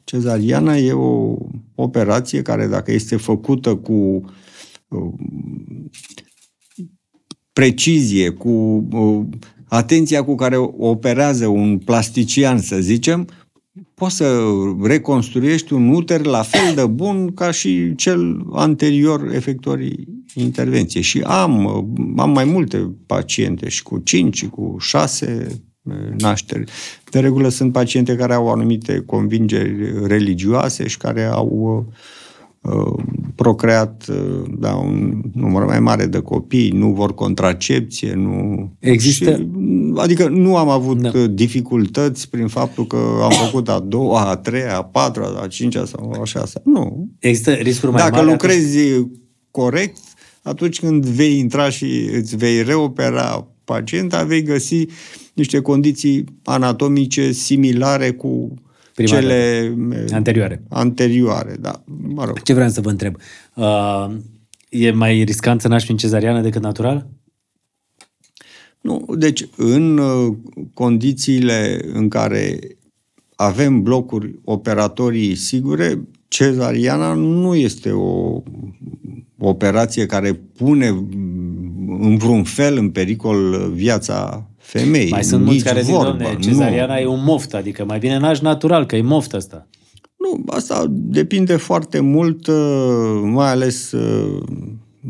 cezariană 0.04 0.78
e 0.78 0.92
o 0.92 1.36
operație 1.76 2.42
care 2.42 2.68
dacă 2.68 2.92
este 2.92 3.16
făcută 3.16 3.76
cu 3.76 4.22
uh, 4.88 5.14
precizie, 7.54 8.30
cu 8.30 8.88
atenția 9.68 10.24
cu 10.24 10.36
care 10.36 10.58
operează 10.78 11.48
un 11.48 11.78
plastician, 11.78 12.60
să 12.60 12.80
zicem, 12.80 13.28
poți 13.96 14.16
să 14.16 14.42
reconstruiești 14.82 15.74
un 15.74 15.90
uter 15.90 16.26
la 16.26 16.42
fel 16.42 16.76
de 16.76 16.86
bun 16.86 17.34
ca 17.34 17.52
și 17.52 17.96
cel 17.96 18.46
anterior 18.52 19.34
efectorii 19.34 20.08
intervenție. 20.34 21.02
Și 21.02 21.22
am, 21.22 21.68
am 22.18 22.30
mai 22.30 22.46
multe 22.46 22.96
paciente 23.06 23.70
și 23.70 23.84
cu 23.84 23.98
5 23.98 24.38
și 24.38 24.48
cu 24.48 24.76
6 24.80 25.48
eh, 25.84 25.94
nașteri. 26.18 26.72
De 27.10 27.20
regulă 27.20 27.50
sunt 27.50 27.72
paciente 27.72 28.16
care 28.16 28.34
au 28.34 28.52
anumite 28.52 29.04
convingeri 29.06 30.08
religioase 30.08 30.88
și 30.88 30.98
care 30.98 31.24
au 31.24 31.48
uh, 31.88 31.94
procreat 33.36 34.06
uh, 34.10 34.44
da, 34.58 34.74
un 34.74 35.22
număr 35.34 35.66
mai 35.66 35.80
mare 35.80 36.06
de 36.06 36.20
copii, 36.20 36.70
nu 36.70 36.92
vor 36.92 37.14
contracepție, 37.14 38.14
nu... 38.14 38.70
Există... 38.80 39.36
Și, 39.36 39.48
adică 39.96 40.28
nu 40.28 40.58
am 40.58 40.70
avut 40.70 41.02
da. 41.02 41.28
dificultăți 41.28 42.30
prin 42.30 42.48
faptul 42.48 42.88
că 42.88 42.98
am 43.22 43.32
făcut 43.46 43.70
a 43.70 43.80
doua, 43.80 44.30
a 44.30 44.36
treia, 44.36 44.78
a 44.78 44.84
patra, 44.84 45.40
a 45.42 45.48
cincea 45.48 45.86
sau 45.86 46.18
a 46.22 46.26
șasea. 46.26 46.62
Nu. 46.64 47.10
Există 47.20 47.52
riscuri 47.52 47.92
mai 47.92 48.02
Dacă 48.02 48.16
mari 48.16 48.28
lucrezi 48.28 48.92
atunci... 48.92 49.12
corect, 49.52 49.98
atunci 50.42 50.80
când 50.80 51.06
vei 51.06 51.38
intra 51.38 51.70
și 51.70 52.10
îți 52.14 52.36
vei 52.36 52.64
reopera 52.64 53.48
pacienta, 53.64 54.24
vei 54.24 54.44
găsi 54.44 54.86
niște 55.34 55.62
condiții 55.62 56.24
anatomice 56.44 57.32
similare 57.32 58.12
cu 58.12 58.54
Prima 58.96 59.20
cele 59.20 59.74
dată. 59.78 60.16
anterioare. 60.16 60.64
Anterioare, 60.70 61.56
da. 61.60 61.84
Mă 62.02 62.26
rog. 62.26 62.42
Ce 62.42 62.54
vreau 62.54 62.70
să 62.70 62.82
vă 62.82 62.90
întreb? 62.90 63.16
Uh, 63.54 64.08
e 64.70 64.92
mai 64.92 65.24
riscant 65.24 65.62
să 65.62 65.68
naști 65.68 65.86
prin 65.86 65.98
cezariană 65.98 66.42
decât 66.42 66.62
natural? 66.62 67.08
Nu, 68.82 69.06
deci 69.18 69.48
în 69.58 69.98
uh, 69.98 70.36
condițiile 70.74 71.80
în 71.94 72.10
care 72.10 72.60
avem 73.36 73.82
blocuri 73.82 74.40
operatorii 74.44 75.36
sigure, 75.36 76.08
cezariana 76.28 77.14
nu 77.14 77.56
este 77.56 77.92
o 77.92 78.42
operație 79.38 80.06
care 80.06 80.34
pune 80.34 80.88
în 82.00 82.18
vreun 82.18 82.44
fel 82.44 82.78
în 82.78 82.90
pericol 82.90 83.72
viața 83.74 84.50
femei. 84.66 85.10
Mai 85.10 85.24
sunt 85.24 85.46
mulți 85.46 85.64
care 85.64 85.82
zic, 85.82 85.96
domne, 85.96 86.38
cezariana 86.40 86.94
nu. 86.94 87.00
e 87.00 87.06
un 87.06 87.24
moft, 87.24 87.54
adică 87.54 87.86
mai 87.86 88.00
bine 88.00 88.18
naști 88.18 88.44
natural, 88.44 88.86
că 88.86 88.96
e 88.96 89.02
moft 89.02 89.34
asta. 89.34 89.68
Nu, 90.18 90.44
asta 90.48 90.86
depinde 90.90 91.56
foarte 91.56 92.00
mult, 92.00 92.48
uh, 92.48 93.22
mai 93.24 93.50
ales, 93.50 93.92
uh, 93.92 94.44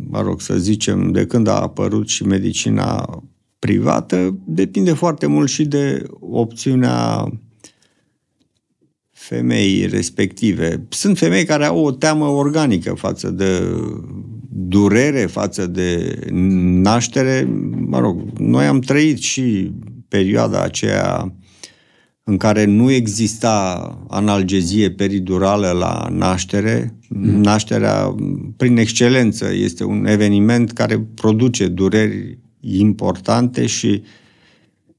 mă 0.09 0.21
rog, 0.21 0.41
să 0.41 0.57
zicem, 0.57 1.11
de 1.11 1.25
când 1.25 1.47
a 1.47 1.61
apărut 1.61 2.07
și 2.07 2.23
medicina 2.23 3.19
privată, 3.59 4.37
depinde 4.45 4.93
foarte 4.93 5.25
mult 5.25 5.49
și 5.49 5.65
de 5.65 6.03
opțiunea 6.19 7.31
femeii 9.11 9.85
respective. 9.85 10.85
Sunt 10.89 11.17
femei 11.17 11.45
care 11.45 11.65
au 11.65 11.83
o 11.83 11.91
teamă 11.91 12.25
organică 12.25 12.93
față 12.93 13.29
de 13.29 13.61
durere, 14.57 15.25
față 15.25 15.67
de 15.67 16.19
naștere. 16.81 17.49
Mă 17.87 17.99
rog, 17.99 18.21
noi 18.37 18.65
am 18.65 18.79
trăit 18.79 19.17
și 19.17 19.71
perioada 20.07 20.61
aceea 20.61 21.35
în 22.23 22.37
care 22.37 22.65
nu 22.65 22.91
exista 22.91 23.89
analgezie 24.09 24.91
peridurală 24.91 25.71
la 25.71 26.07
naștere. 26.11 26.97
Mm. 27.09 27.41
Nașterea, 27.41 28.15
prin 28.57 28.77
excelență, 28.77 29.53
este 29.53 29.83
un 29.83 30.05
eveniment 30.05 30.71
care 30.71 30.99
produce 31.15 31.67
dureri 31.67 32.39
importante 32.59 33.65
și 33.65 34.01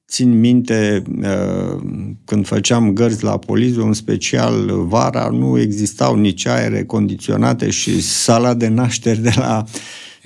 țin 0.09 0.40
minte 0.40 1.02
uh, 1.22 1.82
când 2.24 2.46
făceam 2.46 2.92
gărzi 2.92 3.24
la 3.24 3.38
Polizu, 3.38 3.82
în 3.82 3.92
special 3.92 4.84
vara, 4.86 5.28
nu 5.28 5.61
existau 5.61 6.16
nici 6.16 6.46
aere 6.46 6.84
condiționate 6.84 7.70
și 7.70 8.02
sala 8.02 8.54
de 8.54 8.68
nașteri 8.68 9.20
de 9.20 9.32
la 9.36 9.64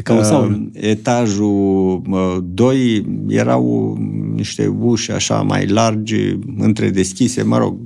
uh, 0.09 0.57
etajul 0.73 2.03
2 2.45 2.99
uh, 2.99 3.05
erau 3.29 3.99
niște 4.35 4.67
uși 4.67 5.11
așa 5.11 5.43
mai 5.43 5.67
largi, 5.67 6.37
între 6.59 6.91
deschise, 6.91 7.43
mă 7.43 7.59
rog, 7.59 7.79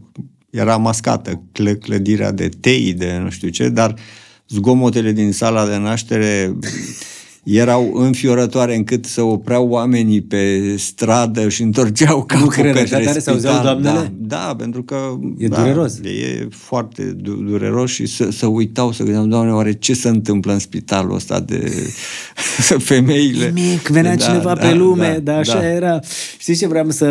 era 0.50 0.76
mascată 0.76 1.42
clădirea 1.80 2.32
de 2.32 2.48
tei, 2.60 2.92
de 2.92 3.18
nu 3.22 3.30
știu 3.30 3.48
ce, 3.48 3.68
dar 3.68 3.94
zgomotele 4.48 5.12
din 5.12 5.32
sala 5.32 5.66
de 5.66 5.76
naștere 5.76 6.56
erau 7.44 7.92
înfiorătoare 7.94 8.76
încât 8.76 9.04
să 9.04 9.22
opreau 9.22 9.68
oamenii 9.68 10.22
pe 10.22 10.74
stradă 10.76 11.48
și 11.48 11.62
întorceau 11.62 12.24
capul 12.24 12.44
nu 12.44 12.50
cred, 12.50 12.74
către 12.74 13.04
tare 13.04 13.18
spital. 13.18 13.38
Se 13.38 13.62
doamnele? 13.62 14.12
Da, 14.18 14.36
da, 14.36 14.54
pentru 14.58 14.82
că 14.82 14.96
e 15.38 15.48
da, 15.48 15.56
dureros. 15.56 15.98
E 15.98 16.48
foarte 16.50 17.02
dureros 17.22 17.90
și 17.90 18.06
să, 18.06 18.30
să 18.30 18.46
uitau, 18.46 18.92
să 18.92 19.02
gândeam, 19.02 19.28
doamne, 19.28 19.52
oare 19.52 19.72
ce 19.72 19.94
se 19.94 20.08
întâmplă 20.08 20.52
în 20.52 20.58
spitalul 20.58 21.14
ăsta 21.14 21.40
de 21.40 21.72
femeile? 22.90 23.50
Mic, 23.54 23.88
venea 23.88 24.16
da, 24.16 24.24
cineva 24.24 24.54
da, 24.54 24.68
pe 24.68 24.74
lume, 24.74 25.12
da, 25.12 25.32
dar 25.32 25.38
așa 25.38 25.58
da. 25.58 25.68
era. 25.70 26.00
Știți 26.38 26.58
ce 26.58 26.68
vreau 26.68 26.90
să 26.90 27.06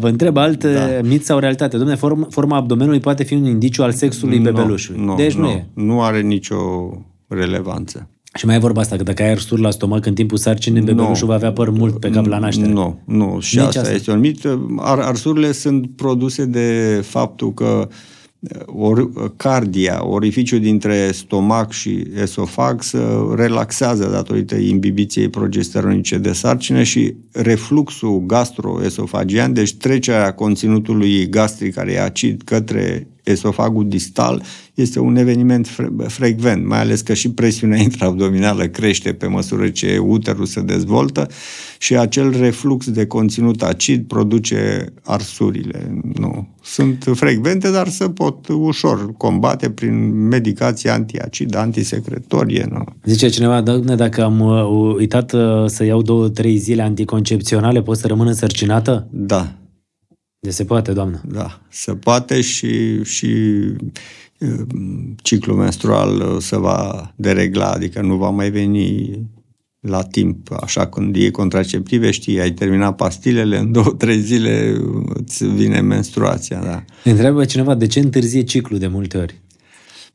vă 0.00 0.08
întreb? 0.08 0.36
Alt 0.36 0.64
da. 0.64 1.00
mit 1.02 1.24
sau 1.24 1.38
realitate? 1.38 1.76
Domne, 1.76 1.94
forma, 1.94 2.26
forma 2.30 2.56
abdomenului 2.56 3.00
poate 3.00 3.22
fi 3.22 3.34
un 3.34 3.44
indiciu 3.44 3.82
al 3.82 3.92
sexului 3.92 4.38
no, 4.38 4.42
bebelușului. 4.42 5.04
No, 5.04 5.14
deci 5.14 5.34
no, 5.34 5.40
nu 5.40 5.48
e. 5.48 5.66
Nu 5.74 6.02
are 6.02 6.20
nicio 6.20 6.56
relevanță. 7.26 8.08
Și 8.34 8.46
mai 8.46 8.54
e 8.56 8.58
vorba 8.58 8.80
asta, 8.80 8.96
că 8.96 9.02
dacă 9.02 9.22
ai 9.22 9.30
arsuri 9.30 9.60
la 9.60 9.70
stomac 9.70 10.06
în 10.06 10.14
timpul 10.14 10.38
sarcinii, 10.38 10.80
bebelușul 10.80 11.26
va 11.26 11.34
avea 11.34 11.52
păr 11.52 11.70
mult 11.70 12.00
pe 12.00 12.10
cap 12.10 12.26
la 12.26 12.38
naștere. 12.38 12.72
Nu, 12.72 13.00
nu. 13.04 13.36
Și 13.40 13.56
Nici 13.56 13.66
asta, 13.66 13.80
asta 13.80 13.92
este 13.92 14.10
un 14.10 14.18
mit. 14.18 14.44
Ar, 14.76 14.98
arsurile 14.98 15.52
sunt 15.52 15.90
produse 15.96 16.44
de 16.44 17.00
faptul 17.06 17.54
că 17.54 17.88
or, 18.66 19.10
cardia, 19.36 20.06
orificiul 20.06 20.60
dintre 20.60 21.10
stomac 21.12 21.72
și 21.72 22.06
esofag, 22.20 22.82
să 22.82 23.26
relaxează 23.36 24.08
datorită 24.10 24.56
imbibiției 24.56 25.28
progesteroninice 25.28 26.18
de 26.18 26.32
sarcină 26.32 26.82
și 26.82 27.14
refluxul 27.32 28.22
gastroesofagian, 28.26 29.52
deci 29.52 29.74
trecerea 29.74 30.34
conținutului 30.34 31.28
gastric 31.28 31.74
care 31.74 31.92
e 31.92 32.02
acid 32.02 32.42
către 32.44 33.06
esofagul 33.30 33.88
distal 33.88 34.42
este 34.74 35.00
un 35.00 35.16
eveniment 35.16 35.66
fre- 35.66 35.92
frecvent, 36.06 36.66
mai 36.66 36.80
ales 36.80 37.00
că 37.00 37.14
și 37.14 37.30
presiunea 37.30 37.78
intraabdominală 37.88 38.66
crește 38.66 39.12
pe 39.12 39.26
măsură 39.26 39.68
ce 39.68 39.98
uterul 39.98 40.46
se 40.46 40.60
dezvoltă 40.60 41.28
și 41.78 41.96
acel 41.96 42.40
reflux 42.40 42.90
de 42.90 43.06
conținut 43.06 43.62
acid 43.62 44.06
produce 44.06 44.84
arsurile. 45.04 46.00
Nu. 46.14 46.48
Sunt 46.62 47.04
frecvente, 47.14 47.70
dar 47.70 47.88
se 47.88 48.08
pot 48.10 48.48
ușor 48.48 49.12
combate 49.16 49.70
prin 49.70 50.26
medicație 50.28 50.90
antiacid, 50.90 51.56
antisecretorie. 51.56 52.68
Nu. 52.70 52.84
Zice 53.04 53.28
cineva, 53.28 53.60
doamne, 53.60 53.94
dacă 53.94 54.24
am 54.24 54.40
uh, 54.40 54.94
uitat 54.96 55.32
uh, 55.32 55.40
să 55.66 55.84
iau 55.84 56.02
două, 56.02 56.28
trei 56.28 56.56
zile 56.56 56.82
anticoncepționale, 56.82 57.82
pot 57.82 57.96
să 57.96 58.06
rămân 58.06 58.26
însărcinată? 58.26 59.08
Da, 59.10 59.52
De 60.40 60.50
se 60.50 60.64
poate, 60.64 60.92
doamnă. 60.92 61.20
Da, 61.28 61.60
se 61.68 61.94
poate 61.94 62.40
și, 62.40 63.04
și 63.04 63.26
uh, 64.38 64.66
ciclul 65.22 65.56
menstrual 65.56 66.20
uh, 66.20 66.36
se 66.40 66.58
va 66.58 67.12
deregla, 67.16 67.70
adică 67.70 68.00
nu 68.00 68.16
va 68.16 68.30
mai 68.30 68.50
veni 68.50 69.10
la 69.80 70.02
timp, 70.02 70.52
așa 70.60 70.86
când 70.86 71.16
iei 71.16 71.30
contraceptive, 71.30 72.10
știi, 72.10 72.40
ai 72.40 72.50
terminat 72.50 72.96
pastilele, 72.96 73.58
în 73.58 73.72
două, 73.72 73.94
trei 73.98 74.20
zile 74.20 74.76
îți 75.14 75.46
vine 75.46 75.80
menstruația, 75.80 76.60
da. 76.62 76.84
Întreabă 77.10 77.44
cineva 77.44 77.74
de 77.74 77.86
ce 77.86 78.00
întârzie 78.00 78.42
ciclul 78.42 78.78
de 78.78 78.86
multe 78.86 79.18
ori. 79.18 79.40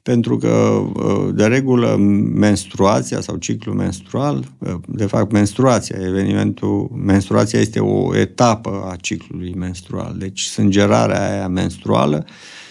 Pentru 0.04 0.38
că, 0.38 0.48
uh, 0.50 1.30
de 1.34 1.46
regulă, 1.46 1.96
menstruația 2.34 3.22
sau 3.22 3.36
ciclul 3.36 3.76
menstrual, 3.76 4.46
uh, 4.58 4.74
de 4.88 5.06
fapt, 5.06 5.32
menstruația, 5.32 5.98
evenimentul, 6.00 6.92
menstruația 7.06 7.60
este 7.60 7.80
o 7.80 8.18
etapă 8.18 8.88
a 8.92 8.96
ciclului 8.96 9.54
menstrual. 9.56 10.16
Deci, 10.18 10.42
sângerarea 10.42 11.32
aia 11.32 11.48
menstruală 11.48 12.26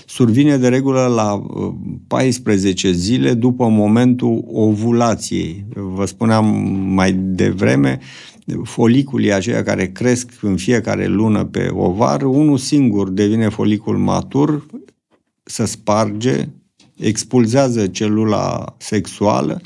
survine 0.06 0.56
de 0.56 0.68
regulă 0.68 1.06
la 1.06 1.32
uh, 1.32 1.74
14 2.06 2.90
zile 2.90 3.34
după 3.34 3.68
momentul 3.68 4.44
ovulației. 4.52 5.64
Vă 5.74 6.04
spuneam 6.04 6.46
mai 6.94 7.12
devreme, 7.12 7.98
foliculii 8.62 9.32
aceia 9.32 9.62
care 9.62 9.86
cresc 9.86 10.30
în 10.40 10.56
fiecare 10.56 11.06
lună 11.06 11.44
pe 11.44 11.68
ovar, 11.72 12.22
unul 12.22 12.56
singur 12.56 13.10
devine 13.10 13.48
folicul 13.48 13.98
matur, 13.98 14.66
se 15.42 15.64
sparge, 15.64 16.48
expulzează 16.96 17.86
celula 17.86 18.76
sexuală 18.78 19.60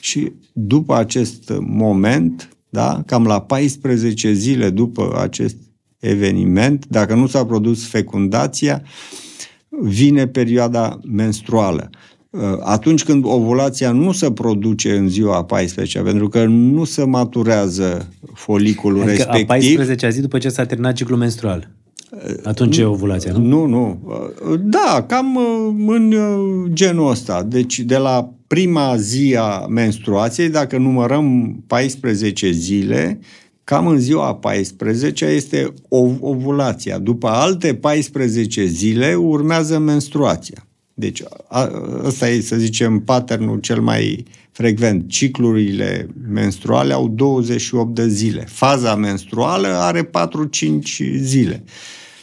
și 0.00 0.32
după 0.52 0.96
acest 0.96 1.52
moment, 1.60 2.48
da, 2.68 3.02
cam 3.06 3.26
la 3.26 3.40
14 3.40 4.32
zile 4.32 4.70
după 4.70 5.18
acest 5.20 5.56
eveniment, 5.98 6.86
dacă 6.88 7.14
nu 7.14 7.26
s-a 7.26 7.46
produs 7.46 7.88
fecundația, 7.88 8.82
vine 9.68 10.26
perioada 10.26 11.00
menstruală. 11.04 11.90
Atunci 12.60 13.04
când 13.04 13.24
ovulația 13.24 13.92
nu 13.92 14.12
se 14.12 14.32
produce 14.32 14.96
în 14.96 15.08
ziua 15.08 15.44
14 15.44 15.98
pentru 15.98 16.28
că 16.28 16.44
nu 16.44 16.84
se 16.84 17.04
maturează 17.04 18.08
foliculul 18.34 19.02
Adică 19.02 19.16
respectiv. 19.16 19.50
a 19.50 19.52
14 19.52 20.10
zi 20.10 20.20
după 20.20 20.38
ce 20.38 20.48
s-a 20.48 20.66
terminat 20.66 20.94
ciclul 20.94 21.18
menstrual. 21.18 21.70
Atunci 22.42 22.78
e 22.78 22.84
ovulația, 22.84 23.32
nu? 23.32 23.40
Nu, 23.40 23.66
nu. 23.66 24.12
Da, 24.60 25.04
cam 25.08 25.36
în 25.86 26.14
genul 26.72 27.10
ăsta. 27.10 27.42
Deci 27.42 27.78
de 27.78 27.96
la 27.96 28.32
prima 28.46 28.96
zi 28.96 29.36
a 29.38 29.66
menstruației, 29.66 30.48
dacă 30.48 30.78
numărăm 30.78 31.56
14 31.66 32.50
zile, 32.50 33.20
cam 33.64 33.86
în 33.86 33.98
ziua 33.98 34.34
14 34.34 35.24
este 35.24 35.72
ovulația. 36.20 36.98
După 36.98 37.28
alte 37.28 37.74
14 37.74 38.64
zile 38.64 39.14
urmează 39.14 39.78
menstruația. 39.78 40.66
Deci 40.94 41.22
a, 41.48 41.70
ăsta 42.04 42.28
e, 42.28 42.40
să 42.40 42.56
zicem, 42.56 43.00
patternul 43.00 43.58
cel 43.58 43.80
mai 43.80 44.24
frecvent. 44.52 45.08
Ciclurile 45.08 46.08
menstruale 46.30 46.92
au 46.92 47.08
28 47.08 47.94
de 47.94 48.08
zile. 48.08 48.44
Faza 48.48 48.94
menstruală 48.94 49.68
are 49.68 50.02
4-5 50.02 50.10
zile. 51.16 51.64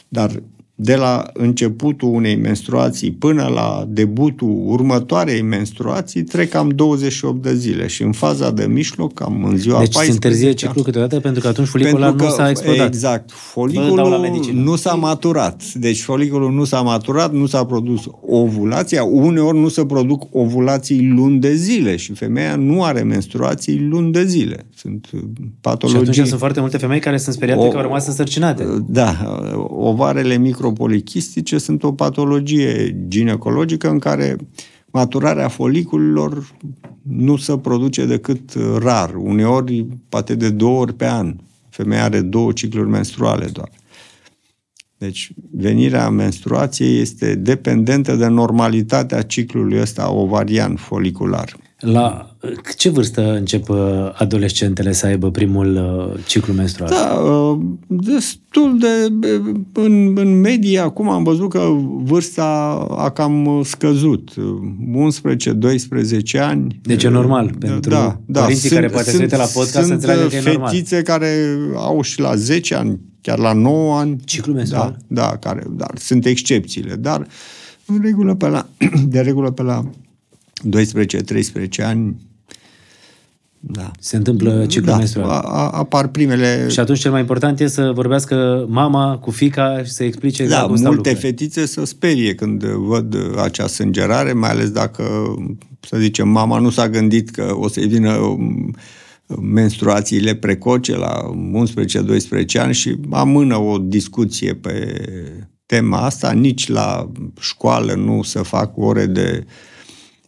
Dar 0.08 0.42
de 0.82 0.94
la 0.94 1.26
începutul 1.32 2.08
unei 2.14 2.36
menstruații 2.36 3.10
până 3.10 3.50
la 3.54 3.84
debutul 3.88 4.62
următoarei 4.66 5.42
menstruații 5.42 6.22
trec 6.22 6.48
cam 6.50 6.68
28 6.68 7.42
de 7.42 7.54
zile 7.54 7.86
și 7.86 8.02
în 8.02 8.12
faza 8.12 8.50
de 8.50 8.64
mijloc, 8.66 9.14
cam 9.14 9.44
în 9.44 9.56
ziua 9.56 9.78
Deci 9.78 9.92
14... 9.94 10.04
se 10.04 10.12
întârzie 10.12 10.52
ciclul 10.52 10.84
câteodată 10.84 11.20
pentru 11.20 11.40
că 11.42 11.48
atunci 11.48 11.66
foliculul 11.68 12.00
Pentru 12.04 12.22
nu 12.24 12.28
că, 12.30 12.34
s-a 12.36 12.48
explodat. 12.50 12.86
Exact. 12.86 13.30
Vă 13.54 13.66
dau 13.72 13.84
la 13.84 13.92
Foliculul 13.92 14.18
medicină. 14.18 14.60
nu 14.62 14.76
s-a 14.76 14.94
maturat. 14.94 15.62
Deci 15.74 16.00
foliculul 16.02 16.52
nu 16.52 16.64
s-a 16.64 16.80
maturat, 16.80 17.32
nu 17.32 17.46
s-a 17.46 17.64
produs 17.64 18.00
ovulația. 18.26 19.04
Uneori 19.04 19.58
nu 19.58 19.68
se 19.68 19.84
produc 19.86 20.22
ovulații 20.32 21.06
luni 21.08 21.38
de 21.38 21.54
zile 21.54 21.96
și 21.96 22.12
femeia 22.12 22.56
nu 22.56 22.84
are 22.84 23.02
menstruații 23.02 23.80
luni 23.80 24.12
de 24.12 24.24
zile. 24.24 24.66
Sunt 24.76 25.06
uh, 25.12 25.20
Și 25.20 25.26
patologii. 25.60 26.00
atunci 26.00 26.26
sunt 26.26 26.38
foarte 26.38 26.60
multe 26.60 26.76
femei 26.76 26.98
care 27.00 27.16
sunt 27.16 27.34
speriate 27.34 27.66
O- 27.66 27.68
că 27.68 27.76
au 27.76 27.82
rămas 27.82 28.06
însărcinate. 28.06 28.66
Da, 28.88 29.40
ovarele 29.68 30.36
micropolichistice 30.70 31.58
sunt 31.58 31.82
o 31.82 31.92
patologie 31.92 32.96
ginecologică 33.08 33.88
în 33.88 33.98
care 33.98 34.36
maturarea 34.90 35.48
foliculilor 35.48 36.54
nu 37.02 37.36
se 37.36 37.58
produce 37.58 38.06
decât 38.06 38.52
rar, 38.78 39.14
uneori 39.14 39.86
poate 40.08 40.34
de 40.34 40.50
două 40.50 40.80
ori 40.80 40.94
pe 40.94 41.06
an. 41.06 41.36
Femeia 41.68 42.04
are 42.04 42.20
două 42.20 42.52
cicluri 42.52 42.88
menstruale 42.88 43.46
doar. 43.46 43.70
Deci, 44.98 45.32
venirea 45.50 46.08
menstruației 46.08 47.00
este 47.00 47.34
dependentă 47.34 48.16
de 48.16 48.26
normalitatea 48.26 49.22
ciclului 49.22 49.80
ăsta 49.80 50.12
ovarian 50.12 50.76
folicular. 50.76 51.56
La 51.80 52.34
ce 52.76 52.88
vârstă 52.88 53.32
încep 53.32 53.68
uh, 53.68 53.78
adolescentele 54.12 54.92
să 54.92 55.06
aibă 55.06 55.30
primul 55.30 55.76
uh, 55.76 56.20
ciclu 56.26 56.52
menstrual? 56.52 56.90
Da, 56.90 57.14
uh, 57.14 57.58
destul 57.86 58.78
de... 58.78 59.26
În, 59.72 60.18
în 60.18 60.40
medie, 60.40 60.78
acum 60.78 61.08
am 61.08 61.22
văzut 61.22 61.50
că 61.50 61.68
vârsta 62.02 62.44
a 62.96 63.10
cam 63.10 63.62
scăzut. 63.64 64.30
11-12 66.36 66.40
ani. 66.40 66.80
Deci 66.82 67.02
e 67.02 67.08
normal 67.08 67.54
pentru 67.58 67.90
părinții 68.32 68.70
care 68.70 68.86
poate 68.86 69.10
se 69.10 69.22
uită 69.22 69.36
la 69.36 69.44
podcast 69.44 69.70
să 69.70 69.80
sunt 69.80 69.92
înțeleagă 69.92 70.26
că 70.26 70.36
e 70.36 70.42
normal. 70.44 70.70
fetițe 70.70 71.02
care 71.02 71.58
au 71.74 72.02
și 72.02 72.20
la 72.20 72.34
10 72.34 72.74
ani, 72.74 73.00
chiar 73.20 73.38
la 73.38 73.52
9 73.52 73.98
ani. 73.98 74.16
Ciclu 74.24 74.52
menstrual? 74.52 74.96
Da, 75.06 75.22
da 75.22 75.36
care, 75.36 75.62
dar 75.70 75.90
sunt 75.94 76.26
excepțiile. 76.26 76.94
Dar 76.94 77.26
în 77.86 78.00
regulă 78.02 78.34
pe 78.34 78.48
la, 78.48 78.66
de 79.12 79.20
regulă 79.20 79.50
pe 79.50 79.62
la 79.62 79.84
12-13 80.68 81.84
ani 81.84 82.16
da. 83.62 83.90
Se 83.98 84.16
întâmplă 84.16 84.66
ciclul 84.66 84.90
da, 84.90 84.96
menstrual. 84.96 85.28
a- 85.28 85.40
a- 85.40 85.70
apar 85.70 86.06
primele... 86.08 86.66
Și 86.70 86.80
atunci 86.80 86.98
cel 86.98 87.10
mai 87.10 87.20
important 87.20 87.60
e 87.60 87.66
să 87.66 87.90
vorbească 87.94 88.66
mama 88.68 89.18
cu 89.18 89.30
fica 89.30 89.82
și 89.84 89.90
să 89.90 90.04
explice 90.04 90.42
exact 90.42 90.60
Da, 90.60 90.66
cum 90.66 90.76
stau 90.76 90.92
multe 90.92 91.08
lucrurile. 91.10 91.30
fetițe 91.36 91.66
se 91.66 91.84
sperie 91.84 92.34
când 92.34 92.64
văd 92.64 93.16
acea 93.42 93.66
sângerare, 93.66 94.32
mai 94.32 94.50
ales 94.50 94.70
dacă, 94.70 95.04
să 95.80 95.96
zicem, 95.98 96.28
mama 96.28 96.58
nu 96.58 96.70
s-a 96.70 96.88
gândit 96.88 97.30
că 97.30 97.52
o 97.54 97.68
să-i 97.68 97.86
vină 97.86 98.12
um, 98.16 98.74
menstruațiile 99.42 100.34
precoce 100.34 100.96
la 100.96 101.30
11-12 102.56 102.58
ani 102.58 102.74
și 102.74 102.96
amână 103.10 103.56
o 103.56 103.78
discuție 103.78 104.54
pe 104.54 105.04
tema 105.66 105.98
asta. 105.98 106.32
Nici 106.32 106.68
la 106.68 107.10
școală 107.40 107.92
nu 107.94 108.22
se 108.22 108.38
fac 108.38 108.78
ore 108.78 109.06
de 109.06 109.44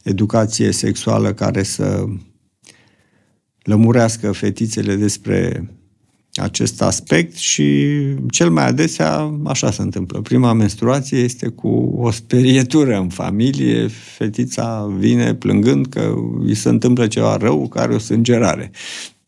educație 0.03 0.71
sexuală 0.71 1.33
care 1.33 1.63
să 1.63 2.05
lămurească 3.63 4.33
fetițele 4.33 4.95
despre 4.95 5.69
acest 6.35 6.83
aspect 6.83 7.37
și 7.37 7.89
cel 8.31 8.51
mai 8.51 8.67
adesea 8.67 9.39
așa 9.45 9.71
se 9.71 9.83
întâmplă. 9.83 10.21
Prima 10.21 10.53
menstruație 10.53 11.19
este 11.19 11.49
cu 11.49 11.69
o 11.97 12.11
sperietură 12.11 12.97
în 12.97 13.09
familie, 13.09 13.87
fetița 13.89 14.95
vine 14.99 15.35
plângând 15.35 15.87
că 15.87 16.15
îi 16.45 16.55
se 16.55 16.69
întâmplă 16.69 17.07
ceva 17.07 17.37
rău, 17.37 17.69
că 17.69 17.79
are 17.79 17.95
o 17.95 17.99
sângerare. 17.99 18.71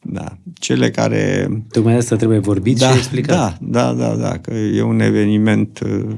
Da. 0.00 0.38
Cele 0.54 0.90
care... 0.90 1.48
Tocmai 1.70 1.92
de 1.92 1.98
asta 1.98 2.16
trebuie 2.16 2.38
vorbit 2.38 2.78
Da, 2.78 2.90
și 2.90 2.96
explicat. 2.96 3.36
da, 3.36 3.56
da, 3.60 3.92
da, 3.92 4.14
da, 4.16 4.38
că 4.38 4.54
e 4.54 4.82
un 4.82 5.00
eveniment 5.00 5.80
uh, 5.80 6.16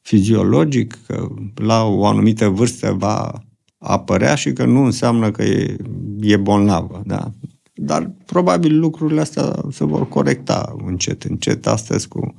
fiziologic, 0.00 0.98
că 1.06 1.28
la 1.54 1.84
o 1.84 2.06
anumită 2.06 2.48
vârstă 2.48 2.94
va 2.98 3.44
apărea 3.80 4.34
și 4.34 4.52
că 4.52 4.64
nu 4.64 4.84
înseamnă 4.84 5.30
că 5.30 5.42
e, 5.42 5.76
e 6.20 6.36
bolnavă. 6.36 7.02
Da? 7.04 7.32
Dar 7.74 8.12
probabil 8.26 8.78
lucrurile 8.78 9.20
astea 9.20 9.52
se 9.70 9.84
vor 9.84 10.08
corecta 10.08 10.74
încet, 10.86 11.22
încet 11.22 11.66
astăzi 11.66 12.08
cu 12.08 12.34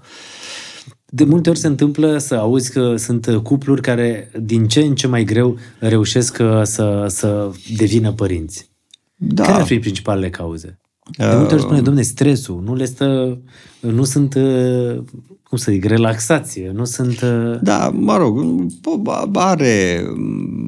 De 1.06 1.24
multe 1.24 1.50
ori 1.50 1.60
se 1.60 1.68
întâmplă 1.68 2.18
să 2.18 2.36
auzi 2.36 2.72
că 2.72 2.96
sunt 2.96 3.28
cupluri 3.44 3.82
care 3.82 4.32
din 4.42 4.68
ce 4.68 4.80
în 4.80 4.96
ce 4.96 5.08
mai 5.08 5.24
greu 5.24 5.58
reușesc 5.80 6.38
uh, 6.42 6.62
să, 6.64 7.06
să 7.08 7.52
devină 7.78 8.14
părinți. 8.14 8.70
Da. 9.16 9.44
Care 9.44 9.58
ar 9.58 9.66
fi 9.66 9.80
principalele 9.80 10.30
cauze? 10.30 10.81
De 11.18 11.36
multe 11.36 11.54
ori 11.54 11.64
spune, 11.64 11.82
domne, 11.82 12.02
stresul, 12.02 12.62
nu 12.66 12.76
le 12.76 12.86
stă, 12.86 13.40
nu 13.80 14.04
sunt, 14.04 14.34
uh, 14.34 15.04
cum 15.44 15.58
să 15.58 15.72
zic, 15.72 15.86
relaxație, 15.86 16.72
nu 16.74 16.86
sunt... 16.86 17.22
uh, 17.22 17.60
Da, 17.62 17.90
mă 17.90 18.18
rog, 18.18 18.66
po- 18.66 19.32
are, 19.34 20.06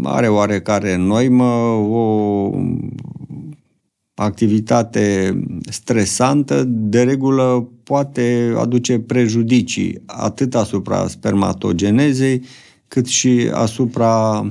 are 0.03 0.27
oarecare 0.27 0.95
noimă 0.95 1.43
o 1.89 2.49
activitate 4.15 5.39
stresantă, 5.69 6.63
de 6.67 7.03
regulă 7.03 7.69
poate 7.83 8.53
aduce 8.57 8.99
prejudicii 8.99 10.01
atât 10.05 10.55
asupra 10.55 11.07
spermatogenezei, 11.07 12.43
cât 12.87 13.05
și 13.05 13.49
asupra 13.53 14.45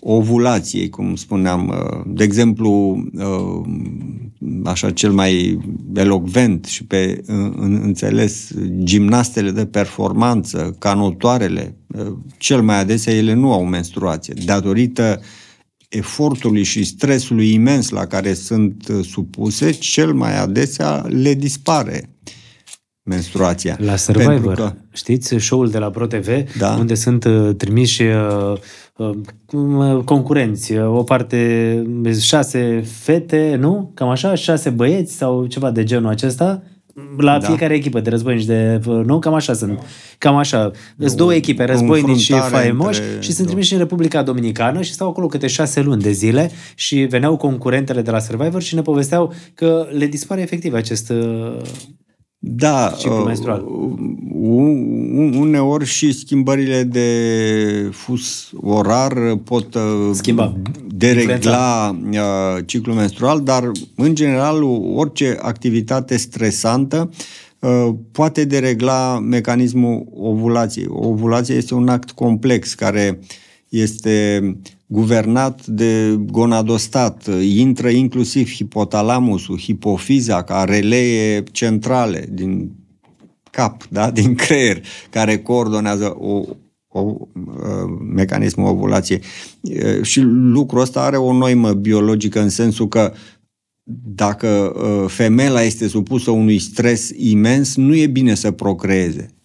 ovulației, 0.00 0.88
cum 0.88 1.14
spuneam. 1.14 1.74
De 2.06 2.24
exemplu, 2.24 3.02
așa 4.64 4.90
cel 4.90 5.12
mai 5.12 5.58
elocvent 5.94 6.64
și 6.64 6.84
pe 6.84 7.22
în, 7.26 7.80
înțeles 7.82 8.50
gimnastele 8.82 9.50
de 9.50 9.66
performanță, 9.66 10.76
canotoarele, 10.78 11.76
cel 12.38 12.62
mai 12.62 12.80
adesea 12.80 13.14
ele 13.14 13.32
nu 13.32 13.52
au 13.52 13.64
menstruație, 13.64 14.34
datorită 14.44 15.20
efortului 15.88 16.62
și 16.62 16.84
stresului 16.84 17.52
imens 17.52 17.88
la 17.88 18.06
care 18.06 18.34
sunt 18.34 18.92
supuse, 19.02 19.70
cel 19.70 20.12
mai 20.14 20.38
adesea 20.38 21.04
le 21.08 21.34
dispare 21.34 22.10
menstruația. 23.08 23.76
La 23.80 23.96
Survivor, 23.96 24.32
Pentru 24.34 24.50
că, 24.50 24.72
știți, 24.92 25.34
show-ul 25.38 25.70
de 25.70 25.78
la 25.78 25.90
ProTV, 25.90 26.28
Da. 26.58 26.76
unde 26.78 26.94
sunt 26.94 27.24
uh, 27.24 27.50
trimiși 27.56 28.02
uh, 28.02 28.52
uh, 29.52 30.02
concurenți, 30.04 30.72
uh, 30.72 30.96
o 30.96 31.02
parte 31.02 31.82
șase 32.20 32.82
fete, 33.02 33.56
nu? 33.60 33.90
Cam 33.94 34.08
așa, 34.08 34.34
șase 34.34 34.70
băieți 34.70 35.16
sau 35.16 35.46
ceva 35.46 35.70
de 35.70 35.84
genul 35.84 36.10
acesta, 36.10 36.62
la 37.18 37.38
Da. 37.38 37.46
fiecare 37.46 37.74
echipă 37.74 38.00
de 38.00 38.10
războinici 38.10 38.44
de... 38.44 38.80
Nu? 39.04 39.18
Cam 39.18 39.34
așa 39.34 39.52
sunt. 39.52 39.78
Cam 40.18 40.36
așa. 40.36 40.70
Sunt 40.98 41.12
două 41.12 41.34
echipe, 41.34 41.64
războinici 41.64 42.18
și 42.20 42.32
înfruntare 42.32 42.62
faimoși 42.64 43.00
între- 43.00 43.20
și 43.20 43.32
sunt 43.32 43.46
trimiși 43.46 43.72
în 43.72 43.78
Republica 43.78 44.22
Dominicană 44.22 44.82
și 44.82 44.92
stau 44.92 45.08
acolo 45.08 45.26
câte 45.26 45.46
șase 45.46 45.80
luni 45.80 46.02
de 46.02 46.10
zile 46.10 46.50
și 46.74 46.96
veneau 46.96 47.36
concurentele 47.36 48.02
de 48.02 48.10
la 48.10 48.18
Survivor 48.18 48.62
și 48.62 48.74
ne 48.74 48.82
povesteau 48.82 49.32
că 49.54 49.86
le 49.90 50.06
dispare 50.06 50.40
efectiv 50.40 50.74
acest... 50.74 51.12
uh, 52.48 52.54
Da, 52.56 52.94
Ciclu 52.98 53.18
uh, 53.18 53.24
menstrual. 53.26 53.64
un- 54.40 55.34
uneori 55.38 55.84
și 55.84 56.12
schimbările 56.12 56.82
de 56.82 57.08
fus 57.92 58.50
orar 58.60 59.36
pot 59.44 59.74
uh, 59.74 59.82
Schimba. 60.12 60.56
deregla 60.94 61.96
uh, 62.12 62.18
ciclul 62.66 62.94
menstrual, 62.94 63.40
dar 63.40 63.70
în 63.96 64.14
general 64.14 64.62
orice 64.94 65.38
activitate 65.42 66.16
stresantă 66.16 67.10
uh, 67.58 67.88
poate 68.12 68.44
deregla 68.44 69.18
mecanismul 69.18 70.06
ovulației. 70.20 70.86
Ovulația 70.88 71.54
este 71.54 71.74
un 71.74 71.88
act 71.88 72.10
complex 72.10 72.74
care 72.74 73.18
este 73.68 74.56
guvernat 74.90 75.66
de 75.66 76.18
gonadostat, 76.30 77.28
intră 77.42 77.88
inclusiv 77.88 78.50
hipotalamusul, 78.50 79.58
hipofiza 79.58 80.42
ca 80.42 80.64
relee 80.64 81.42
centrale 81.42 82.28
din 82.32 82.70
cap, 83.50 83.86
da? 83.88 84.10
din 84.20 84.34
creier, 84.34 84.82
care 85.10 85.38
coordonează 85.38 86.14
o, 86.18 86.42
o, 86.88 87.00
uh, 87.00 87.98
mecanismul 88.14 88.68
ovulației. 88.68 89.20
Uh, 89.60 90.02
Și 90.02 90.20
lucrul 90.20 90.80
ăsta 90.80 91.00
are 91.00 91.16
o 91.16 91.32
noimă 91.32 91.72
biologică 91.72 92.40
în 92.40 92.48
sensul 92.48 92.88
că 92.88 93.12
dacă 94.14 94.48
uh, 94.48 95.10
femeia 95.10 95.62
este 95.62 95.88
supusă 95.88 96.30
unui 96.30 96.58
stres 96.58 97.10
imens, 97.16 97.76
nu 97.76 97.96
e 97.96 98.06
bine 98.06 98.34
să 98.34 98.50
procreeze. 98.50 99.37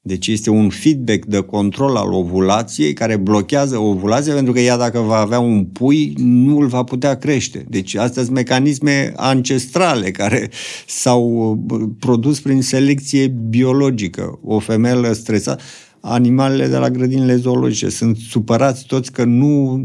Deci 0.00 0.26
este 0.26 0.50
un 0.50 0.68
feedback 0.68 1.24
de 1.24 1.40
control 1.40 1.96
al 1.96 2.12
ovulației 2.12 2.92
care 2.92 3.16
blochează 3.16 3.78
ovulația 3.78 4.34
pentru 4.34 4.52
că 4.52 4.60
ea 4.60 4.76
dacă 4.76 4.98
va 4.98 5.16
avea 5.16 5.38
un 5.38 5.64
pui 5.64 6.12
nu 6.16 6.58
îl 6.58 6.66
va 6.66 6.82
putea 6.82 7.14
crește. 7.14 7.64
Deci 7.68 7.94
astea 7.94 8.22
sunt 8.22 8.34
mecanisme 8.34 9.12
ancestrale 9.16 10.10
care 10.10 10.50
s-au 10.86 11.58
uh, 11.70 11.88
produs 11.98 12.40
prin 12.40 12.62
selecție 12.62 13.26
biologică. 13.48 14.38
O 14.42 14.58
femeie 14.58 15.12
stresată 15.12 15.62
animalele 16.00 16.66
de 16.66 16.76
la 16.76 16.90
grădinile 16.90 17.36
zoologice 17.36 17.88
sunt 17.88 18.16
supărați 18.16 18.86
toți 18.86 19.12
că 19.12 19.24
nu, 19.24 19.82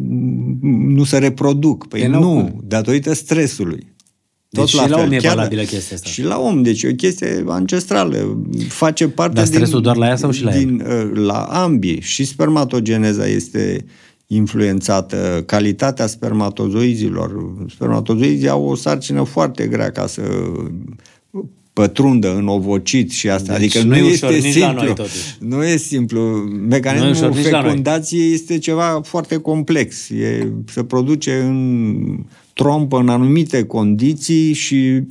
nu 0.88 1.04
se 1.04 1.18
reproduc. 1.18 1.88
Păi 1.88 2.02
Ei 2.02 2.08
n-au 2.08 2.22
nu, 2.22 2.34
cum. 2.34 2.64
datorită 2.68 3.14
stresului. 3.14 3.93
Deci 4.54 4.70
și 4.70 4.90
la 4.90 4.98
om 5.02 5.12
e 5.12 5.20
valabilă 5.20 5.62
chestia 5.62 5.96
asta. 5.96 6.10
Și 6.10 6.24
la 6.24 6.40
om, 6.40 6.62
deci 6.62 6.84
e 6.84 6.90
o 6.90 6.96
chestie 6.96 7.44
ancestrală. 7.48 8.42
Face 8.68 9.08
parte 9.08 9.34
Dar 9.34 9.46
stresul 9.46 9.74
din, 9.74 9.82
doar 9.82 9.96
la 9.96 10.08
ea 10.08 10.16
sau 10.16 10.32
și 10.32 10.44
la 10.44 10.52
din, 10.52 10.86
uh, 10.88 11.10
La 11.14 11.44
ambii. 11.44 12.02
Și 12.02 12.26
spermatogeneza 12.26 13.28
este 13.28 13.86
influențată, 14.28 15.44
calitatea 15.46 16.08
spermatozoizilor. 16.08 17.56
Spermatozoizii 17.70 18.50
au 18.50 18.66
o 18.66 18.76
sarcină 18.76 19.24
foarte 19.24 19.68
grea 19.68 19.92
ca 19.92 20.08
să 20.08 20.22
pătrundă 21.74 22.36
în 22.36 22.48
ovocit 22.48 23.12
și 23.12 23.30
asta. 23.30 23.58
Deci 23.58 23.76
adică 23.76 23.96
nu 23.96 24.00
nu, 24.00 24.08
e 24.08 24.12
este 24.12 24.26
ușor 24.26 24.40
nici 24.42 24.58
la 24.58 24.68
simplu. 24.68 24.84
noi, 24.84 24.94
totuși. 24.94 25.36
nu 25.40 25.64
e 25.64 25.78
simplu. 25.78 26.20
Nu 26.22 26.56
e 26.56 26.68
Mecanismul 26.68 27.12
ușor 27.12 27.36
nici 27.36 27.50
la 27.50 27.60
noi. 27.60 27.70
fecundației 27.70 28.34
este 28.34 28.58
ceva 28.58 29.02
foarte 29.04 29.38
complex. 29.38 30.10
E, 30.10 30.52
se 30.72 30.84
produce 30.84 31.40
în 31.40 32.26
trompă 32.54 32.98
în 32.98 33.10
anumite 33.10 33.64
condiții 33.64 34.54
și 34.54 35.06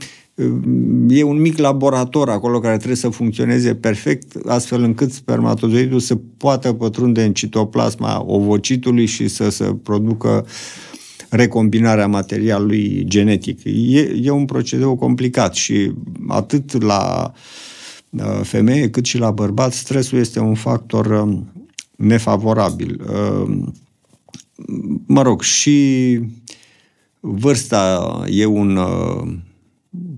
e 1.08 1.22
un 1.22 1.40
mic 1.40 1.58
laborator 1.58 2.28
acolo 2.28 2.60
care 2.60 2.76
trebuie 2.76 2.96
să 2.96 3.08
funcționeze 3.08 3.74
perfect, 3.74 4.36
astfel 4.46 4.82
încât 4.82 5.12
spermatozoidul 5.12 6.00
să 6.00 6.18
poată 6.36 6.72
pătrunde 6.72 7.24
în 7.24 7.32
citoplasma 7.32 8.24
ovocitului 8.26 9.06
și 9.06 9.28
să 9.28 9.48
se 9.48 9.64
producă 9.82 10.46
recombinarea 11.28 12.06
materialului 12.06 13.04
genetic. 13.04 13.64
E, 13.64 14.12
e 14.22 14.30
un 14.30 14.44
procedeu 14.44 14.96
complicat 14.96 15.54
și 15.54 15.92
atât 16.28 16.82
la 16.82 17.32
uh, 18.10 18.40
femeie 18.42 18.90
cât 18.90 19.04
și 19.04 19.18
la 19.18 19.30
bărbat 19.30 19.72
stresul 19.72 20.18
este 20.18 20.40
un 20.40 20.54
factor 20.54 21.06
um, 21.06 21.52
nefavorabil. 21.96 23.00
Uh, 23.08 23.58
Mă 25.06 25.22
rog, 25.22 25.42
și 25.42 26.18
vârsta 27.24 28.24
e 28.28 28.44
un 28.44 28.76
uh, 28.76 29.22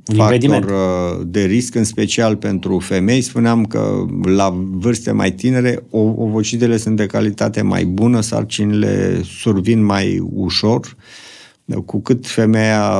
Un 0.09 0.17
factor 0.17 0.35
impediment. 0.35 0.65
uh, 0.65 1.27
de 1.27 1.45
risc, 1.45 1.75
în 1.75 1.85
special 1.85 2.37
pentru 2.37 2.79
femei. 2.79 3.21
Spuneam 3.21 3.65
că 3.65 4.05
la 4.23 4.51
vârste 4.71 5.11
mai 5.13 5.33
tinere 5.33 5.83
o- 5.91 6.15
ovocidele 6.17 6.77
sunt 6.77 6.97
de 6.97 7.07
calitate 7.07 7.63
mai 7.63 7.85
bună, 7.85 8.21
sarcinile 8.21 9.21
survin 9.41 9.85
mai 9.85 10.19
ușor. 10.33 10.97
Cu 11.85 12.01
cât 12.01 12.27
femeia 12.27 12.91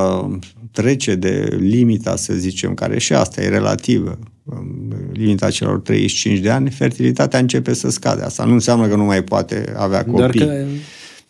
trece 0.71 1.15
de 1.15 1.55
limita, 1.59 2.15
să 2.15 2.33
zicem, 2.33 2.73
care 2.73 2.99
și 2.99 3.13
asta 3.13 3.41
e 3.41 3.47
relativă, 3.49 4.19
um, 4.43 4.93
limita 5.13 5.49
celor 5.49 5.79
35 5.79 6.39
de 6.39 6.49
ani, 6.49 6.69
fertilitatea 6.69 7.39
începe 7.39 7.73
să 7.73 7.89
scade. 7.89 8.21
Asta 8.23 8.43
nu 8.45 8.53
înseamnă 8.53 8.87
că 8.87 8.95
nu 8.95 9.03
mai 9.03 9.23
poate 9.23 9.73
avea 9.77 10.05
copii. 10.05 10.17
Doar 10.17 10.29
că 10.31 10.65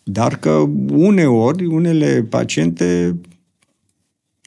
Dar 0.08 0.36
că 0.36 0.50
uneori, 0.90 1.64
unele 1.64 2.26
paciente 2.28 3.16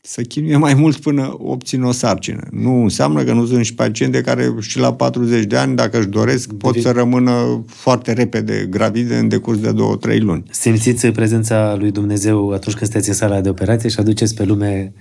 să 0.02 0.22
chinuie 0.22 0.58
mai 0.58 0.74
mult 0.74 0.98
până 0.98 1.36
obțin 1.38 1.84
o 1.84 1.92
sarcină. 1.92 2.48
Nu 2.52 2.82
înseamnă 2.82 3.24
că 3.24 3.34
nu 3.34 3.46
sunt 3.46 3.66
și 3.66 3.74
paciente 3.74 4.22
care 4.22 4.56
și 4.60 4.80
la 4.80 4.94
40 4.94 5.46
de 5.46 5.58
ani, 5.58 5.76
dacă 5.76 5.98
își 5.98 6.08
doresc, 6.08 6.54
pot 6.54 6.76
să 6.76 6.92
rămână 6.92 7.64
foarte 7.68 8.14
repede 8.14 8.68
gravide 8.70 9.16
în 9.16 9.28
decurs 9.28 9.60
de 9.60 9.74
2-3 10.18 10.20
luni. 10.20 10.44
simțiți 10.52 11.08
prezența 11.08 11.76
lui 11.76 11.92
Dumnezeu 11.92 12.50
atunci 12.50 12.76
când 12.76 12.92
sunteți 12.92 13.10
în 13.10 13.16
sala 13.16 13.42
de 13.42 13.50
operație 13.50 13.90
și 13.90 14.00
aduceți 14.00 14.36
pe 14.36 14.44
lume 14.44 14.94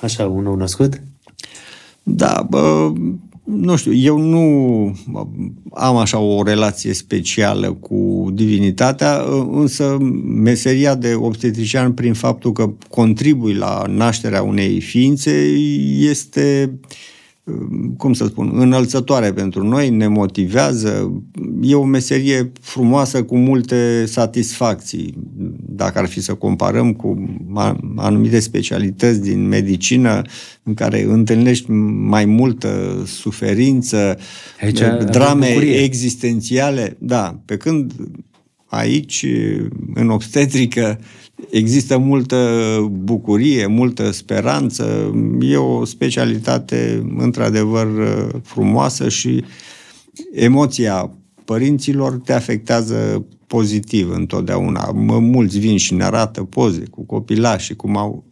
așa 0.00 0.26
un 0.26 0.42
nou 0.42 0.54
născut? 0.54 1.00
Da, 2.02 2.46
bă, 2.50 2.92
nu 3.44 3.76
știu, 3.76 3.94
eu 3.94 4.18
nu 4.18 4.96
am 5.72 5.96
așa 5.96 6.18
o 6.18 6.42
relație 6.42 6.92
specială 6.92 7.72
cu 7.72 8.28
divinitatea, 8.32 9.22
însă 9.50 9.98
meseria 10.24 10.94
de 10.94 11.14
obstetrician, 11.14 11.92
prin 11.92 12.12
faptul 12.14 12.52
că 12.52 12.72
contribui 12.88 13.54
la 13.54 13.84
nașterea 13.88 14.42
unei 14.42 14.80
ființe, 14.80 15.30
este 15.98 16.78
cum 17.96 18.12
să 18.12 18.24
spun, 18.24 18.52
înălțătoare 18.54 19.32
pentru 19.32 19.66
noi, 19.68 19.90
ne 19.90 20.06
motivează. 20.06 21.22
E 21.62 21.74
o 21.74 21.84
meserie 21.84 22.52
frumoasă 22.60 23.22
cu 23.22 23.36
multe 23.36 24.06
satisfacții. 24.06 25.14
Dacă 25.58 25.98
ar 25.98 26.06
fi 26.06 26.20
să 26.20 26.34
comparăm 26.34 26.92
cu 26.92 27.38
anumite 27.96 28.40
specialități 28.40 29.20
din 29.20 29.48
medicină 29.48 30.22
în 30.62 30.74
care 30.74 31.02
întâlnești 31.08 31.70
mai 32.06 32.24
multă 32.24 33.02
suferință, 33.06 34.18
Aici 34.60 34.80
drame 35.10 35.48
bucurie. 35.48 35.82
existențiale, 35.82 36.96
da, 36.98 37.40
pe 37.44 37.56
când 37.56 37.92
aici, 38.66 39.26
în 39.94 40.10
obstetrică, 40.10 40.98
există 41.50 41.98
multă 41.98 42.38
bucurie, 42.90 43.66
multă 43.66 44.10
speranță. 44.10 45.14
E 45.40 45.56
o 45.56 45.84
specialitate 45.84 47.06
într-adevăr 47.16 47.88
frumoasă 48.42 49.08
și 49.08 49.44
emoția 50.32 51.10
părinților 51.44 52.20
te 52.24 52.32
afectează 52.32 53.26
pozitiv 53.46 54.10
întotdeauna. 54.10 54.90
Mulți 55.20 55.58
vin 55.58 55.76
și 55.76 55.94
ne 55.94 56.04
arată 56.04 56.42
poze 56.42 56.82
cu 56.90 57.04
copilași, 57.04 57.74
cum 57.74 57.96
au 57.96 58.24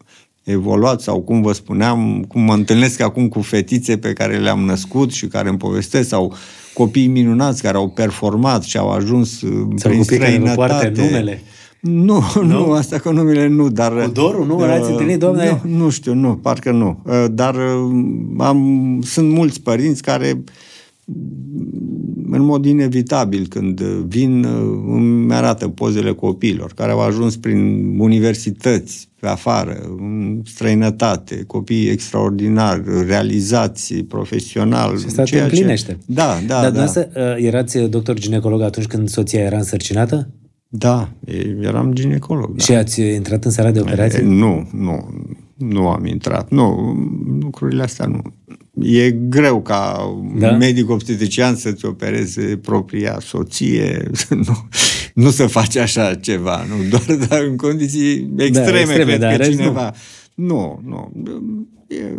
evoluat 0.42 1.00
sau 1.00 1.20
cum 1.20 1.42
vă 1.42 1.52
spuneam, 1.52 2.24
cum 2.28 2.42
mă 2.42 2.54
întâlnesc 2.54 3.00
acum 3.00 3.28
cu 3.28 3.40
fetițe 3.40 3.96
pe 3.96 4.12
care 4.12 4.38
le-am 4.38 4.60
născut 4.60 5.12
și 5.12 5.26
care 5.26 5.48
îmi 5.48 5.58
povestesc 5.58 6.08
sau 6.08 6.34
copii 6.74 7.06
minunați 7.06 7.62
care 7.62 7.76
au 7.76 7.88
performat 7.88 8.62
și 8.62 8.76
au 8.76 8.90
ajuns 8.90 9.38
sau 9.76 9.90
prin 9.90 10.02
străinătate. 10.02 10.72
Care 10.72 10.92
numele. 10.96 11.42
Nu, 11.80 12.22
nu, 12.34 12.42
nu, 12.42 12.72
asta 12.72 12.98
cu 12.98 13.12
numele 13.12 13.46
nu, 13.46 13.68
dar... 13.68 13.92
Cu 13.92 14.10
dorul, 14.10 14.46
nu? 14.46 14.56
Uh, 14.56 14.64
Ați 14.64 14.90
întâlnit, 14.90 15.18
doamne? 15.18 15.60
Nu, 15.64 15.76
nu 15.76 15.90
știu, 15.90 16.14
nu, 16.14 16.34
parcă 16.34 16.70
nu. 16.70 17.02
Uh, 17.04 17.24
dar 17.30 17.54
uh, 17.54 17.90
am, 18.38 19.00
sunt 19.04 19.30
mulți 19.32 19.60
părinți 19.60 20.02
care 20.02 20.42
în 22.30 22.42
mod 22.42 22.64
inevitabil, 22.64 23.46
când 23.48 23.80
vin, 23.82 24.46
îmi 24.86 25.34
arată 25.34 25.68
pozele 25.68 26.12
copiilor 26.12 26.72
care 26.74 26.90
au 26.90 27.00
ajuns 27.00 27.36
prin 27.36 27.94
universități, 27.98 29.08
pe 29.20 29.26
afară, 29.26 29.78
în 29.98 30.42
străinătate, 30.44 31.44
copii 31.46 31.88
extraordinari, 31.88 32.82
realizați 33.06 33.94
profesional. 33.94 34.98
Și 34.98 35.04
asta 35.06 35.22
te 35.22 35.40
împlinește. 35.40 35.92
Ce... 35.92 35.98
Da, 36.06 36.38
da, 36.46 36.60
Dar 36.60 36.70
da. 36.70 36.92
Dar 36.94 37.36
erați 37.38 37.78
doctor 37.78 38.18
ginecolog 38.18 38.60
atunci 38.60 38.86
când 38.86 39.08
soția 39.08 39.40
era 39.40 39.56
însărcinată? 39.56 40.28
Da, 40.72 41.12
eram 41.60 41.92
ginecolog. 41.92 42.56
Da. 42.56 42.64
Și 42.64 42.72
ați 42.72 43.00
intrat 43.00 43.44
în 43.44 43.50
sala 43.50 43.70
de 43.70 43.80
operație? 43.80 44.22
Nu, 44.22 44.68
nu, 44.72 45.08
nu 45.56 45.88
am 45.88 46.06
intrat. 46.06 46.50
Nu, 46.50 46.96
lucrurile 47.40 47.82
astea 47.82 48.06
nu. 48.06 48.22
E 48.82 49.10
greu 49.10 49.62
ca 49.62 49.98
da? 50.38 50.50
medic 50.50 50.90
obstetrician 50.90 51.56
să-ți 51.56 51.84
opereze 51.84 52.56
propria 52.56 53.18
soție, 53.20 54.10
nu, 54.46 54.68
nu 55.14 55.30
să 55.30 55.46
faci 55.46 55.76
așa 55.76 56.14
ceva, 56.14 56.64
nu, 56.64 56.88
doar 56.88 57.26
dar 57.28 57.42
în 57.42 57.56
condiții 57.56 58.34
extreme, 58.36 58.70
da, 58.72 58.78
extreme 58.78 59.16
cred 59.16 59.36
că 59.36 59.48
cineva... 59.48 59.94
Nu, 60.34 60.80
nu, 60.84 61.12
nu 61.14 61.68
e 61.88 62.18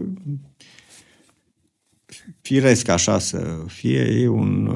firesc 2.41 2.89
așa 2.89 3.19
să 3.19 3.63
fie, 3.67 4.17
e 4.21 4.27
un 4.27 4.69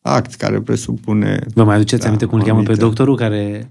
act 0.00 0.34
care 0.34 0.60
presupune... 0.60 1.46
Vă 1.54 1.64
mai 1.64 1.74
aduceți 1.74 2.00
da, 2.00 2.06
aminte 2.06 2.24
cum 2.24 2.38
îl 2.38 2.44
cheamă 2.44 2.62
pe 2.62 2.74
doctorul 2.74 3.16
care... 3.16 3.70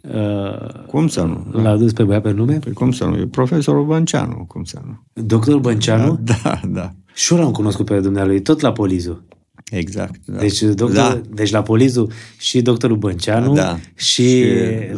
Uh, 0.00 0.84
cum 0.86 1.08
să 1.08 1.22
nu? 1.22 1.60
L-a 1.62 1.70
adus 1.70 1.92
pe 1.92 2.02
băiat 2.02 2.22
pe 2.22 2.30
nume? 2.30 2.58
Păi 2.58 2.72
cum 2.72 2.92
să 2.92 3.04
nu? 3.04 3.16
E 3.16 3.26
profesorul 3.26 3.84
Bănceanu, 3.84 4.44
cum 4.48 4.64
să 4.64 4.80
nu? 4.84 5.22
Doctorul 5.22 5.60
Bănceanu? 5.60 6.20
Da, 6.22 6.34
da. 6.42 6.60
da. 6.68 6.92
Și 7.14 7.32
eu 7.32 7.38
l-am 7.38 7.50
cunoscut 7.50 7.86
pe 7.86 8.00
dumnealui, 8.00 8.42
tot 8.42 8.60
la 8.60 8.72
Polizu. 8.72 9.24
Exact. 9.70 10.20
Da. 10.24 10.38
Deci, 10.38 10.62
doctor, 10.62 10.90
da. 10.90 11.20
deci 11.30 11.50
la 11.50 11.62
Polizu 11.62 12.06
și 12.38 12.62
doctorul 12.62 12.96
Bănceanu 12.96 13.52
da. 13.52 13.78
și, 13.94 14.42
și 14.42 14.44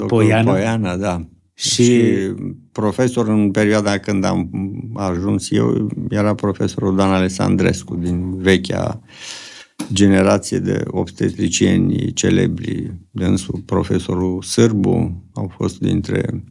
Poiana. 0.07 0.51
Poiana, 0.51 0.97
da. 0.97 1.27
Și... 1.55 1.85
și 1.85 2.03
profesor 2.73 3.29
în 3.29 3.51
perioada 3.51 3.99
când 3.99 4.25
am 4.25 4.51
ajuns 4.95 5.51
eu 5.51 5.89
era 6.09 6.35
profesorul 6.35 6.97
Dan 6.97 7.11
Alessandrescu 7.11 7.95
din 7.95 8.37
vechea 8.37 9.01
generație 9.93 10.59
de 10.59 10.83
obstetricieni 10.87 12.13
celebri, 12.13 12.95
dânsul 13.11 13.63
profesorul 13.67 14.43
Sârbu, 14.43 15.25
au 15.35 15.53
fost 15.57 15.79
dintre 15.79 16.45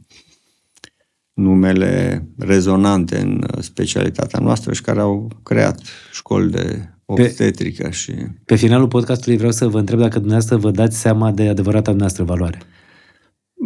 numele 1.34 2.28
rezonante 2.38 3.18
în 3.20 3.46
specialitatea 3.60 4.40
noastră 4.40 4.74
și 4.74 4.82
care 4.82 5.00
au 5.00 5.32
creat 5.44 5.82
școli 6.12 6.52
de 6.52 6.90
obstetrică 7.06 7.84
pe, 7.84 7.92
și... 7.92 8.12
Pe 8.46 8.56
finalul 8.56 8.88
podcastului 8.88 9.38
vreau 9.38 9.52
să 9.52 9.68
vă 9.68 9.80
întreb 9.80 10.00
dacă 10.00 10.20
dumneavoastră 10.20 10.58
vă 10.58 10.72
dați 10.72 10.98
seama 10.98 11.32
de 11.32 11.48
adevărata 11.48 11.92
noastră 11.92 12.24
valoare. 12.24 12.62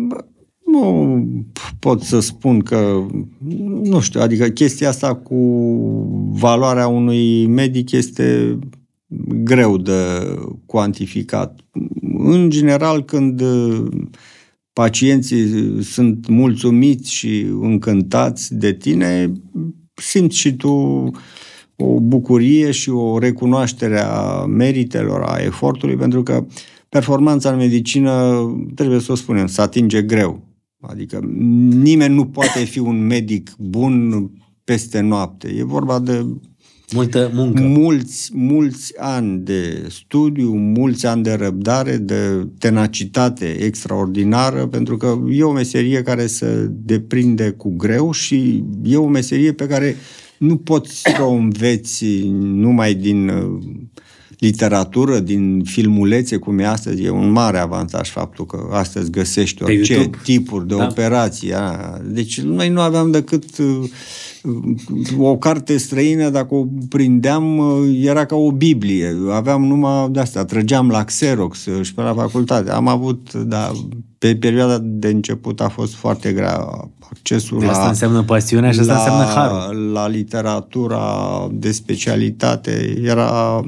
Bă, 0.07 0.25
nu 0.65 1.25
pot 1.79 2.01
să 2.01 2.19
spun 2.19 2.59
că, 2.59 3.05
nu 3.83 3.99
știu, 3.99 4.21
adică 4.21 4.47
chestia 4.47 4.89
asta 4.89 5.15
cu 5.15 5.35
valoarea 6.31 6.87
unui 6.87 7.45
medic 7.45 7.91
este 7.91 8.59
greu 9.43 9.77
de 9.77 9.93
cuantificat. 10.65 11.59
În 12.17 12.49
general, 12.49 13.03
când 13.03 13.41
pacienții 14.73 15.83
sunt 15.83 16.27
mulțumiți 16.27 17.13
și 17.13 17.45
încântați 17.61 18.55
de 18.55 18.73
tine, 18.73 19.31
simți 19.93 20.37
și 20.37 20.55
tu 20.55 20.69
o 21.75 21.99
bucurie 21.99 22.71
și 22.71 22.89
o 22.89 23.19
recunoaștere 23.19 23.99
a 23.99 24.45
meritelor, 24.45 25.21
a 25.21 25.37
efortului, 25.43 25.95
pentru 25.95 26.23
că 26.23 26.45
performanța 26.89 27.51
în 27.51 27.57
medicină, 27.57 28.41
trebuie 28.75 28.99
să 28.99 29.11
o 29.11 29.15
spunem, 29.15 29.47
se 29.47 29.61
atinge 29.61 30.01
greu. 30.01 30.47
Adică 30.81 31.19
nimeni 31.69 32.13
nu 32.13 32.25
poate 32.25 32.59
fi 32.59 32.79
un 32.79 33.05
medic 33.05 33.55
bun 33.59 34.29
peste 34.63 34.99
noapte. 34.99 35.53
E 35.57 35.63
vorba 35.63 35.99
de 35.99 36.25
Multă 36.93 37.31
muncă. 37.33 37.61
Mulți, 37.61 38.29
mulți 38.33 38.93
ani 38.97 39.39
de 39.39 39.87
studiu, 39.89 40.49
mulți 40.53 41.05
ani 41.05 41.23
de 41.23 41.33
răbdare, 41.33 41.97
de 41.97 42.47
tenacitate 42.59 43.45
extraordinară, 43.45 44.67
pentru 44.67 44.97
că 44.97 45.19
e 45.29 45.43
o 45.43 45.51
meserie 45.51 46.01
care 46.01 46.27
se 46.27 46.67
deprinde 46.69 47.49
cu 47.49 47.73
greu 47.77 48.11
și 48.11 48.63
e 48.83 48.97
o 48.97 49.07
meserie 49.07 49.53
pe 49.53 49.67
care 49.67 49.95
nu 50.37 50.57
poți 50.57 51.01
să 51.01 51.21
o 51.21 51.31
înveți 51.31 52.05
numai 52.37 52.93
din 52.93 53.31
literatură, 54.39 55.19
din 55.19 55.63
filmulețe, 55.63 56.37
cum 56.37 56.59
e 56.59 56.65
astăzi, 56.65 57.03
e 57.03 57.09
un 57.09 57.31
mare 57.31 57.57
avantaj 57.57 58.09
faptul 58.09 58.45
că 58.45 58.67
astăzi 58.71 59.11
găsești 59.11 59.63
orice 59.63 60.09
tipuri 60.23 60.67
de 60.67 60.75
da. 60.75 60.87
operații. 60.89 61.53
Deci 62.03 62.41
noi 62.41 62.69
nu 62.69 62.79
aveam 62.79 63.11
decât 63.11 63.45
o 65.17 65.37
carte 65.37 65.77
străină, 65.77 66.29
dacă 66.29 66.55
o 66.55 66.65
prindeam, 66.89 67.61
era 68.01 68.25
ca 68.25 68.35
o 68.35 68.51
Biblie. 68.51 69.15
Aveam 69.31 69.63
numai 69.63 70.09
de 70.09 70.19
asta, 70.19 70.45
trăgeam 70.45 70.89
la 70.89 71.03
Xerox 71.03 71.67
și 71.81 71.93
pe 71.93 72.01
la 72.01 72.13
facultate. 72.13 72.71
Am 72.71 72.87
avut, 72.87 73.33
da, 73.33 73.71
pe 74.17 74.35
perioada 74.35 74.77
de 74.81 75.07
început 75.07 75.61
a 75.61 75.69
fost 75.69 75.93
foarte 75.93 76.31
grea 76.31 76.89
accesul 77.09 77.59
de 77.59 77.65
asta 77.65 77.83
la... 77.83 77.89
înseamnă 77.89 78.23
pasiunea 78.23 78.71
și 78.71 78.79
asta 78.79 78.93
la, 78.93 78.99
înseamnă 78.99 79.23
harul. 79.23 79.91
La 79.91 80.07
literatura 80.07 81.03
de 81.51 81.71
specialitate 81.71 83.01
era 83.03 83.61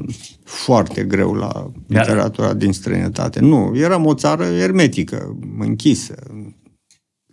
foarte 0.44 1.02
greu 1.02 1.32
la 1.32 1.70
literatura 1.86 2.54
din 2.54 2.72
străinătate. 2.72 3.40
Nu, 3.40 3.72
eram 3.74 4.06
o 4.06 4.14
țară 4.14 4.44
ermetică, 4.44 5.36
închisă. 5.58 6.14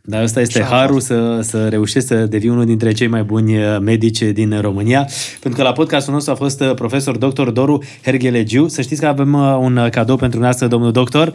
Dar 0.04 0.22
asta 0.22 0.42
este 0.42 0.62
Așa 0.62 0.76
harul 0.76 1.00
să, 1.00 1.40
să 1.42 1.68
reușești 1.68 2.08
să 2.08 2.16
devii 2.16 2.50
unul 2.50 2.66
dintre 2.66 2.92
cei 2.92 3.08
mai 3.08 3.24
buni 3.24 3.56
medici 3.82 4.22
din 4.22 4.60
România. 4.62 5.08
Pentru 5.40 5.60
că 5.60 5.66
la 5.68 5.72
podcastul 5.74 6.14
nostru 6.14 6.32
a 6.32 6.36
fost 6.36 6.64
profesor 6.64 7.18
dr. 7.18 7.50
Doru 7.50 7.84
Herghelegiu. 8.04 8.68
Să 8.68 8.82
știți 8.82 9.02
că 9.02 9.08
avem 9.08 9.34
un 9.34 9.88
cadou 9.92 10.16
pentru 10.16 10.40
noastră, 10.40 10.68
domnul 10.68 10.92
doctor. 10.92 11.32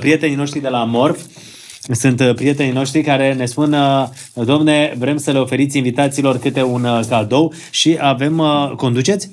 Prietenii 0.00 0.36
noștri 0.36 0.60
de 0.60 0.68
la 0.68 0.84
Morf 0.84 1.20
sunt 1.92 2.32
prietenii 2.34 2.72
noștri 2.72 3.02
care 3.02 3.34
ne 3.34 3.44
spun, 3.44 3.76
domne, 4.34 4.94
vrem 4.98 5.16
să 5.16 5.30
le 5.30 5.38
oferiți 5.38 5.76
invitațiilor 5.76 6.38
câte 6.38 6.62
un 6.62 6.86
cadou 7.08 7.52
și 7.70 7.96
avem, 8.00 8.42
conduceți? 8.76 9.30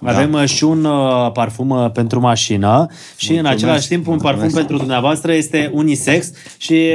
Da. 0.00 0.10
Avem 0.10 0.44
și 0.44 0.64
un 0.64 0.88
parfum 1.32 1.90
pentru 1.94 2.20
mașină 2.20 2.86
și 3.16 3.32
Mulțumesc. 3.32 3.40
în 3.40 3.46
același 3.46 3.88
timp 3.88 4.06
un 4.06 4.18
parfum 4.18 4.40
Mulțumesc. 4.40 4.54
pentru 4.54 4.76
dumneavoastră 4.76 5.32
este 5.32 5.70
unisex 5.74 6.30
și 6.56 6.90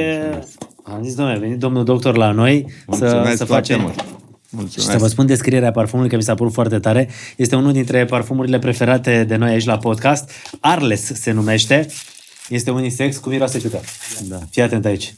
am 0.93 1.03
zis, 1.03 1.15
domnule, 1.15 1.37
a 1.37 1.39
venit 1.39 1.57
domnul 1.57 1.83
doctor 1.83 2.17
la 2.17 2.31
noi 2.31 2.65
Mulțumesc 2.87 3.27
să, 3.29 3.35
să 3.35 3.45
facem... 3.45 3.81
Mult. 3.81 4.05
Mulțumesc. 4.49 4.87
Și 4.87 4.91
să 4.91 4.97
vă 4.97 5.07
spun 5.07 5.25
descrierea 5.25 5.71
parfumului, 5.71 6.09
că 6.09 6.15
mi 6.15 6.23
s-a 6.23 6.33
părut 6.33 6.53
foarte 6.53 6.79
tare. 6.79 7.09
Este 7.35 7.55
unul 7.55 7.71
dintre 7.71 8.05
parfumurile 8.05 8.59
preferate 8.59 9.23
de 9.23 9.35
noi 9.35 9.49
aici 9.49 9.65
la 9.65 9.77
podcast. 9.77 10.31
Arles 10.59 11.13
se 11.13 11.31
numește. 11.31 11.87
Este 12.49 12.71
unisex 12.71 13.17
cu 13.17 13.29
miroase 13.29 13.59
ciudat. 13.59 13.83
Da. 14.27 14.39
Fii 14.49 14.61
atent 14.61 14.85
aici. 14.85 15.13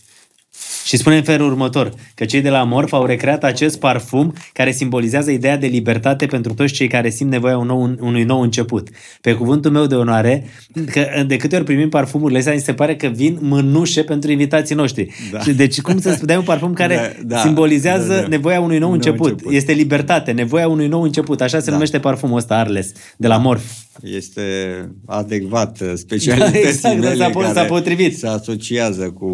Și 0.86 0.98
spune 0.98 1.16
în 1.18 1.24
felul 1.24 1.48
următor, 1.52 1.92
că 2.16 2.26
cei 2.26 2.42
de 2.42 2.50
la 2.50 2.64
Morf 2.64 2.94
au 2.94 3.06
recreat 3.06 3.44
acest 3.44 3.80
parfum 3.80 4.34
care 4.54 4.72
simbolizează 4.72 5.32
ideea 5.32 5.58
de 5.58 5.68
libertate 5.68 6.26
pentru 6.26 6.54
toți 6.54 6.74
cei 6.74 6.88
care 6.88 7.10
simt 7.10 7.32
nevoia 7.32 7.58
un 7.58 7.66
nou, 7.68 7.96
unui 8.00 8.24
nou 8.24 8.42
început. 8.42 8.88
Pe 9.22 9.34
cuvântul 9.34 9.72
meu 9.72 9.86
de 9.86 9.96
onoare, 9.96 10.46
că 10.92 11.24
de 11.28 11.38
câte 11.38 11.56
ori 11.56 11.64
primim 11.66 11.90
parfumurile 11.90 12.38
astea, 12.40 12.54
mi 12.54 12.60
se 12.60 12.74
pare 12.74 12.96
că 12.96 13.08
vin 13.08 13.38
mânușe 13.42 14.04
pentru 14.04 14.32
invitații 14.32 14.76
noștri. 14.76 15.08
Da. 15.32 15.40
Deci 15.56 15.82
cum 15.82 16.00
să 16.00 16.20
dai 16.22 16.36
un 16.38 16.44
parfum 16.44 16.74
care 16.74 16.96
Da, 17.26 17.36
da, 17.36 17.42
simbolizează 17.42 18.14
da, 18.14 18.22
da. 18.22 18.28
nevoia 18.28 18.60
unui 18.60 18.78
nou 18.78 18.92
Un 18.92 18.96
nou 18.98 19.04
început. 19.06 19.30
început. 19.32 19.54
Este 19.54 19.72
libertate, 19.72 20.32
nevoia 20.32 20.68
unui 20.68 20.88
nou 20.88 21.02
început. 21.02 21.42
Așa 21.42 21.60
se 21.60 21.66
Da. 21.66 21.72
numește 21.72 22.00
parfumul 22.00 22.38
ăsta, 22.38 22.56
Arles, 22.56 22.92
de 23.18 23.28
la 23.28 23.38
Morf. 23.38 23.64
Este 24.02 24.52
adecvat 25.06 25.80
uh, 25.82 25.92
specialității 25.96 26.60
exact, 26.68 27.00
mele 27.00 27.16
s-a 27.16 27.30
po- 27.30 27.34
care 27.34 27.54
s-a 27.54 27.64
potrivit. 27.64 28.18
se 28.18 28.28
asociază 28.28 29.10
cu 29.10 29.34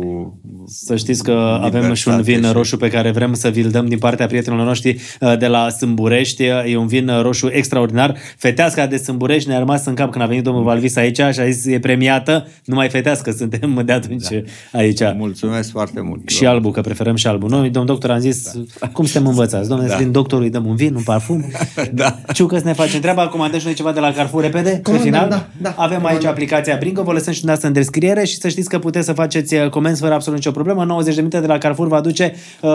Să 0.68 0.96
știți 0.96 1.24
că 1.24 1.60
avem 1.62 1.94
și 1.94 2.08
un 2.08 2.14
Libertate 2.16 2.40
vin 2.40 2.44
și- 2.48 2.54
roșu 2.54 2.78
pe 2.78 2.90
care 2.90 3.12
vrem 3.12 3.34
să 3.34 3.50
vi-l 3.50 3.70
dăm 3.70 3.86
din 3.86 3.98
partea 3.98 4.26
prietenilor 4.26 4.66
noștri 4.66 5.00
uh, 5.22 5.38
de 5.38 5.48
la 5.48 5.70
Sâmburești. 5.70 6.44
E 6.44 6.78
un 6.78 6.88
vin 6.88 7.12
roșu 7.22 7.48
extraordinar. 7.52 8.16
Feteasca 8.38 8.88
de 8.88 8.98
Sâmburești 8.98 9.50
ne-a 9.50 9.58
rămas 9.60 9.86
în 9.86 9.94
cap 9.94 10.12
când 10.12 10.24
a 10.24 10.28
venit 10.28 10.44
domnul 10.44 10.64
Valvis 10.64 10.96
aici 10.96 11.16
și 11.18 11.40
a 11.40 11.50
zis 11.50 11.66
e 11.66 11.80
premiată. 11.80 12.48
Numai 12.66 12.90
fetească 12.90 13.32
suntem 13.32 13.82
de 13.86 13.92
atunci 13.92 14.26
aici. 14.72 15.00
Mulțumesc 15.18 15.72
foarte 15.72 16.02
mult. 16.02 16.30
Și 16.30 16.46
albul, 16.46 16.72
că 16.72 16.82
preferăm 16.82 17.16
și 17.16 17.28
albul. 17.28 17.50
Noi, 17.50 17.70
domn 17.70 17.86
doctor, 17.86 18.10
am 18.10 18.20
zis, 18.20 18.52
cum 18.92 19.06
suntem 19.06 19.30
învățați? 19.30 19.68
Domnule, 19.70 19.90
da. 19.90 19.98
din 19.98 20.12
doctorul 20.12 20.44
îi 20.44 20.50
dăm 20.50 20.66
un 20.66 20.76
vin, 20.76 20.96
un 20.96 21.04
parfum. 21.04 21.46
Da. 21.94 22.20
Ciucă 22.34 22.58
să 22.58 22.64
ne 22.66 22.74
facem 22.74 23.00
treaba, 23.00 23.28
comandăm 23.28 23.60
și 23.60 23.66
noi 23.66 23.74
ceva 23.76 23.92
de 23.92 24.00
la 24.00 24.12
Carrefour 24.14 24.44
repede, 24.48 24.70
pe 24.70 24.82
Comandăm, 24.82 25.06
final. 25.06 25.30
da, 25.30 25.48
da. 25.62 25.70
Avem 25.70 25.98
aici 25.98 26.06
Comandăm. 26.06 26.30
aplicația 26.30 26.78
Bringo, 26.80 27.04
vă 27.04 27.12
lăsăm 27.12 27.34
și 27.34 27.40
dumneavoastră 27.40 27.68
în 27.68 27.74
descriere 27.84 28.26
și 28.26 28.38
să 28.38 28.48
știți 28.48 28.70
că 28.70 28.80
puteți 28.80 29.06
să 29.06 29.14
faceți 29.14 29.56
uh, 29.56 29.70
comenzi 29.70 30.02
fără 30.02 30.14
absolut 30.14 30.38
nicio 30.38 30.52
problemă. 30.52 30.84
90 30.84 31.16
de 31.16 31.22
minute 31.22 31.40
de 31.40 31.48
la 31.48 31.58
Carrefour 31.58 31.88
vă 31.88 31.96
aduce 31.96 32.34
uh, 32.62 32.72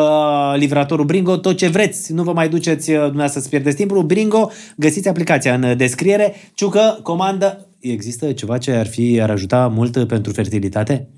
livratorul 0.57 1.05
Bringo 1.05 1.37
tot 1.37 1.57
ce 1.57 1.69
vreți. 1.69 2.13
Nu 2.13 2.23
vă 2.23 2.33
mai 2.33 2.49
duceți 2.49 2.91
uh, 2.91 2.97
dumneavoastră 2.97 3.41
să 3.41 3.49
pierdeți 3.49 3.77
timpul. 3.77 4.03
Bringo, 4.03 4.51
găsiți 4.77 5.09
aplicația 5.09 5.55
în 5.55 5.63
uh, 5.63 5.77
descriere. 5.77 6.35
Ciucă, 6.55 6.99
comandă. 7.03 7.67
Există 7.81 8.33
ceva 8.33 8.59
ce 8.59 8.71
ar 8.71 8.87
fi 8.87 9.21
ar 9.23 9.31
ajuta 9.31 9.73
mult 9.75 10.07
pentru 10.07 10.33
fertilitate? 10.33 11.09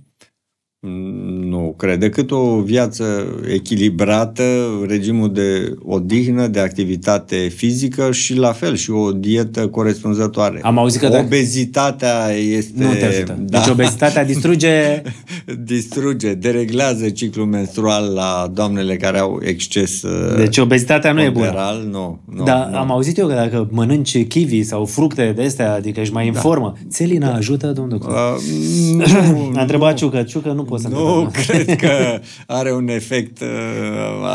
Mm, 0.87 1.49
Nu, 1.49 1.75
cred. 1.79 1.99
Decât 2.01 2.31
o 2.31 2.61
viață 2.61 3.05
echilibrată, 3.53 4.43
regimul 4.89 5.33
de 5.33 5.75
odihnă, 5.85 6.47
de 6.47 6.61
activitate 6.61 7.37
fizică 7.37 8.13
și 8.13 8.37
la 8.37 8.53
fel 8.53 8.77
și 8.77 8.91
o 8.91 9.13
dietă 9.13 9.67
corespunzătoare. 9.69 10.61
Am 10.63 10.79
auzit 10.79 11.01
că 11.01 11.09
dacă- 11.09 11.25
Obezitatea 11.25 12.29
este... 12.31 12.85
Nu 12.85 12.93
te 12.93 13.05
ajută. 13.05 13.39
Da. 13.41 13.59
Deci 13.59 13.69
obezitatea 13.69 14.25
distruge 14.33 15.03
distruge, 15.65 16.35
dereglează 16.35 17.09
ciclul 17.09 17.47
menstrual 17.47 18.13
la 18.15 18.51
doamnele 18.55 18.97
care 18.97 19.19
au 19.19 19.41
exces 19.43 20.03
uh, 20.03 20.37
Deci 20.37 20.59
obezitatea 20.59 21.13
nu 21.13 21.23
e 21.23 21.31
bună. 21.31 21.45
ponderal, 21.45 21.87
Nu, 21.91 22.21
nu, 22.37 22.45
Dar 22.45 22.69
nu. 22.71 22.77
am 22.77 22.91
auzit 22.91 23.19
eu 23.19 23.27
că 23.27 23.33
dacă 23.35 23.69
mănânci 23.71 24.27
kiwi 24.27 24.63
sau 24.63 24.85
fructe 24.85 25.33
de 25.37 25.43
astea, 25.43 25.75
adică 25.75 26.01
ești 26.01 26.13
mai 26.15 26.27
în 26.29 26.35
formă, 26.35 26.73
țelina 26.91 27.35
ajută, 27.35 27.67
domnul 27.67 27.99
doctor? 27.99 28.35
Uh, 28.37 28.41
nu, 28.97 29.51
A 29.59 29.61
întrebat 29.61 29.95
Ciucă, 29.95 30.23
Ciucă 30.23 30.53
nu 30.53 30.65
pot 30.75 30.83
să 30.83 30.89
Nu 30.89 31.15
întreb. 31.21 31.45
cred 31.45 31.77
că 31.77 32.21
are 32.47 32.73
un 32.73 32.89
efect 32.89 33.41
uh, 33.41 33.49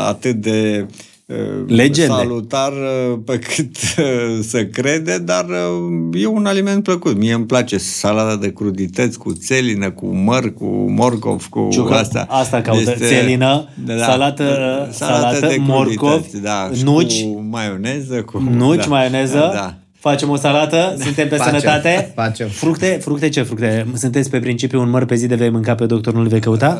atât 0.06 0.34
de 0.34 0.86
uh, 1.26 1.36
Legende. 1.66 2.12
salutar 2.12 2.72
uh, 2.72 3.18
pe 3.24 3.38
cât 3.38 3.76
uh, 3.98 4.38
să 4.42 4.64
crede, 4.64 5.18
dar 5.18 5.44
uh, 5.48 6.20
e 6.22 6.26
un 6.26 6.46
aliment 6.46 6.82
plăcut. 6.82 7.16
Mie 7.16 7.32
îmi 7.32 7.46
place 7.46 7.78
salata 7.78 8.36
de 8.36 8.52
crudități 8.52 9.18
cu 9.18 9.32
țelină, 9.32 9.90
cu 9.90 10.06
măr, 10.06 10.54
cu 10.54 10.64
morcov, 10.88 11.46
cu 11.46 11.68
Ciucă, 11.72 11.94
asta. 11.94 12.26
asta 12.28 12.60
caută. 12.60 12.90
Țelină, 12.94 13.68
salată- 13.98 14.88
salată, 14.90 15.54
morcov, 15.58 16.10
crudități, 16.10 16.42
da, 16.42 16.70
și 16.74 16.82
nuci, 16.84 17.22
cu 17.24 17.44
maioneză, 17.50 18.22
cu 18.22 18.38
Nuci, 18.56 18.76
da, 18.80 18.86
maioneză, 18.88 19.50
Da. 19.54 19.74
Facem 20.00 20.28
o 20.28 20.36
salată, 20.36 20.94
suntem 20.98 21.28
pe 21.28 21.36
Facem, 21.36 21.58
sănătate. 21.58 22.12
facem. 22.14 22.48
Fructe, 22.48 22.98
fructe 23.02 23.28
ce 23.28 23.42
fructe? 23.42 23.86
Sunteți 23.94 24.30
pe 24.30 24.38
principiu 24.40 24.80
un 24.80 24.90
măr 24.90 25.04
pe 25.04 25.14
zi 25.14 25.26
de 25.26 25.34
vei 25.34 25.50
mânca 25.50 25.74
pe 25.74 25.86
doctor, 25.86 26.14
nu-l 26.14 26.26
vei 26.28 26.40
căuta? 26.40 26.78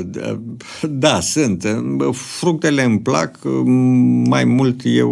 Uh, 0.00 0.36
Da, 0.82 1.20
sunt. 1.20 1.66
Fructele 2.12 2.82
îmi 2.82 3.00
plac. 3.00 3.38
Mai 4.28 4.44
mult 4.44 4.80
eu 4.84 5.10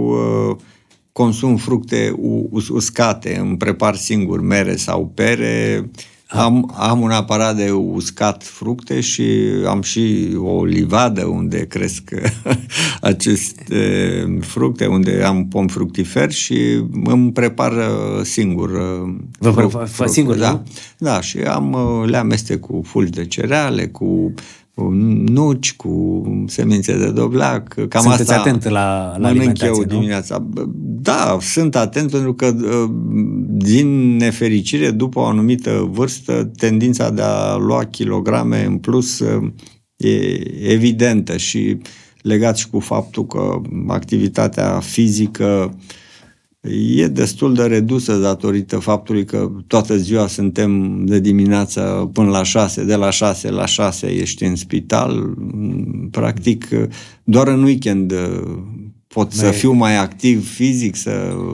uh, 0.50 0.56
consum 1.12 1.56
fructe 1.56 2.14
u- 2.16 2.48
us- 2.52 2.68
uscate. 2.68 3.36
Îmi 3.40 3.56
prepar 3.56 3.94
singur 3.94 4.40
mere 4.40 4.76
sau 4.76 5.12
pere. 5.14 5.90
Am, 6.30 6.74
am 6.78 7.00
un 7.00 7.10
aparat 7.10 7.56
de 7.56 7.70
uscat 7.70 8.42
fructe 8.44 9.00
și 9.00 9.24
am 9.66 9.82
și 9.82 10.28
o 10.36 10.64
livadă 10.64 11.24
unde 11.24 11.66
cresc 11.66 12.02
aceste 13.00 14.38
fructe, 14.40 14.86
unde 14.86 15.22
am 15.26 15.46
pom 15.48 15.66
fructifer 15.66 16.30
și 16.32 16.82
îmi 17.04 17.32
prepar 17.32 17.72
uh, 17.72 18.22
singur. 18.22 18.70
uh, 18.70 19.14
Vă 19.38 19.50
fruct- 19.50 19.56
prepar- 19.72 19.86
fruct- 19.88 20.10
singur, 20.12 20.36
da. 20.36 20.50
nu? 20.50 20.62
Da, 20.98 21.20
și 21.20 21.38
am, 21.38 21.72
uh, 21.72 22.08
le 22.08 22.16
amestec 22.16 22.60
cu 22.60 22.82
fulgi 22.86 23.10
de 23.10 23.26
cereale, 23.26 23.86
cu 23.86 24.06
cu 24.06 24.34
nuci, 25.26 25.76
cu 25.76 26.22
semințe 26.46 26.98
de 26.98 27.10
dovleac. 27.10 27.74
Cam 27.88 28.02
Sunteți 28.02 28.20
asta 28.30 28.34
atent 28.40 28.64
la- 28.64 28.70
la 28.70 29.12
mănânc 29.18 29.26
alimentație, 29.26 29.66
eu 29.74 29.80
nu? 29.80 29.84
dimineața. 29.86 30.46
Da, 31.00 31.38
sunt 31.40 31.76
atent 31.76 32.10
pentru 32.10 32.34
că 32.34 32.46
uh, 32.46 32.90
din 33.46 34.16
nefericire, 34.16 34.90
după 34.90 35.18
o 35.18 35.24
anumită 35.24 35.88
vârstă, 35.90 36.50
tendința 36.56 37.10
de 37.10 37.22
a 37.22 37.56
lua 37.56 37.84
kilograme 37.84 38.64
în 38.64 38.78
plus 38.78 39.18
uh, 39.18 39.50
e 39.96 40.10
evidentă 40.72 41.36
și 41.36 41.76
legat 42.22 42.56
și 42.56 42.68
cu 42.70 42.78
faptul 42.78 43.26
că 43.26 43.60
activitatea 43.86 44.78
fizică 44.80 45.74
e 46.96 47.06
destul 47.06 47.54
de 47.54 47.62
redusă 47.62 48.16
datorită 48.16 48.78
faptului 48.78 49.24
că 49.24 49.50
toată 49.66 49.96
ziua 49.96 50.26
suntem 50.26 51.02
de 51.04 51.20
dimineață 51.20 52.10
până 52.12 52.30
la 52.30 52.42
6, 52.42 52.84
de 52.84 52.94
la 52.94 53.10
6 53.10 53.50
la 53.50 53.66
6 53.66 54.06
ești 54.06 54.44
în 54.44 54.56
spital. 54.56 55.34
Practic, 56.10 56.68
doar 57.24 57.48
în 57.48 57.62
weekend 57.62 58.12
pot 59.08 59.32
să 59.32 59.50
fiu 59.50 59.72
mai 59.72 59.96
activ 59.96 60.48
fizic, 60.54 60.96
să... 60.96 61.10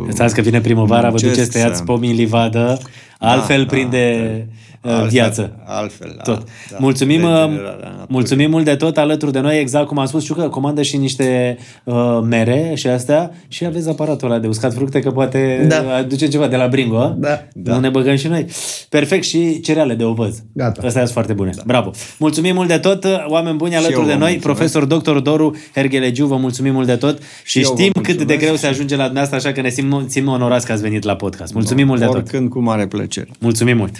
Înțeles 0.07 0.33
că 0.33 0.41
vine 0.41 0.61
primăvara, 0.61 1.03
vă 1.03 1.09
muncesc, 1.09 1.33
duceți, 1.35 1.51
tăiați 1.51 1.79
să- 1.79 1.85
pomii 1.85 2.11
în 2.11 2.17
livadă, 2.17 2.79
altfel 3.19 3.61
da, 3.61 3.67
prinde 3.67 4.47
uh, 4.49 4.55
altfel, 4.91 5.09
viață. 5.09 5.57
Altfel, 5.65 6.17
Tot. 6.23 6.37
Da, 6.37 6.43
da, 6.71 6.77
mulțumim, 6.81 7.23
uh, 7.23 7.29
regenerarea 7.31 7.73
naturii. 7.89 8.07
mulțumim 8.09 8.51
mult 8.51 8.65
de 8.65 8.75
tot 8.75 8.97
alături 8.97 9.33
de 9.33 9.41
noi, 9.41 9.61
exact 9.61 9.87
cum 9.87 9.99
am 9.99 10.07
spus, 10.07 10.23
știu 10.23 10.35
că 10.35 10.49
comandă 10.49 10.83
și 10.83 10.97
niște 10.97 11.57
uh, 11.85 12.21
mere 12.23 12.73
și 12.75 12.87
astea 12.87 13.31
și 13.49 13.65
aveți 13.65 13.89
aparatul 13.89 14.31
ăla 14.31 14.39
de 14.41 14.47
uscat 14.47 14.75
fructe, 14.75 15.01
că 15.01 15.11
poate 15.11 15.65
Da. 15.69 15.97
aduce 15.97 16.29
ceva 16.29 16.47
de 16.47 16.57
la 16.57 16.69
Bringo, 16.69 16.97
a? 16.99 17.17
Da. 17.19 17.41
Nu 17.53 17.79
ne 17.79 17.89
băgăm 17.89 18.17
și 18.17 18.27
noi. 18.29 18.47
Perfect 18.89 19.25
și 19.25 19.61
cereale 19.61 19.95
de 19.95 20.05
ovăz. 20.05 20.43
Gata. 20.53 20.81
Astea 20.87 21.01
sunt 21.03 21.13
foarte 21.13 21.33
bune. 21.33 21.51
Da. 21.57 21.63
Bravo. 21.67 21.91
Mulțumim 22.19 22.55
mult 22.55 22.69
de 22.69 22.79
tot, 22.79 23.07
oameni 23.29 23.57
buni 23.57 23.77
alături 23.77 23.99
eu 24.01 24.05
de 24.07 24.13
vă 24.13 24.19
noi. 24.19 24.31
mulțumesc. 24.33 24.71
Profesor 24.81 24.85
Dr. 24.85 25.19
Doru 25.19 25.57
Herghelegiu, 25.75 26.27
vă 26.27 26.37
mulțumim 26.37 26.73
mult 26.73 26.87
de 26.87 26.97
tot 26.97 27.19
și, 27.45 27.61
eu 27.61 27.69
vă 27.69 27.75
știm 27.81 27.93
cât 27.93 28.05
de 28.05 28.13
mulțumesc. 28.13 28.41
greu 28.41 28.55
se 28.57 28.67
ajunge 28.67 28.97
la 28.97 29.05
dumneavoastră, 29.05 29.49
așa 29.49 29.55
că 29.55 29.61
ne 29.61 29.69
simt, 29.71 30.11
simt 30.11 30.29
onorați 30.29 30.67
că 30.67 30.73
ați 30.73 30.83
venit 30.83 31.03
la 31.05 31.17
podcast. 31.17 31.53
Mulțumim 31.55 31.87
mult 31.87 32.01
de 32.01 32.07
tot. 32.07 32.15
Oricând 32.15 32.49
cu 32.49 32.61
mare 32.61 32.87
plăcere. 32.87 33.29
Mulțumim 33.39 33.77
mult. 33.77 33.93